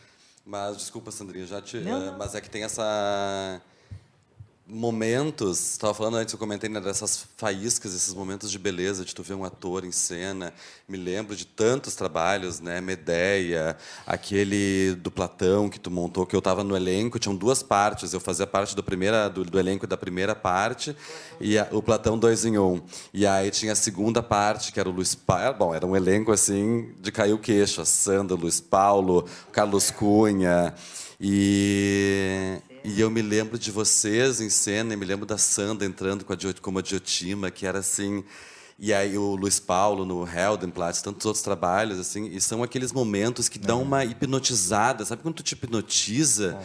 [0.44, 1.78] mas desculpa, Sandrinha, já te.
[1.78, 2.15] Não, não.
[2.15, 3.61] Uh, mas é que tem essa
[4.66, 9.23] momentos, estava falando antes, eu comentei né, dessas faíscas, esses momentos de beleza, de tu
[9.23, 10.55] ver um ator em cena.
[10.89, 13.77] Me lembro de tantos trabalhos, né, Medeia,
[14.07, 18.20] aquele do Platão que tu montou, que eu estava no elenco, tinham duas partes, eu
[18.20, 20.97] fazia parte do primeira do, do elenco da primeira parte
[21.39, 22.81] e a, o Platão dois em um.
[23.12, 26.32] E aí tinha a segunda parte, que era o Luiz Paulo, bom, era um elenco
[26.32, 30.74] assim de cair o queixo, a Sandra, Luiz Paulo, Carlos Cunha
[31.20, 36.23] e e eu me lembro de vocês em cena, e me lembro da Sandra entrando
[36.23, 38.23] com a, como a Diotima, que era assim.
[38.78, 43.48] E aí o Luiz Paulo no Heldenplatz, tantos outros trabalhos, assim, e são aqueles momentos
[43.48, 46.61] que dão uma hipnotizada, sabe quando tu te hipnotiza?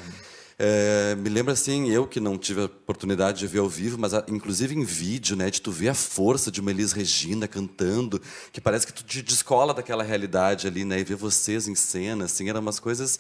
[0.58, 4.14] É, me lembra assim, eu que não tive a oportunidade de ver ao vivo, mas
[4.14, 8.22] a, inclusive em vídeo, né, de tu ver a força de uma Elis Regina cantando,
[8.52, 12.26] que parece que tu te descola daquela realidade ali, né, e ver vocês em cena,
[12.26, 13.18] assim, eram umas coisas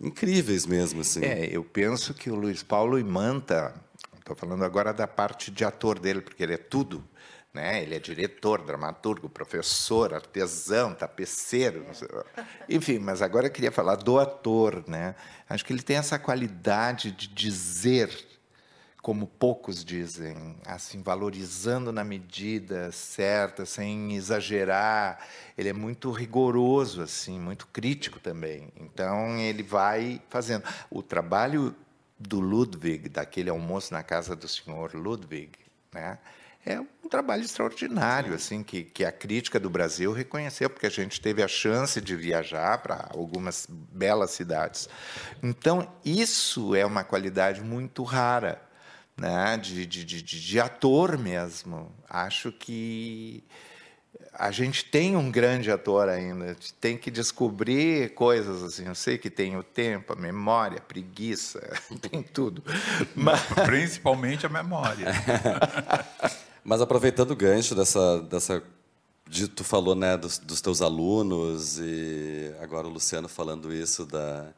[0.00, 1.24] incríveis mesmo, assim.
[1.24, 3.74] É, eu penso que o Luiz Paulo Imanta,
[4.18, 7.04] estou falando agora da parte de ator dele, porque ele é tudo,
[7.52, 7.82] né?
[7.82, 11.86] Ele é diretor, dramaturgo, professor, artesão, tapeceiro,
[12.68, 12.98] enfim.
[12.98, 15.14] Mas agora eu queria falar do ator, né?
[15.48, 18.10] Acho que ele tem essa qualidade de dizer,
[19.02, 25.26] como poucos dizem, assim, valorizando na medida certa, sem exagerar.
[25.56, 28.68] Ele é muito rigoroso, assim, muito crítico também.
[28.76, 31.74] Então ele vai fazendo o trabalho
[32.18, 35.52] do Ludwig, daquele almoço na casa do senhor Ludwig,
[35.92, 36.18] né?
[36.68, 41.20] é um trabalho extraordinário, assim, que, que a crítica do Brasil reconheceu, porque a gente
[41.20, 44.88] teve a chance de viajar para algumas belas cidades.
[45.42, 48.60] Então, isso é uma qualidade muito rara,
[49.18, 49.56] né?
[49.56, 51.92] de, de, de, de ator mesmo.
[52.08, 53.44] Acho que
[54.32, 58.86] a gente tem um grande ator ainda, tem que descobrir coisas assim.
[58.86, 61.60] Eu sei que tem o tempo, a memória, a preguiça,
[62.08, 62.62] tem tudo.
[63.14, 63.40] Mas...
[63.66, 65.06] Principalmente a memória.
[66.62, 68.62] Mas aproveitando o gancho dessa, dessa
[69.28, 74.52] de, tu falou né dos, dos, teus alunos e agora o Luciano falando isso da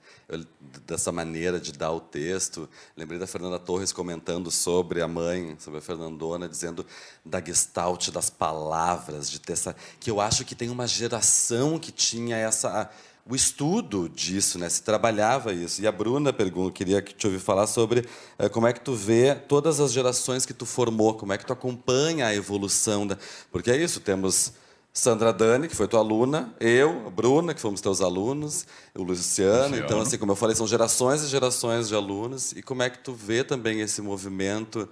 [0.87, 5.79] dessa maneira de dar o texto lembrei da Fernanda Torres comentando sobre a mãe sobre
[5.79, 6.87] a Fernandona dizendo
[7.25, 11.91] da gestalt das palavras de ter essa que eu acho que tem uma geração que
[11.91, 12.91] tinha essa
[13.31, 14.69] o estudo disso, né?
[14.69, 15.81] Se trabalhava isso.
[15.81, 18.05] E a Bruna pergunta, queria te ouvir falar sobre
[18.39, 21.47] é, como é que tu vê todas as gerações que tu formou, como é que
[21.47, 23.17] tu acompanha a evolução da,
[23.53, 24.53] porque é isso, temos
[24.93, 29.69] Sandra Dani, que foi tua aluna, eu, a Bruna, que fomos teus alunos, o Luciano.
[29.69, 29.77] Luciano.
[29.77, 32.53] Então, assim, como eu falei, são gerações e gerações de alunos.
[32.53, 34.89] E como é que tu vê também esse movimento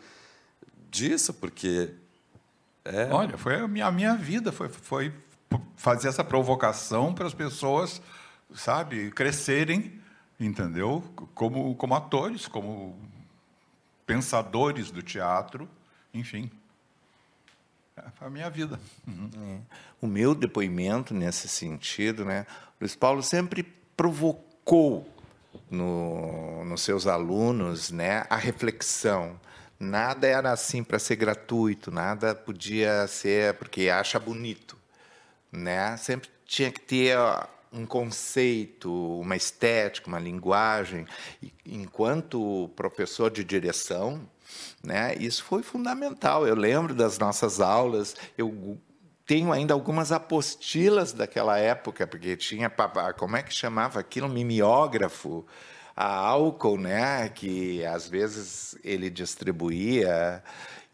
[0.91, 1.35] disso?
[1.35, 1.91] Porque
[2.85, 3.09] é...
[3.13, 5.13] Olha, foi a minha, a minha vida, foi, foi
[5.77, 8.01] fazer essa provocação para as pessoas
[8.55, 10.01] sabe, crescerem,
[10.39, 11.05] entendeu?
[11.35, 12.99] Como, como atores, como
[14.07, 15.69] pensadores do teatro,
[16.13, 16.51] enfim.
[18.21, 18.79] É a minha vida.
[19.09, 19.59] É.
[20.01, 22.47] O meu depoimento nesse sentido, né?
[22.81, 23.63] Luiz Paulo sempre
[23.97, 25.09] provocou
[25.71, 29.39] no, nos seus alunos né, a reflexão.
[29.79, 34.77] Nada era assim para ser gratuito, nada podia ser porque acha bonito.
[35.51, 35.97] Né?
[35.97, 37.17] Sempre tinha que ter
[37.73, 41.07] um conceito, uma estética, uma linguagem.
[41.65, 44.29] Enquanto professor de direção,
[44.83, 46.47] né, isso foi fundamental.
[46.47, 48.79] Eu lembro das nossas aulas, eu
[49.27, 52.73] tenho ainda algumas apostilas daquela época, porque tinha,
[53.17, 54.29] como é que chamava aquilo?
[54.29, 55.47] Mimeógrafo,
[55.95, 60.43] a álcool, né, que às vezes ele distribuía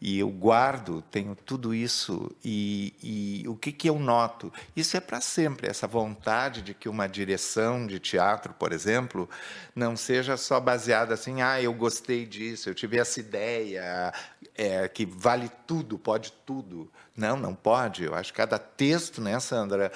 [0.07, 4.53] e eu guardo, tenho tudo isso e, e o que, que eu noto?
[4.75, 9.27] Isso é para sempre, essa vontade de que uma direção de teatro, por exemplo,
[9.75, 14.13] não seja só baseada assim, ah, eu gostei disso, eu tive essa ideia,
[14.55, 16.87] é, que vale tudo, pode tudo.
[17.17, 18.03] Não, não pode.
[18.03, 19.91] Eu acho que cada texto, né, Sandra,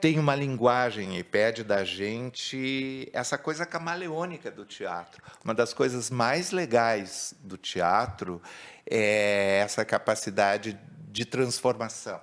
[0.00, 5.22] tem uma linguagem e pede da gente essa coisa camaleônica do teatro.
[5.44, 8.40] Uma das coisas mais legais do teatro
[8.90, 10.78] é essa capacidade
[11.10, 12.20] de transformação.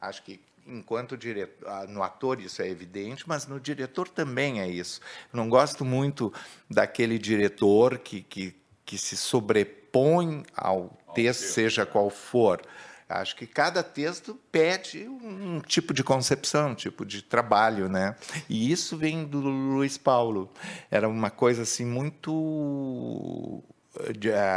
[0.00, 4.68] Acho que enquanto diretor, ah, no ator isso é evidente, mas no diretor também é
[4.68, 5.00] isso.
[5.32, 6.32] não gosto muito
[6.68, 8.54] daquele diretor que, que,
[8.84, 12.60] que se sobrepõe ao texto, seja qual for.
[13.08, 18.14] Acho que cada texto pede um tipo de concepção, um tipo de trabalho, né?
[18.48, 20.48] E isso vem do Luiz Paulo.
[20.88, 23.64] Era uma coisa assim muito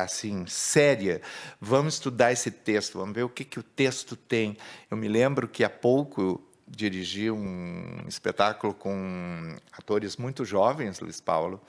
[0.08, 1.22] assim séria.
[1.60, 4.58] Vamos estudar esse texto, vamos ver o que, que o texto tem.
[4.90, 11.62] Eu me lembro que há pouco dirigi um espetáculo com atores muito jovens, Luiz Paulo,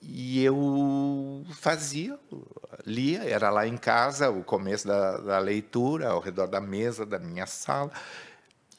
[0.00, 2.18] e eu fazia,
[2.86, 7.18] lia, era lá em casa, o começo da, da leitura, ao redor da mesa da
[7.18, 7.90] minha sala.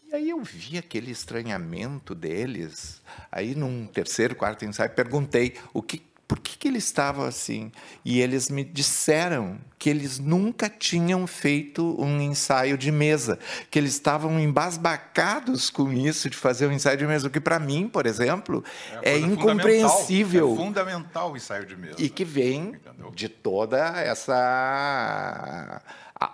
[0.07, 3.01] E aí eu vi aquele estranhamento deles.
[3.31, 7.71] Aí, num terceiro, quarto ensaio, perguntei o que por que, que ele estava assim?
[8.03, 13.37] E eles me disseram que eles nunca tinham feito um ensaio de mesa,
[13.69, 17.59] que eles estavam embasbacados com isso de fazer um ensaio de mesa, o que para
[17.59, 18.63] mim, por exemplo,
[19.03, 20.53] é, é incompreensível.
[20.53, 21.95] É fundamental o ensaio de mesa.
[21.99, 23.11] E que vem Entendeu?
[23.13, 25.81] de toda essa
[26.19, 26.33] a,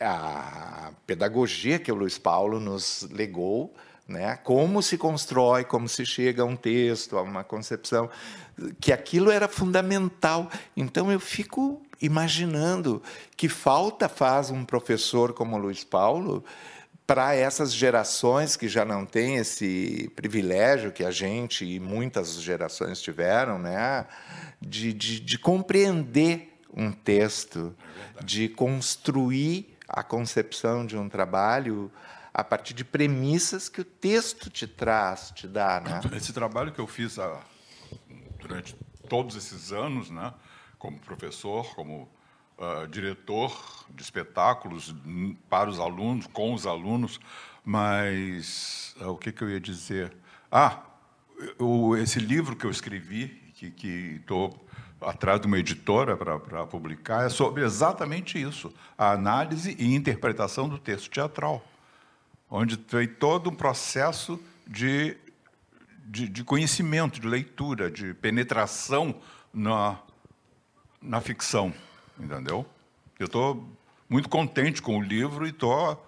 [0.00, 3.72] a pedagogia que o Luiz Paulo nos legou,
[4.06, 4.36] né?
[4.42, 8.10] Como se constrói, como se chega a um texto, a uma concepção,
[8.80, 10.50] que aquilo era fundamental.
[10.76, 13.02] Então eu fico imaginando
[13.36, 16.44] que falta faz um professor como Luiz Paulo
[17.06, 23.00] para essas gerações que já não têm esse privilégio que a gente e muitas gerações
[23.00, 24.06] tiveram, né?
[24.60, 27.74] de, de, de compreender um texto,
[28.16, 31.90] é de construir a concepção de um trabalho
[32.32, 35.80] a partir de premissas que o texto te traz, te dá.
[35.80, 36.00] Né?
[36.16, 37.40] Esse trabalho que eu fiz a,
[38.42, 38.76] durante
[39.08, 40.32] todos esses anos, né,
[40.78, 42.08] como professor, como
[42.58, 43.52] uh, diretor
[43.90, 44.94] de espetáculos
[45.48, 47.20] para os alunos, com os alunos,
[47.64, 50.12] mas uh, o que, que eu ia dizer?
[50.50, 50.82] Ah,
[51.58, 54.66] o, esse livro que eu escrevi, que estou
[55.00, 60.78] atrás de uma editora para publicar, é sobre exatamente isso, a análise e interpretação do
[60.78, 61.64] texto teatral
[62.54, 65.16] onde tem todo um processo de,
[66.04, 69.14] de, de conhecimento, de leitura, de penetração
[69.52, 69.98] na,
[71.00, 71.72] na ficção,
[72.18, 72.66] entendeu?
[73.18, 73.68] Eu estou
[74.08, 76.04] muito contente com o livro e estou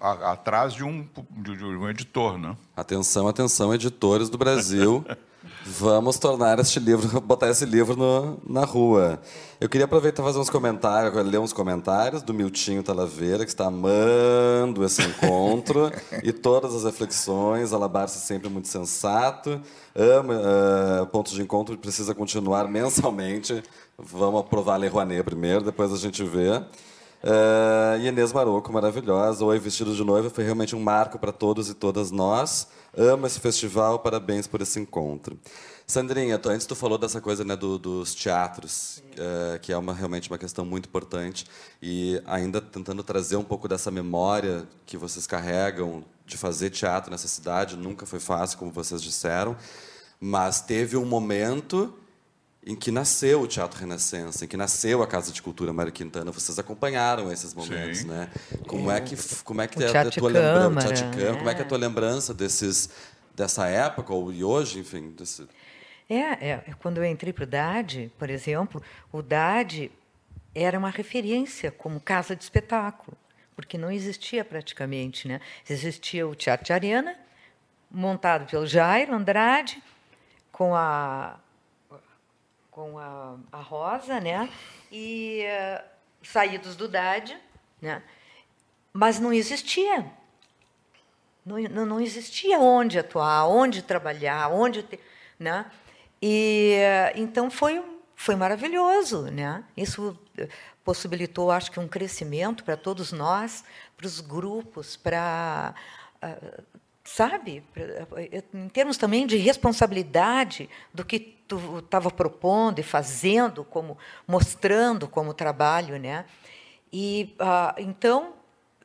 [0.00, 2.56] atrás de um, de um editor, né?
[2.76, 5.04] Atenção, atenção, editores do Brasil.
[5.64, 9.20] Vamos tornar este livro, botar esse livro no, na rua.
[9.60, 13.66] Eu queria aproveitar e fazer uns comentários, ler uns comentários do Miltinho Talaveira, que está
[13.66, 15.92] amando esse encontro
[16.24, 17.72] e todas as reflexões.
[17.72, 19.60] Alabar-se sempre muito sensato.
[19.94, 20.34] Ama
[21.02, 23.62] uh, pontos de encontro, precisa continuar mensalmente.
[23.96, 26.50] Vamos aprovar a Lei Rouanet primeiro, depois a gente vê.
[27.22, 29.44] Uh, Inês Maroco, maravilhosa.
[29.44, 32.68] Oi, Vestido de Noiva foi realmente um marco para todos e todas nós.
[33.00, 35.38] Amo esse festival, parabéns por esse encontro.
[35.86, 40.28] Sandrinha, antes tu falou dessa coisa né, do, dos teatros, uh, que é uma, realmente
[40.28, 41.46] uma questão muito importante,
[41.80, 47.28] e ainda tentando trazer um pouco dessa memória que vocês carregam de fazer teatro nessa
[47.28, 49.56] cidade, nunca foi fácil, como vocês disseram,
[50.20, 51.94] mas teve um momento
[52.64, 56.30] em que nasceu o Teatro Renascença, em que nasceu a Casa de Cultura Mário Quintana.
[56.30, 58.08] Vocês acompanharam esses momentos, Sim.
[58.08, 58.30] né?
[58.66, 61.32] Como é, é que como é que é a tua lembrança, é.
[61.36, 62.90] como é que é a tua lembrança desses
[63.34, 65.46] dessa época ou e hoje, enfim, desse...
[66.10, 68.82] é, é, quando eu entrei para o DAD, por exemplo,
[69.12, 69.92] o DAD
[70.54, 73.16] era uma referência como casa de espetáculo,
[73.54, 75.40] porque não existia praticamente, né?
[75.68, 77.16] Existia o Teatro de Arena,
[77.90, 79.80] montado pelo Jairo Andrade,
[80.50, 81.38] com a
[82.78, 84.48] com a, a Rosa, né?
[84.92, 85.84] E uh,
[86.22, 87.36] saídos do DAD,
[87.82, 88.00] né?
[88.92, 90.06] Mas não existia.
[91.44, 95.00] Não, não, existia onde atuar, onde trabalhar, onde ter,
[95.40, 95.68] né?
[96.22, 96.76] E
[97.16, 97.82] uh, então foi
[98.14, 99.64] foi maravilhoso, né?
[99.76, 100.16] Isso
[100.84, 103.64] possibilitou, acho que um crescimento para todos nós,
[103.96, 105.74] para os grupos, para
[106.22, 106.62] uh,
[107.08, 107.64] sabe,
[108.52, 115.32] em termos também de responsabilidade do que tu estava propondo e fazendo, como mostrando como
[115.32, 116.26] trabalho, né?
[116.92, 118.34] E ah, então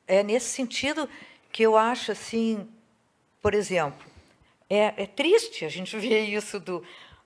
[0.07, 1.07] é nesse sentido
[1.51, 2.67] que eu acho assim,
[3.41, 4.05] por exemplo,
[4.69, 6.81] é, é triste a gente ver isso do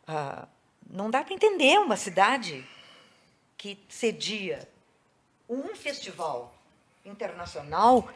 [0.07, 0.47] ah,
[0.89, 2.65] não dá para entender uma cidade
[3.55, 4.67] que cedia
[5.47, 6.55] um festival
[7.05, 8.09] internacional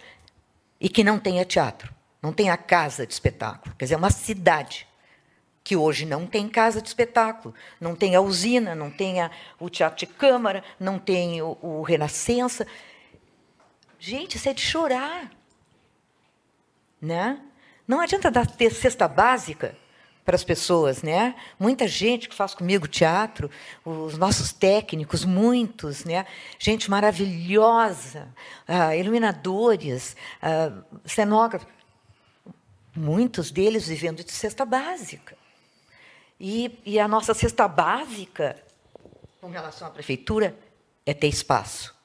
[0.79, 3.75] e que não tenha teatro não tem a casa de espetáculo.
[3.75, 4.87] Quer dizer, é uma cidade
[5.63, 9.69] que hoje não tem casa de espetáculo, não tem a usina, não tem a, o
[9.69, 12.65] teatro de câmara, não tem o, o Renascença.
[13.99, 15.31] Gente, isso é de chorar.
[17.01, 17.39] Né?
[17.87, 19.75] Não adianta dar cesta básica
[20.23, 21.33] para as pessoas, né?
[21.59, 23.49] Muita gente que faz comigo teatro,
[23.83, 26.27] os nossos técnicos, muitos, né?
[26.59, 28.27] Gente maravilhosa,
[28.69, 31.67] uh, iluminadores, uh, cenógrafos
[32.95, 35.37] muitos deles vivendo de cesta básica.
[36.39, 38.61] E, e a nossa cesta básica,
[39.39, 40.55] com relação à prefeitura,
[41.05, 41.95] é ter espaço.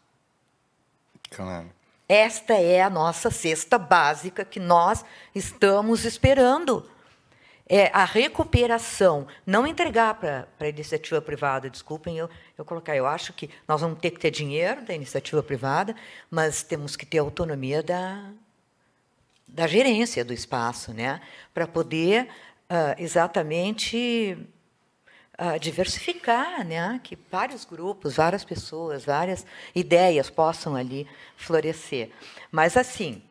[1.30, 1.70] Claro.
[2.08, 5.04] Esta é a nossa cesta básica que nós
[5.34, 6.88] estamos esperando.
[7.68, 13.32] É a recuperação, não entregar para a iniciativa privada, desculpem eu, eu colocar, eu acho
[13.32, 15.96] que nós vamos ter que ter dinheiro da iniciativa privada,
[16.30, 18.30] mas temos que ter autonomia da,
[19.46, 21.20] da gerência do espaço, né?
[21.54, 24.36] para poder uh, exatamente
[25.38, 27.00] uh, diversificar, né?
[27.02, 31.06] que vários grupos, várias pessoas, várias ideias possam ali
[31.36, 32.10] florescer.
[32.50, 33.22] Mas, assim,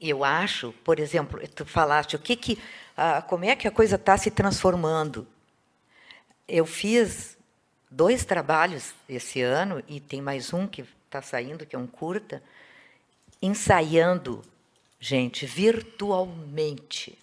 [0.00, 2.52] eu acho, por exemplo, tu falaste o que que,
[2.96, 5.26] uh, como é que a coisa está se transformando.
[6.46, 7.38] Eu fiz
[7.90, 12.42] dois trabalhos esse ano e tem mais um que está saindo que é um curta
[13.40, 14.42] ensaiando,
[15.04, 17.18] gente, virtualmente.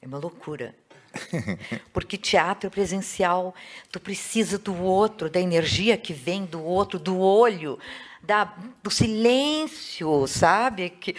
[0.00, 0.74] É uma loucura.
[1.92, 3.54] Porque teatro presencial,
[3.92, 7.78] tu precisa do outro, da energia que vem do outro, do olho,
[8.22, 8.44] da,
[8.82, 10.88] do silêncio, sabe?
[10.88, 11.14] Que,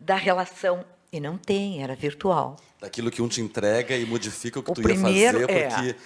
[0.00, 0.84] da relação.
[1.12, 2.56] E não tem, era virtual.
[2.80, 5.90] Daquilo que um te entrega e modifica o que o tu primeiro, ia fazer, porque.
[5.90, 5.96] É.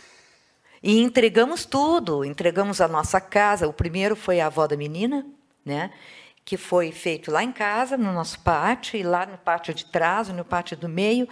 [0.82, 3.66] E entregamos tudo, entregamos a nossa casa.
[3.66, 5.26] O primeiro foi a avó da menina,
[5.64, 5.90] né?
[6.44, 10.28] Que foi feito lá em casa, no nosso pátio, e lá no pátio de trás,
[10.28, 11.28] no pátio do meio,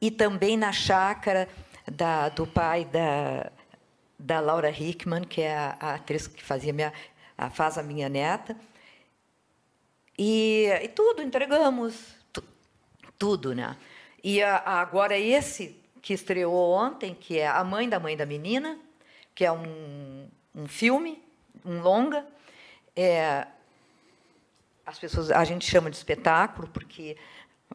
[0.00, 1.48] e também na chácara
[1.90, 3.50] da, do pai da,
[4.18, 6.92] da Laura Hickman, que é a, a atriz que fazia minha,
[7.38, 8.56] a, faz a minha neta.
[10.18, 11.94] E, e tudo, entregamos,
[12.32, 12.42] tu,
[13.18, 13.54] tudo.
[13.54, 13.76] Né?
[14.22, 18.78] E a, agora esse que estreou ontem, que é A Mãe da Mãe da Menina,
[19.34, 21.22] que é um, um filme,
[21.64, 22.26] um longa,
[22.94, 23.46] é,
[24.86, 27.16] as pessoas a gente chama de espetáculo porque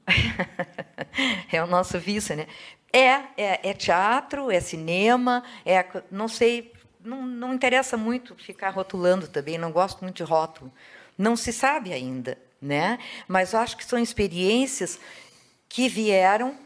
[1.52, 2.48] é o nosso vício, né?
[2.91, 3.07] É,
[3.38, 6.73] é, é, teatro, é cinema, é não sei,
[7.03, 10.72] não, não interessa muito ficar rotulando também, não gosto muito de rótulo.
[11.18, 12.98] Não se sabe ainda, né?
[13.27, 14.99] Mas acho que são experiências
[15.68, 16.57] que vieram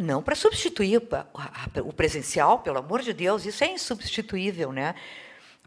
[0.00, 1.02] não para substituir
[1.84, 4.94] o presencial, pelo amor de Deus, isso é insubstituível, né?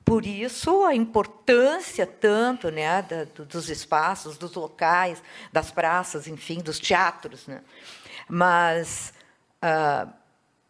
[0.06, 6.80] Por isso, a importância tanto né, da, dos espaços, dos locais, das praças, enfim, dos
[6.80, 7.48] teatros.
[7.48, 7.62] Né?
[8.28, 9.14] Mas
[9.64, 10.12] uh,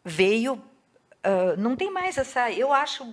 [0.03, 0.53] veio.
[1.25, 2.51] Uh, não tem mais essa.
[2.51, 3.11] Eu acho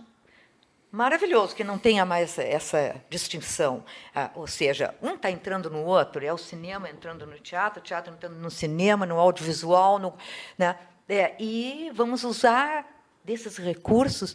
[0.93, 3.85] maravilhoso que não tenha mais essa distinção.
[4.15, 7.83] Uh, ou seja, um está entrando no outro, é o cinema entrando no teatro, o
[7.83, 9.99] teatro entrando no cinema, no audiovisual.
[9.99, 10.15] No,
[10.59, 10.77] né?
[11.09, 12.87] é, e vamos usar
[13.25, 14.35] desses recursos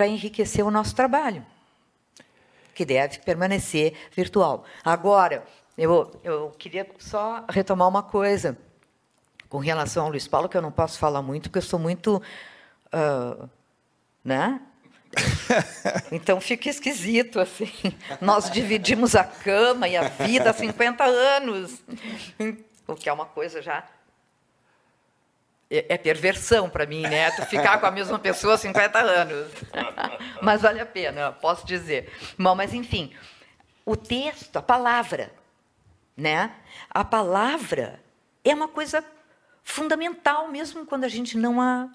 [0.00, 1.44] para enriquecer o nosso trabalho,
[2.74, 4.64] que deve permanecer virtual.
[4.82, 5.44] Agora,
[5.76, 8.56] eu, eu queria só retomar uma coisa
[9.50, 12.16] com relação ao Luiz Paulo, que eu não posso falar muito, porque eu sou muito.
[12.86, 13.46] Uh,
[14.24, 14.62] né?
[16.10, 17.70] Então fica esquisito assim.
[18.22, 21.82] Nós dividimos a cama e a vida há 50 anos,
[22.88, 23.86] o que é uma coisa já
[25.70, 27.30] é, é perversão para mim, né?
[27.30, 29.52] Tu ficar com a mesma pessoa há 50 anos.
[30.42, 32.12] mas vale a pena, posso dizer.
[32.36, 33.14] Bom, mas enfim,
[33.86, 35.32] o texto, a palavra,
[36.16, 36.56] né?
[36.90, 38.02] A palavra
[38.44, 39.04] é uma coisa
[39.62, 41.88] fundamental mesmo quando a gente não a,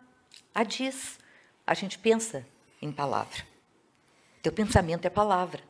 [0.54, 1.20] a diz.
[1.68, 2.46] A gente pensa
[2.82, 3.44] em palavra.
[4.42, 5.62] Teu pensamento é palavra.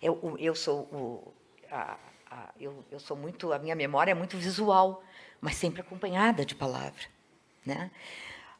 [0.00, 1.34] Eu, eu sou o,
[1.70, 1.96] a,
[2.30, 5.04] a, eu, eu sou muito a minha memória é muito visual,
[5.40, 7.13] mas sempre acompanhada de palavra.
[7.64, 7.90] Né?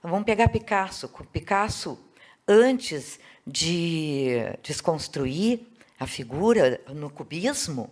[0.02, 1.09] Vamos pegar Picasso.
[1.32, 1.98] Picasso,
[2.47, 5.60] antes de desconstruir
[5.98, 7.90] a figura no cubismo,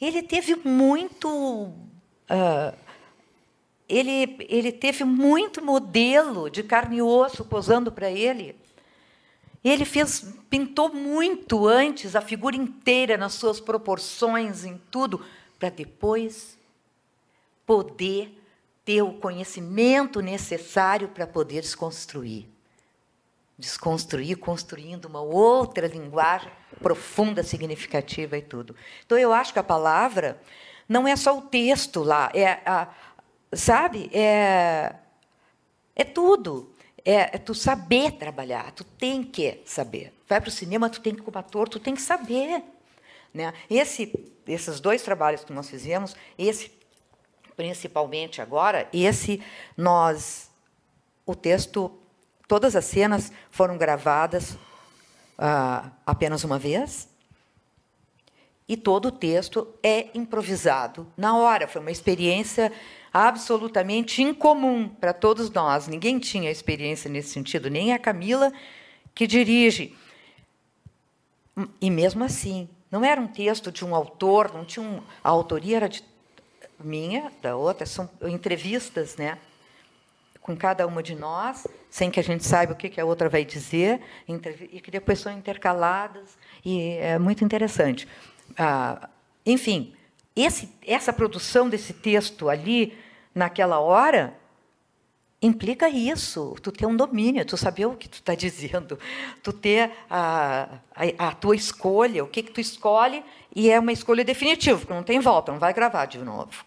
[0.00, 1.28] ele teve muito.
[1.28, 2.76] Uh,
[3.88, 8.56] ele, ele teve muito modelo de carne e osso posando para ele.
[9.62, 15.24] Ele fez, pintou muito antes a figura inteira nas suas proporções, em tudo,
[15.58, 16.58] para depois
[17.64, 18.41] poder
[18.84, 22.48] ter o conhecimento necessário para poder desconstruir.
[23.58, 26.50] Desconstruir, construindo uma outra linguagem
[26.80, 28.74] profunda, significativa e tudo.
[29.04, 30.40] Então, eu acho que a palavra
[30.88, 32.88] não é só o texto lá, é a,
[33.52, 34.10] sabe?
[34.12, 34.94] É,
[35.94, 36.70] é tudo.
[37.04, 40.12] É, é, tu saber trabalhar, tu tem que saber.
[40.28, 42.62] Vai para o cinema, tu tem que, como ator, tu tem que saber.
[43.34, 43.52] Né?
[43.68, 44.12] Esse,
[44.46, 46.70] esses dois trabalhos que nós fizemos, esse
[47.56, 49.42] principalmente agora, esse
[49.76, 50.50] nós
[51.24, 51.92] o texto,
[52.48, 57.08] todas as cenas foram gravadas uh, apenas uma vez
[58.68, 61.68] e todo o texto é improvisado na hora.
[61.68, 62.72] Foi uma experiência
[63.12, 65.86] absolutamente incomum para todos nós.
[65.86, 68.52] Ninguém tinha experiência nesse sentido, nem a Camila
[69.14, 69.96] que dirige.
[71.80, 75.76] E mesmo assim, não era um texto de um autor, não tinha um, a autoria
[75.76, 76.02] era de
[76.82, 79.38] minha, da outra, são entrevistas, né?
[80.40, 83.44] Com cada uma de nós, sem que a gente saiba o que a outra vai
[83.44, 88.08] dizer, e que depois são intercaladas, e é muito interessante.
[88.58, 89.08] Ah,
[89.46, 89.94] enfim,
[90.34, 92.96] esse, essa produção desse texto ali,
[93.34, 94.36] naquela hora,
[95.42, 98.98] implica isso, tu ter um domínio, tu saber o que tu está dizendo,
[99.42, 103.92] tu ter a, a, a, tua escolha, o que, que tu escolhe, e é uma
[103.92, 106.64] escolha definitiva, porque não tem volta, não vai gravar de novo.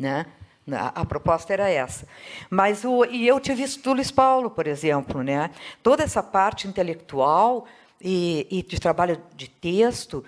[0.00, 0.26] Né?
[0.72, 2.06] A, a, proposta era essa.
[2.48, 5.22] Mas o, e eu tive isso do Luiz Paulo, por exemplo.
[5.22, 5.50] Né?
[5.82, 7.66] Toda essa parte intelectual
[8.00, 10.24] e, e de trabalho de texto,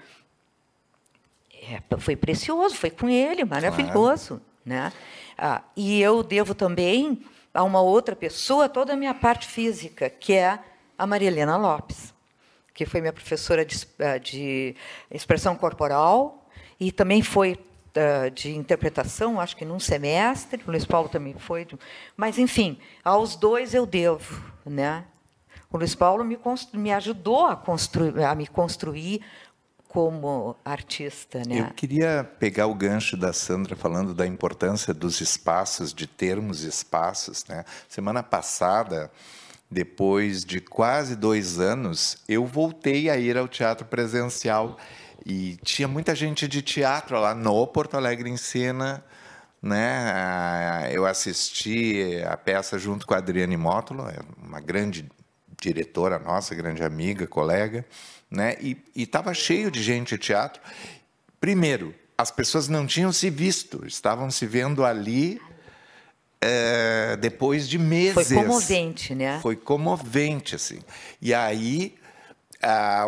[1.70, 4.40] é, foi precioso, foi com ele, maravilhoso.
[4.40, 4.42] Claro.
[4.64, 4.92] Né?
[5.38, 7.24] Ah, e eu devo também
[7.54, 10.58] a uma outra pessoa toda a minha parte física, que é
[10.98, 12.12] a Maria Helena Lopes,
[12.74, 14.74] que foi minha professora de, ah, de
[15.10, 17.58] expressão corporal e também foi
[18.34, 21.66] de interpretação, acho que num semestre, o Luiz Paulo também foi.
[22.16, 24.42] Mas, enfim, aos dois eu devo.
[24.64, 25.04] Né?
[25.70, 26.38] O Luiz Paulo me,
[26.74, 29.22] me ajudou a, construir, a me construir
[29.88, 31.42] como artista.
[31.46, 31.60] Né?
[31.60, 37.44] Eu queria pegar o gancho da Sandra falando da importância dos espaços, de termos espaços.
[37.46, 37.62] Né?
[37.88, 39.10] Semana passada,
[39.70, 44.78] depois de quase dois anos, eu voltei a ir ao teatro presencial
[45.24, 49.04] e tinha muita gente de teatro lá no Porto Alegre em cena.
[49.62, 50.90] Né?
[50.90, 55.08] Eu assisti a peça junto com a Adriane Mótolo, é uma grande
[55.60, 57.84] diretora nossa, grande amiga, colega
[58.32, 58.56] né?
[58.60, 60.60] E estava cheio de gente de teatro.
[61.38, 65.40] Primeiro, as pessoas não tinham se visto, estavam se vendo ali
[66.40, 68.14] é, depois de meses.
[68.14, 69.38] Foi comovente, né?
[69.42, 70.80] Foi comovente, assim.
[71.20, 71.94] E aí,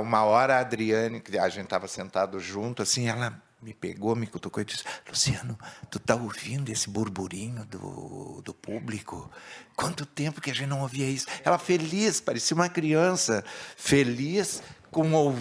[0.00, 4.26] uma hora a Adriane, que a gente estava sentado junto, assim, ela me pegou, me
[4.26, 5.58] cutucou e disse: Luciano,
[5.90, 9.30] tu tá ouvindo esse burburinho do, do público?
[9.74, 11.26] Quanto tempo que a gente não ouvia isso?
[11.42, 13.42] Ela feliz, parecia uma criança,
[13.76, 15.34] feliz com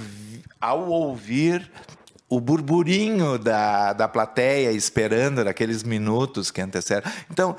[0.59, 1.69] ao ouvir
[2.29, 7.11] o burburinho da, da plateia esperando naqueles minutos que antecedem.
[7.29, 7.55] Então,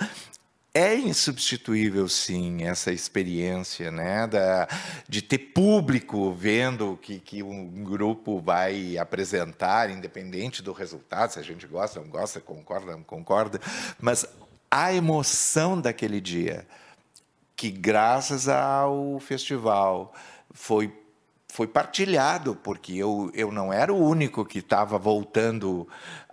[0.76, 4.66] é insubstituível, sim, essa experiência né, da,
[5.08, 11.38] de ter público vendo o que, que um grupo vai apresentar, independente do resultado, se
[11.38, 13.60] a gente gosta, não gosta, concorda, não concorda,
[14.00, 14.26] mas
[14.68, 16.66] a emoção daquele dia,
[17.54, 20.12] que graças ao festival
[20.52, 20.92] foi
[21.54, 25.86] foi partilhado, porque eu, eu não era o único que estava voltando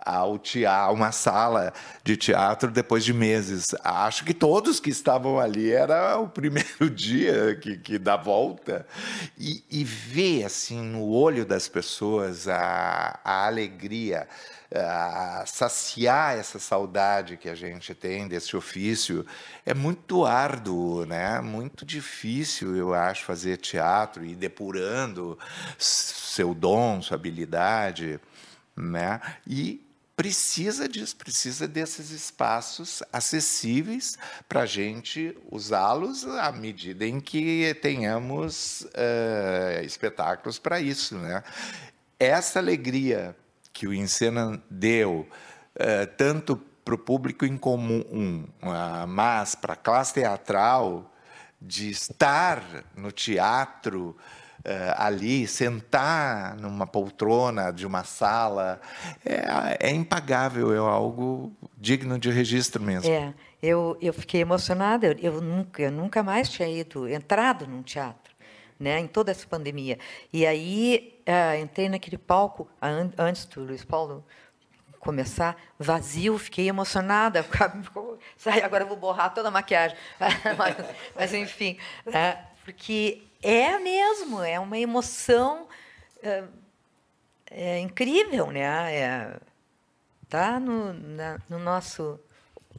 [0.04, 1.72] ao teatro, uma sala
[2.02, 3.74] de teatro depois de meses.
[3.82, 8.86] Acho que todos que estavam ali era o primeiro dia que, que dá volta.
[9.38, 14.28] E, e ver assim no olho das pessoas a, a alegria,
[14.74, 19.24] a saciar essa saudade que a gente tem desse ofício
[19.66, 21.40] é muito árduo, né?
[21.40, 25.38] Muito difícil, eu acho, fazer teatro e depurando
[25.78, 28.18] seu dom, sua habilidade,
[28.76, 29.20] né?
[29.46, 29.80] E
[30.22, 34.16] precisa disso, precisa desses espaços acessíveis
[34.48, 41.42] para a gente usá-los à medida em que tenhamos uh, espetáculos para isso, né?
[42.20, 43.34] Essa alegria
[43.72, 45.26] que o Encena deu,
[45.74, 51.12] uh, tanto para o público em comum, uh, mas para a classe teatral,
[51.60, 52.62] de estar
[52.94, 54.16] no teatro
[54.96, 58.80] ali, sentar numa poltrona de uma sala,
[59.24, 63.10] é, é impagável, é algo digno de registro mesmo.
[63.10, 67.82] É, eu, eu fiquei emocionada, eu, eu, nunca, eu nunca mais tinha ido, entrado num
[67.82, 68.32] teatro.
[68.80, 69.96] Né, em toda essa pandemia.
[70.32, 72.68] E aí uh, entrei naquele palco,
[73.16, 74.24] antes do Luiz Paulo
[75.02, 77.44] começar, vazio, fiquei emocionada.
[78.36, 79.96] Sai, agora eu vou borrar toda a maquiagem.
[80.58, 80.76] mas,
[81.14, 81.76] mas, enfim,
[82.06, 85.66] né, porque é mesmo, é uma emoção
[86.22, 86.44] é,
[87.50, 88.94] é incrível, né?
[88.94, 89.40] É,
[90.28, 92.18] tá no, na, no nosso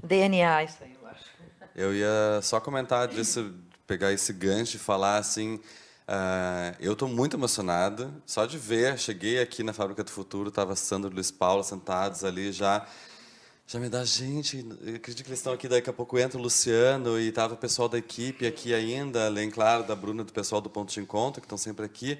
[0.03, 1.25] DNA isso aí, eu acho.
[1.75, 3.53] Eu ia só comentar disso,
[3.85, 5.59] pegar esse gancho e falar assim
[6.03, 8.97] Uh, eu estou muito emocionado só de ver.
[8.99, 12.85] Cheguei aqui na Fábrica do Futuro, estava Sandro e Luiz Paulo sentados ali já.
[13.73, 14.63] Já me dá gente.
[14.83, 15.67] Eu acredito que eles estão aqui.
[15.67, 19.49] Daqui a pouco entra o Luciano e estava o pessoal da equipe aqui ainda, além,
[19.49, 22.19] claro, da Bruna, do pessoal do Ponto de Encontro, que estão sempre aqui.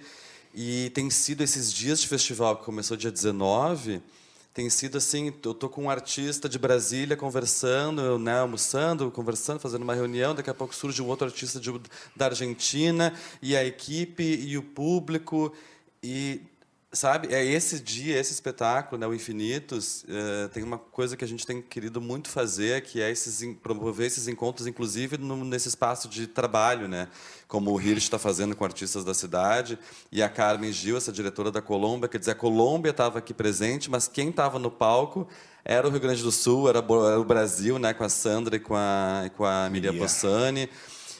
[0.51, 4.01] E tem sido esses dias de festival que começou dia 19
[4.51, 9.81] tem sido assim, eu tô com um artista de Brasília conversando, né, almoçando, conversando, fazendo
[9.81, 11.71] uma reunião, daqui a pouco surge um outro artista de,
[12.15, 13.11] da Argentina
[13.41, 15.51] e a equipe e o público
[16.03, 16.41] e
[16.93, 21.27] sabe é esse dia esse espetáculo né o infinitos uh, tem uma coisa que a
[21.27, 26.07] gente tem querido muito fazer que é esses promover esses encontros inclusive no, nesse espaço
[26.07, 27.07] de trabalho né
[27.47, 29.77] como o Hirsch está fazendo com artistas da cidade
[30.11, 33.89] e a Carmen Gil essa diretora da Colômbia quer dizer a Colômbia estava aqui presente
[33.89, 35.27] mas quem estava no palco
[35.65, 38.59] era o Rio Grande do Sul era, era o Brasil né com a Sandra e
[38.59, 40.69] com a com a Miriam Possani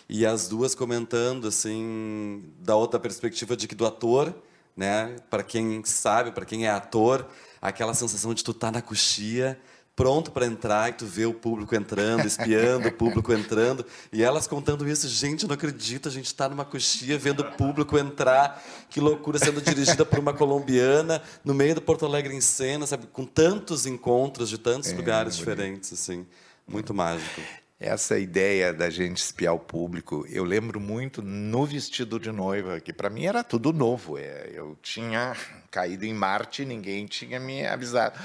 [0.08, 4.36] e as duas comentando assim da outra perspectiva de que do ator
[4.76, 5.16] né?
[5.30, 7.28] Para quem sabe, para quem é ator,
[7.62, 9.60] aquela sensação de tu estar tá na coxia,
[9.96, 14.48] pronto para entrar e tu vê o público entrando, espiando o público entrando, e elas
[14.48, 19.00] contando isso, gente, não acredito, a gente está numa coxia vendo o público entrar, que
[19.00, 23.26] loucura, sendo dirigida por uma colombiana, no meio do Porto Alegre em cena, sabe, com
[23.26, 25.50] tantos encontros de tantos é, lugares bonito.
[25.50, 26.26] diferentes, assim,
[26.68, 27.42] muito mágico.
[27.86, 32.94] Essa ideia da gente espiar o público, eu lembro muito no vestido de noiva, que
[32.94, 34.18] para mim era tudo novo.
[34.18, 35.36] É, eu tinha
[35.70, 38.18] caído em Marte, ninguém tinha me avisado.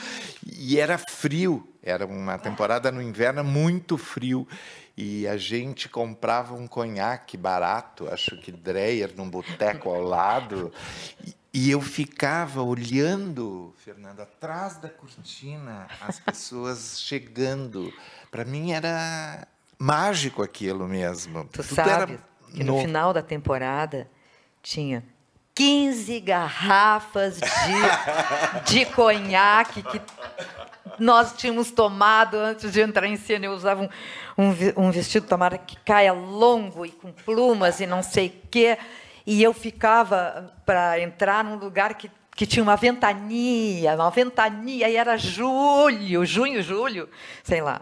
[0.46, 4.46] E era frio, era uma temporada no inverno muito frio.
[4.96, 10.72] E a gente comprava um conhaque barato, acho que Dreyer, num boteco ao lado.
[11.52, 17.92] E, eu ficava olhando, Fernando, atrás da cortina, as pessoas chegando.
[18.30, 19.46] Para mim era
[19.78, 21.44] mágico aquilo mesmo.
[21.44, 22.18] Tu Tudo sabe
[22.52, 24.08] que no, no final da temporada
[24.62, 25.04] tinha
[25.54, 30.00] 15 garrafas de, de conhaque que
[30.98, 33.46] nós tínhamos tomado antes de entrar em cena.
[33.46, 33.88] Eu usava um,
[34.44, 38.78] um, um vestido tomara que caia longo e com plumas e não sei o quê.
[39.30, 44.94] E eu ficava para entrar num lugar que que tinha uma ventania, uma ventania, e
[44.94, 47.08] era julho, junho, julho,
[47.42, 47.80] sei lá.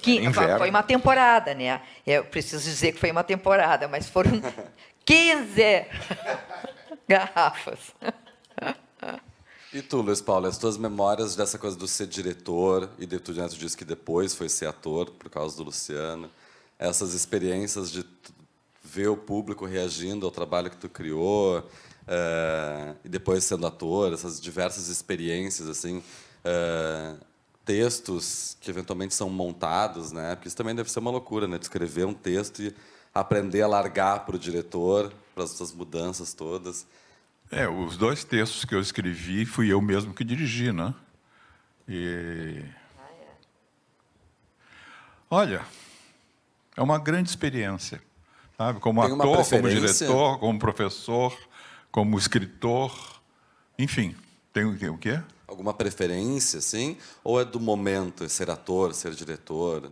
[0.00, 1.82] Que foi uma temporada, né?
[2.06, 4.30] Eu preciso dizer que foi uma temporada, mas foram
[5.04, 5.84] 15
[7.06, 7.78] garrafas.
[9.70, 13.34] E tu, Luiz Paulo, as tuas memórias dessa coisa do ser diretor, e de tu
[13.34, 16.30] disse que depois foi ser ator, por causa do Luciano,
[16.78, 18.02] essas experiências de
[18.92, 24.40] ver o público reagindo ao trabalho que tu criou, uh, e depois sendo ator, essas
[24.40, 27.18] diversas experiências, assim, uh,
[27.64, 30.34] textos que eventualmente são montados, né?
[30.34, 31.58] Porque isso também deve ser uma loucura, né?
[31.58, 32.74] De escrever um texto e
[33.14, 36.86] aprender a largar para o diretor, para as suas mudanças todas.
[37.50, 40.94] É, os dois textos que eu escrevi fui eu mesmo que dirigi, né?
[41.86, 42.62] E...
[45.30, 45.62] Olha,
[46.74, 48.00] é uma grande experiência,
[48.58, 48.80] sabe?
[48.80, 51.38] Como Tem ator, como diretor, como professor,
[51.90, 52.92] como escritor,
[53.78, 54.14] enfim.
[54.52, 55.20] Tem, o quê?
[55.48, 56.98] alguma preferência, assim?
[57.24, 59.90] Ou é do momento, ser ator, ser diretor?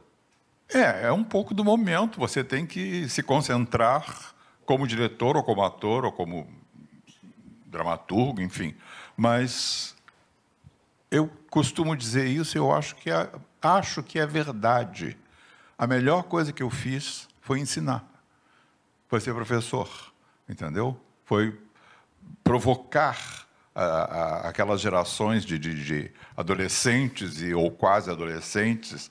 [0.69, 2.19] É, é um pouco do momento.
[2.21, 4.35] Você tem que se concentrar
[4.67, 6.47] como diretor, ou como ator, ou como
[7.67, 8.75] dramaturgo, enfim.
[9.17, 9.95] Mas
[11.11, 13.31] eu costumo dizer isso, eu acho que é,
[13.63, 15.17] acho que é verdade.
[15.79, 18.05] A melhor coisa que eu fiz foi ensinar,
[19.09, 19.89] foi ser professor,
[20.49, 20.99] entendeu?
[21.25, 21.59] Foi
[22.43, 29.11] provocar a, a, aquelas gerações de, de, de, adolescentes e ou quase adolescentes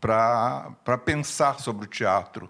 [0.00, 2.48] para pensar sobre o teatro.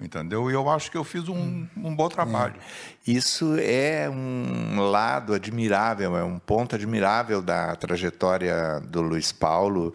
[0.00, 0.50] Entendeu?
[0.50, 2.56] E eu acho que eu fiz um, um bom trabalho.
[2.56, 3.10] É.
[3.12, 9.94] Isso é um lado admirável, é um ponto admirável da trajetória do Luiz Paulo.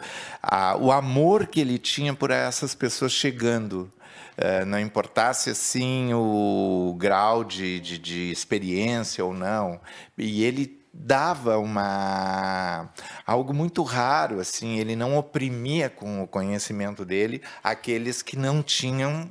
[0.79, 3.91] o amor que ele tinha por essas pessoas chegando
[4.37, 9.81] Uh, não importasse assim o grau de, de, de, experiência ou não.
[10.17, 12.89] E ele dava uma
[13.25, 19.29] algo muito raro assim ele não oprimia com o conhecimento dele aqueles que não tinham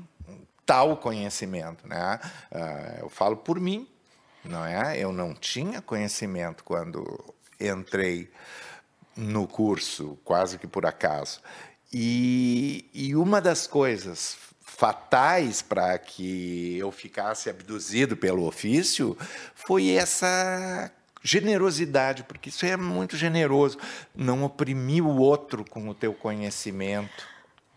[0.64, 2.20] tal conhecimento né?
[2.52, 3.88] Uh, eu falo por mim
[4.46, 4.98] não é?
[4.98, 7.24] Eu não tinha conhecimento quando
[7.60, 8.30] entrei
[9.16, 11.40] no curso quase que por acaso.
[11.92, 14.36] E, e uma das coisas
[14.76, 19.16] fatais para que eu ficasse abduzido pelo ofício
[19.54, 20.92] foi essa
[21.22, 23.78] generosidade, porque isso é muito generoso,
[24.14, 27.26] não oprimir o outro com o teu conhecimento.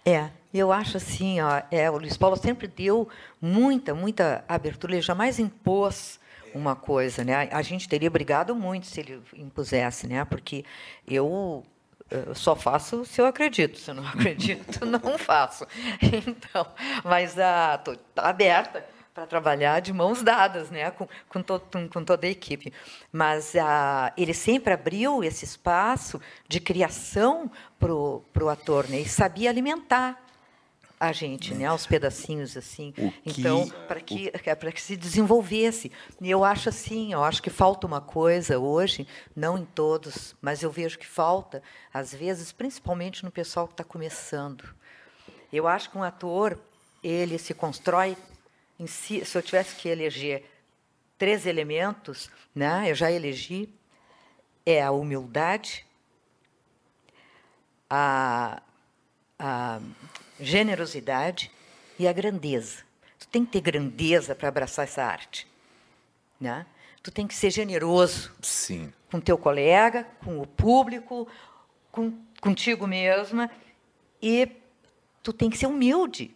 [0.05, 3.07] É, eu acho assim, ó, é, o Luiz Paulo sempre deu
[3.41, 6.19] muita, muita abertura, ele jamais impôs
[6.53, 7.47] uma coisa, né?
[7.51, 10.25] A gente teria brigado muito se ele impusesse, né?
[10.25, 10.65] Porque
[11.07, 11.63] eu
[12.09, 15.65] eu só faço se eu acredito, se eu não acredito, não faço.
[16.01, 16.65] Então,
[17.03, 21.61] mas estou tá aberta para trabalhar de mãos dadas, né, com, com, to,
[21.91, 22.73] com toda a equipe.
[23.11, 29.49] Mas ah, ele sempre abriu esse espaço de criação para o ator, né, e sabia
[29.49, 30.28] alimentar
[30.99, 32.91] a gente, né, aos pedacinhos assim.
[32.91, 35.91] Que, então, para que é, para que se desenvolvesse.
[36.19, 40.61] E eu acho assim, eu acho que falta uma coisa hoje, não em todos, mas
[40.61, 41.63] eu vejo que falta
[41.93, 44.63] às vezes, principalmente no pessoal que está começando.
[45.53, 46.59] Eu acho que um ator
[47.01, 48.17] ele se constrói
[48.85, 50.45] si, se eu tivesse que eleger
[51.17, 53.69] três elementos, né, eu já elegi,
[54.65, 55.85] é a humildade,
[57.89, 58.61] a,
[59.37, 59.81] a
[60.39, 61.51] generosidade
[61.97, 62.83] e a grandeza.
[63.19, 65.47] Tu tem que ter grandeza para abraçar essa arte.
[66.39, 66.65] Né?
[67.03, 68.93] Tu tem que ser generoso Sim.
[69.11, 71.27] com teu colega, com o público,
[71.91, 73.49] com, contigo mesma
[74.21, 74.49] e
[75.21, 76.35] tu tem que ser humilde.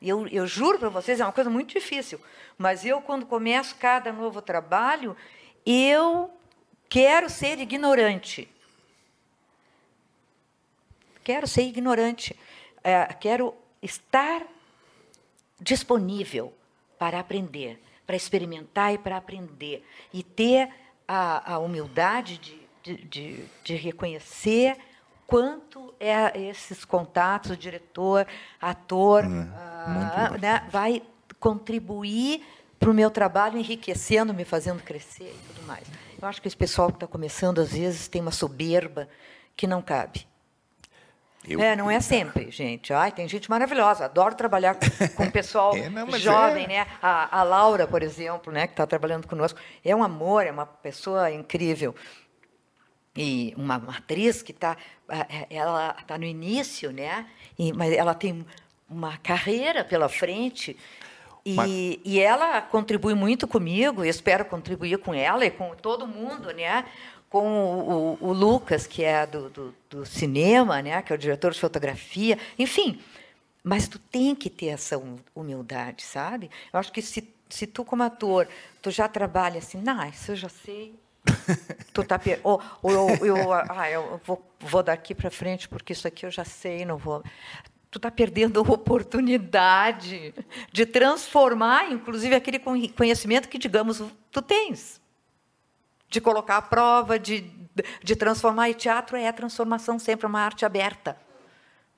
[0.00, 2.20] Eu, eu juro para vocês, é uma coisa muito difícil,
[2.56, 5.16] mas eu, quando começo cada novo trabalho,
[5.66, 6.30] eu
[6.88, 8.48] quero ser ignorante.
[11.24, 12.34] Quero ser ignorante.
[12.88, 14.42] É, quero estar
[15.60, 16.54] disponível
[16.98, 19.84] para aprender, para experimentar e para aprender.
[20.12, 20.70] E ter
[21.06, 24.78] a, a humildade de, de, de, de reconhecer
[25.26, 28.26] quanto é esses contatos, diretor,
[28.58, 31.02] ator, hum, ah, né, vai
[31.38, 32.42] contribuir
[32.78, 35.86] para o meu trabalho, enriquecendo, me fazendo crescer e tudo mais.
[36.20, 39.08] Eu acho que esse pessoal que está começando, às vezes, tem uma soberba
[39.54, 40.27] que não cabe.
[41.48, 41.60] Eu...
[41.60, 42.92] É, não é sempre, gente.
[42.92, 44.04] Ai, tem gente maravilhosa.
[44.04, 46.68] Adoro trabalhar com, com pessoal é, não, jovem, é...
[46.68, 46.86] né?
[47.00, 50.66] A, a, Laura, por exemplo, né, que está trabalhando conosco, é um amor, é uma
[50.66, 51.94] pessoa incrível.
[53.16, 54.76] E uma, uma atriz que está,
[55.50, 57.26] ela está no início, né?
[57.58, 58.46] E, mas ela tem
[58.88, 60.76] uma carreira pela frente.
[61.44, 61.70] E, mas...
[62.04, 66.84] e ela contribui muito comigo, e espero contribuir com ela e com todo mundo, né?
[67.28, 71.52] Com o, o, Lucas, que é do, do, do, cinema, né, que é o diretor
[71.52, 73.00] de fotografia, enfim.
[73.62, 75.00] Mas tu tem que ter essa
[75.34, 76.50] humildade, sabe?
[76.72, 78.48] Eu acho que se, se tu, como ator,
[78.80, 80.94] tu já trabalha assim, não, isso eu já sei.
[81.92, 82.40] tu tá per...
[82.42, 86.30] ou, ou eu, eu, ah, eu vou, vou daqui para frente porque isso aqui eu
[86.30, 87.22] já sei, não vou
[87.90, 90.34] tu está perdendo a oportunidade
[90.70, 95.00] de transformar, inclusive, aquele conhecimento que, digamos, tu tens
[96.08, 97.50] de colocar à prova, de,
[98.02, 98.70] de transformar.
[98.70, 101.16] E teatro é transformação sempre, é uma arte aberta.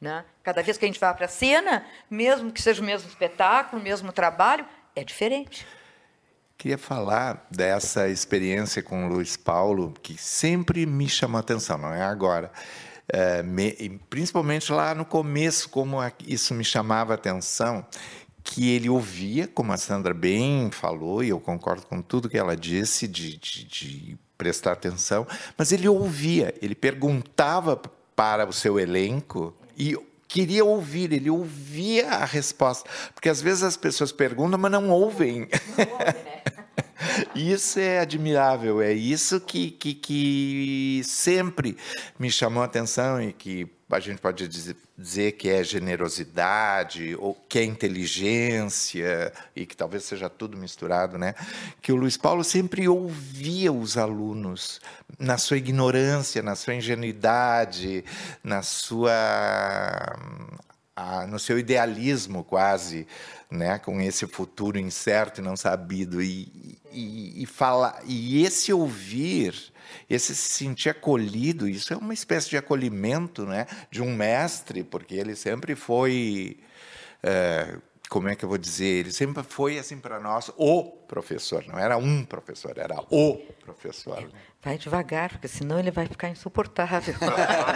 [0.00, 0.24] Né?
[0.42, 3.80] Cada vez que a gente vai para a cena, mesmo que seja o mesmo espetáculo,
[3.80, 4.64] o mesmo trabalho,
[4.96, 5.66] é diferente.
[6.56, 11.92] Queria falar dessa experiência com o Luiz Paulo, que sempre me chamou a atenção, não
[11.92, 12.50] é agora.
[13.12, 17.84] É, me, principalmente lá no começo, como isso me chamava a atenção,
[18.42, 22.56] que ele ouvia, como a Sandra bem falou, e eu concordo com tudo que ela
[22.56, 25.26] disse, de, de, de prestar atenção,
[25.56, 27.80] mas ele ouvia, ele perguntava
[28.16, 29.96] para o seu elenco e
[30.26, 32.88] queria ouvir, ele ouvia a resposta.
[33.14, 35.40] Porque às vezes as pessoas perguntam, mas não ouvem.
[35.40, 36.42] Não ouve, né?
[37.34, 41.76] Isso é admirável, é isso que, que, que sempre
[42.18, 47.58] me chamou a atenção e que a gente pode dizer que é generosidade ou que
[47.58, 51.34] é inteligência e que talvez seja tudo misturado, né?
[51.82, 54.80] Que o Luiz Paulo sempre ouvia os alunos
[55.18, 58.04] na sua ignorância, na sua ingenuidade,
[58.42, 60.16] na sua
[61.28, 63.06] no seu idealismo quase,
[63.50, 69.69] né, com esse futuro incerto e não sabido e, e, e falar e esse ouvir
[70.08, 75.14] esse se sentir acolhido, isso é uma espécie de acolhimento né, de um mestre, porque
[75.14, 76.58] ele sempre foi.
[77.22, 77.76] É,
[78.08, 79.00] como é que eu vou dizer?
[79.00, 84.28] Ele sempre foi assim para nós o professor, não era um professor, era o professor.
[84.62, 87.14] Vai devagar, porque senão ele vai ficar insuportável.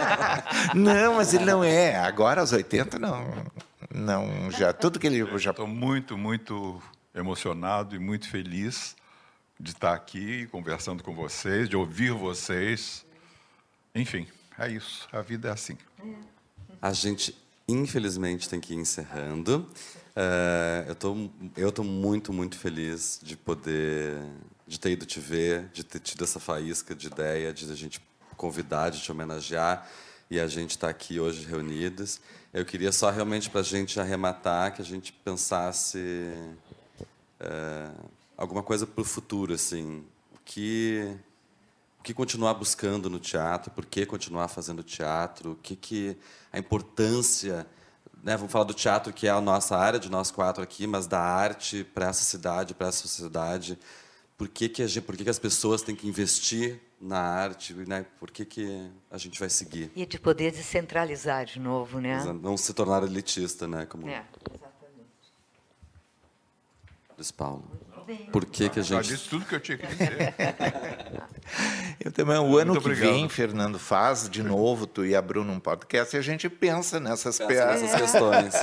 [0.75, 1.95] não, mas ele não é.
[1.95, 3.25] Agora aos 80 não,
[3.89, 5.51] não já tudo que ele já.
[5.51, 6.81] Estou muito, muito
[7.15, 8.95] emocionado e muito feliz
[9.59, 13.05] de estar aqui conversando com vocês, de ouvir vocês.
[13.93, 14.27] Enfim,
[14.57, 15.07] é isso.
[15.11, 15.77] A vida é assim.
[16.81, 17.35] A gente,
[17.67, 19.69] infelizmente, tem que ir encerrando.
[20.15, 24.21] Uh, eu tô, tô muito, muito feliz de poder,
[24.67, 28.01] de ter ido te ver, de ter tido essa faísca de ideia, de a gente
[28.37, 29.89] convidar, de te homenagear
[30.29, 32.19] e a gente está aqui hoje reunidos.
[32.53, 36.33] Eu queria só realmente para a gente arrematar que a gente pensasse
[37.39, 40.03] uh, alguma coisa para o futuro, assim,
[40.33, 41.17] o que
[41.99, 46.17] o que continuar buscando no teatro, por que continuar fazendo teatro, o que que
[46.53, 47.65] a importância,
[48.23, 51.07] né, vamos falar do teatro que é a nossa área de nós quatro aqui, mas
[51.07, 53.79] da arte para essa cidade, para essa sociedade,
[54.37, 57.73] por que que, a gente, por que que as pessoas têm que investir na arte,
[57.73, 58.05] né?
[58.19, 59.91] Por que, que a gente vai seguir?
[59.95, 62.23] E de poder descentralizar de novo, né?
[62.41, 63.85] Não se tornar elitista, né?
[63.85, 64.07] Como...
[64.07, 65.09] É, exatamente.
[67.17, 67.63] Luiz Paulo.
[68.31, 69.07] Por que, que a gente.
[69.07, 70.33] Já disse tudo que eu tinha que dizer.
[72.03, 75.59] eu também, o ano que vem, Fernando, faz de novo, tu e a Bruno um
[75.59, 78.53] podcast e a gente pensa nessas, pensa nessas questões.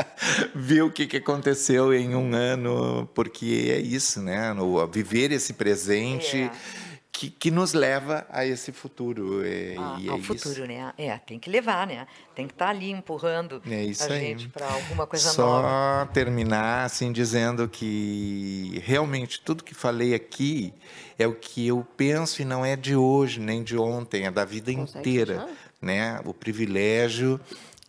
[0.55, 4.52] Viu o que, que aconteceu em um ano, porque é isso, né?
[4.52, 6.39] No, viver esse presente.
[6.39, 6.51] É
[7.14, 9.44] que, que nos leva a esse futuro.
[9.44, 10.66] É, ah, e ao é futuro, isso.
[10.66, 10.93] né?
[10.97, 12.06] É, tem que levar, né?
[12.34, 14.20] Tem que estar ali empurrando É isso a aí.
[14.20, 16.10] gente para alguma coisa Só nova.
[16.12, 20.72] terminar assim dizendo que realmente tudo que falei aqui
[21.18, 24.44] é o que eu penso e não é de hoje nem de ontem, é da
[24.44, 25.47] vida Consegue inteira,
[25.80, 26.18] né?
[26.24, 27.39] O privilégio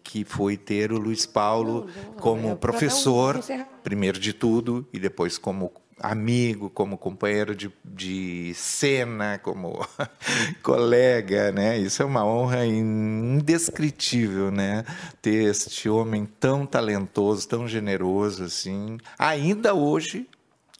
[0.03, 4.99] que foi ter o Luiz Paulo Não, não, como professor, um- primeiro de tudo, e
[4.99, 9.85] depois como amigo, como companheiro de, de cena, como
[10.63, 11.77] colega, né?
[11.77, 14.83] Isso é uma honra indescritível, né?
[15.21, 20.27] Ter este homem tão talentoso, tão generoso, assim, ainda hoje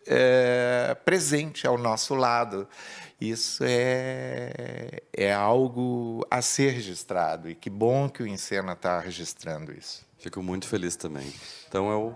[0.08, 2.68] é, presente ao nosso lado.
[3.20, 9.72] Isso é, é algo a ser registrado e que bom que o Encena está registrando
[9.72, 10.06] isso.
[10.18, 11.34] Fico muito feliz também.
[11.68, 12.16] Então, eu,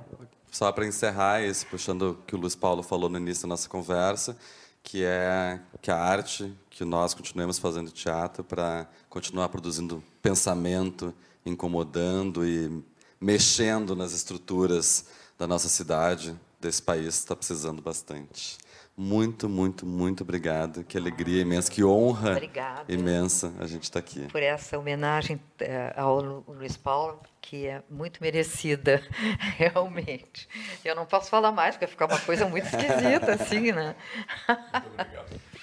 [0.57, 3.69] só para encerrar esse, puxando o que o Luiz Paulo falou no início da nossa
[3.69, 4.35] conversa,
[4.81, 11.13] que é que a arte, que nós continuemos fazendo teatro para continuar produzindo pensamento,
[11.45, 12.83] incomodando e
[13.21, 15.05] mexendo nas estruturas
[15.37, 18.57] da nossa cidade, desse país está precisando bastante.
[18.99, 20.83] Muito, muito, muito obrigado.
[20.83, 22.91] Que alegria imensa, que honra Obrigada.
[22.91, 24.21] imensa a gente estar aqui.
[24.31, 29.01] Por essa homenagem eh, ao Lu- Luiz Paulo, que é muito merecida,
[29.55, 30.49] realmente.
[30.83, 33.95] Eu não posso falar mais, porque vai ficar uma coisa muito esquisita, assim, né?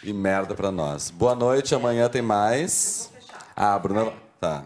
[0.03, 1.11] E merda pra nós.
[1.11, 3.13] Boa noite, amanhã tem mais.
[3.55, 4.15] Ah, Bruna.
[4.41, 4.65] Tá.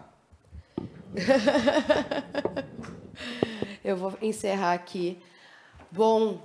[3.83, 5.21] Eu vou encerrar aqui.
[5.91, 6.39] Bom,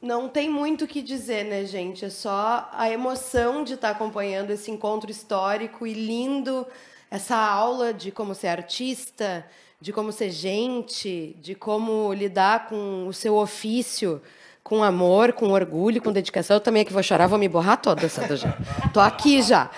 [0.00, 2.04] não tem muito o que dizer, né, gente?
[2.04, 6.64] É só a emoção de estar acompanhando esse encontro histórico e lindo,
[7.10, 9.44] essa aula de como ser artista,
[9.80, 14.20] de como ser gente, de como lidar com o seu ofício,
[14.62, 16.56] com amor, com orgulho, com dedicação.
[16.56, 18.56] Eu também aqui vou chorar, vou me borrar toda, Santa já.
[18.92, 19.70] Tô aqui já.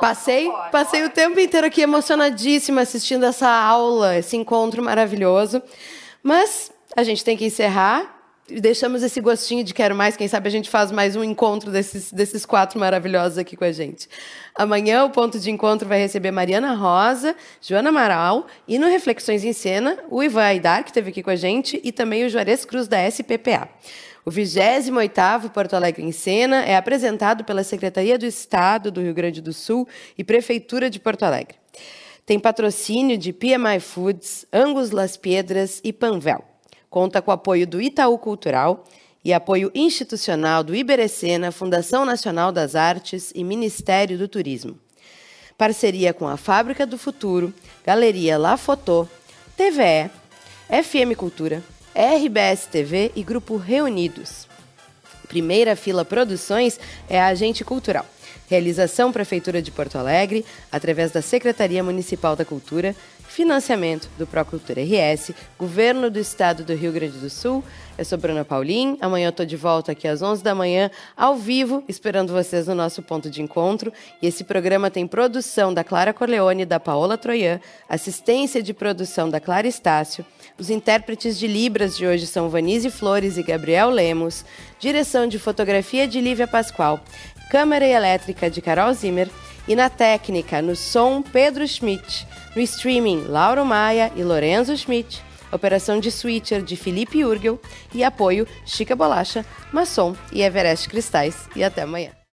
[0.00, 5.62] Passei, passei o tempo inteiro aqui emocionadíssima assistindo essa aula, esse encontro maravilhoso.
[6.22, 8.21] Mas a gente tem que encerrar.
[8.48, 10.16] Deixamos esse gostinho de quero mais.
[10.16, 13.70] Quem sabe a gente faz mais um encontro desses, desses quatro maravilhosos aqui com a
[13.70, 14.08] gente.
[14.54, 19.52] Amanhã o ponto de encontro vai receber Mariana Rosa, Joana Amaral e no Reflexões em
[19.52, 22.88] Cena, o Ivan Aidar, que esteve aqui com a gente, e também o Juarez Cruz
[22.88, 23.68] da SPPA.
[24.24, 29.40] O 28º Porto Alegre em Cena é apresentado pela Secretaria do Estado do Rio Grande
[29.40, 29.86] do Sul
[30.18, 31.56] e Prefeitura de Porto Alegre.
[32.26, 36.51] Tem patrocínio de PMI Foods, Angus Las Piedras e Panvel.
[36.92, 38.84] Conta com apoio do Itaú Cultural
[39.24, 44.78] e apoio institucional do Iberecena, Fundação Nacional das Artes e Ministério do Turismo.
[45.56, 47.50] Parceria com a Fábrica do Futuro,
[47.82, 49.08] Galeria La Fotô,
[49.56, 50.10] TVE,
[50.68, 51.62] FM Cultura,
[51.94, 54.46] RBS TV e Grupo Reunidos.
[55.26, 56.78] Primeira Fila Produções
[57.08, 58.04] é a agente cultural.
[58.50, 62.94] Realização Prefeitura de Porto Alegre, através da Secretaria Municipal da Cultura,
[63.32, 67.64] financiamento do Procultura RS, Governo do Estado do Rio Grande do Sul.
[67.96, 71.34] Eu sou Bruna Paulin, amanhã eu estou de volta aqui às 11 da manhã, ao
[71.34, 73.90] vivo, esperando vocês no nosso ponto de encontro.
[74.20, 79.30] E esse programa tem produção da Clara Corleone e da Paola Troian, assistência de produção
[79.30, 80.26] da Clara Estácio.
[80.58, 84.44] Os intérpretes de Libras de hoje são Vanise Flores e Gabriel Lemos,
[84.78, 87.00] direção de fotografia de Lívia Pascoal,
[87.50, 89.30] câmera elétrica de Carol Zimmer
[89.66, 95.22] e na técnica, no som, Pedro Schmidt, no streaming, Lauro Maia e Lorenzo Schmidt,
[95.52, 97.60] operação de switcher de Felipe Urgel
[97.94, 101.48] e apoio Chica Bolacha, Maçom e Everest Cristais.
[101.54, 102.21] E até amanhã.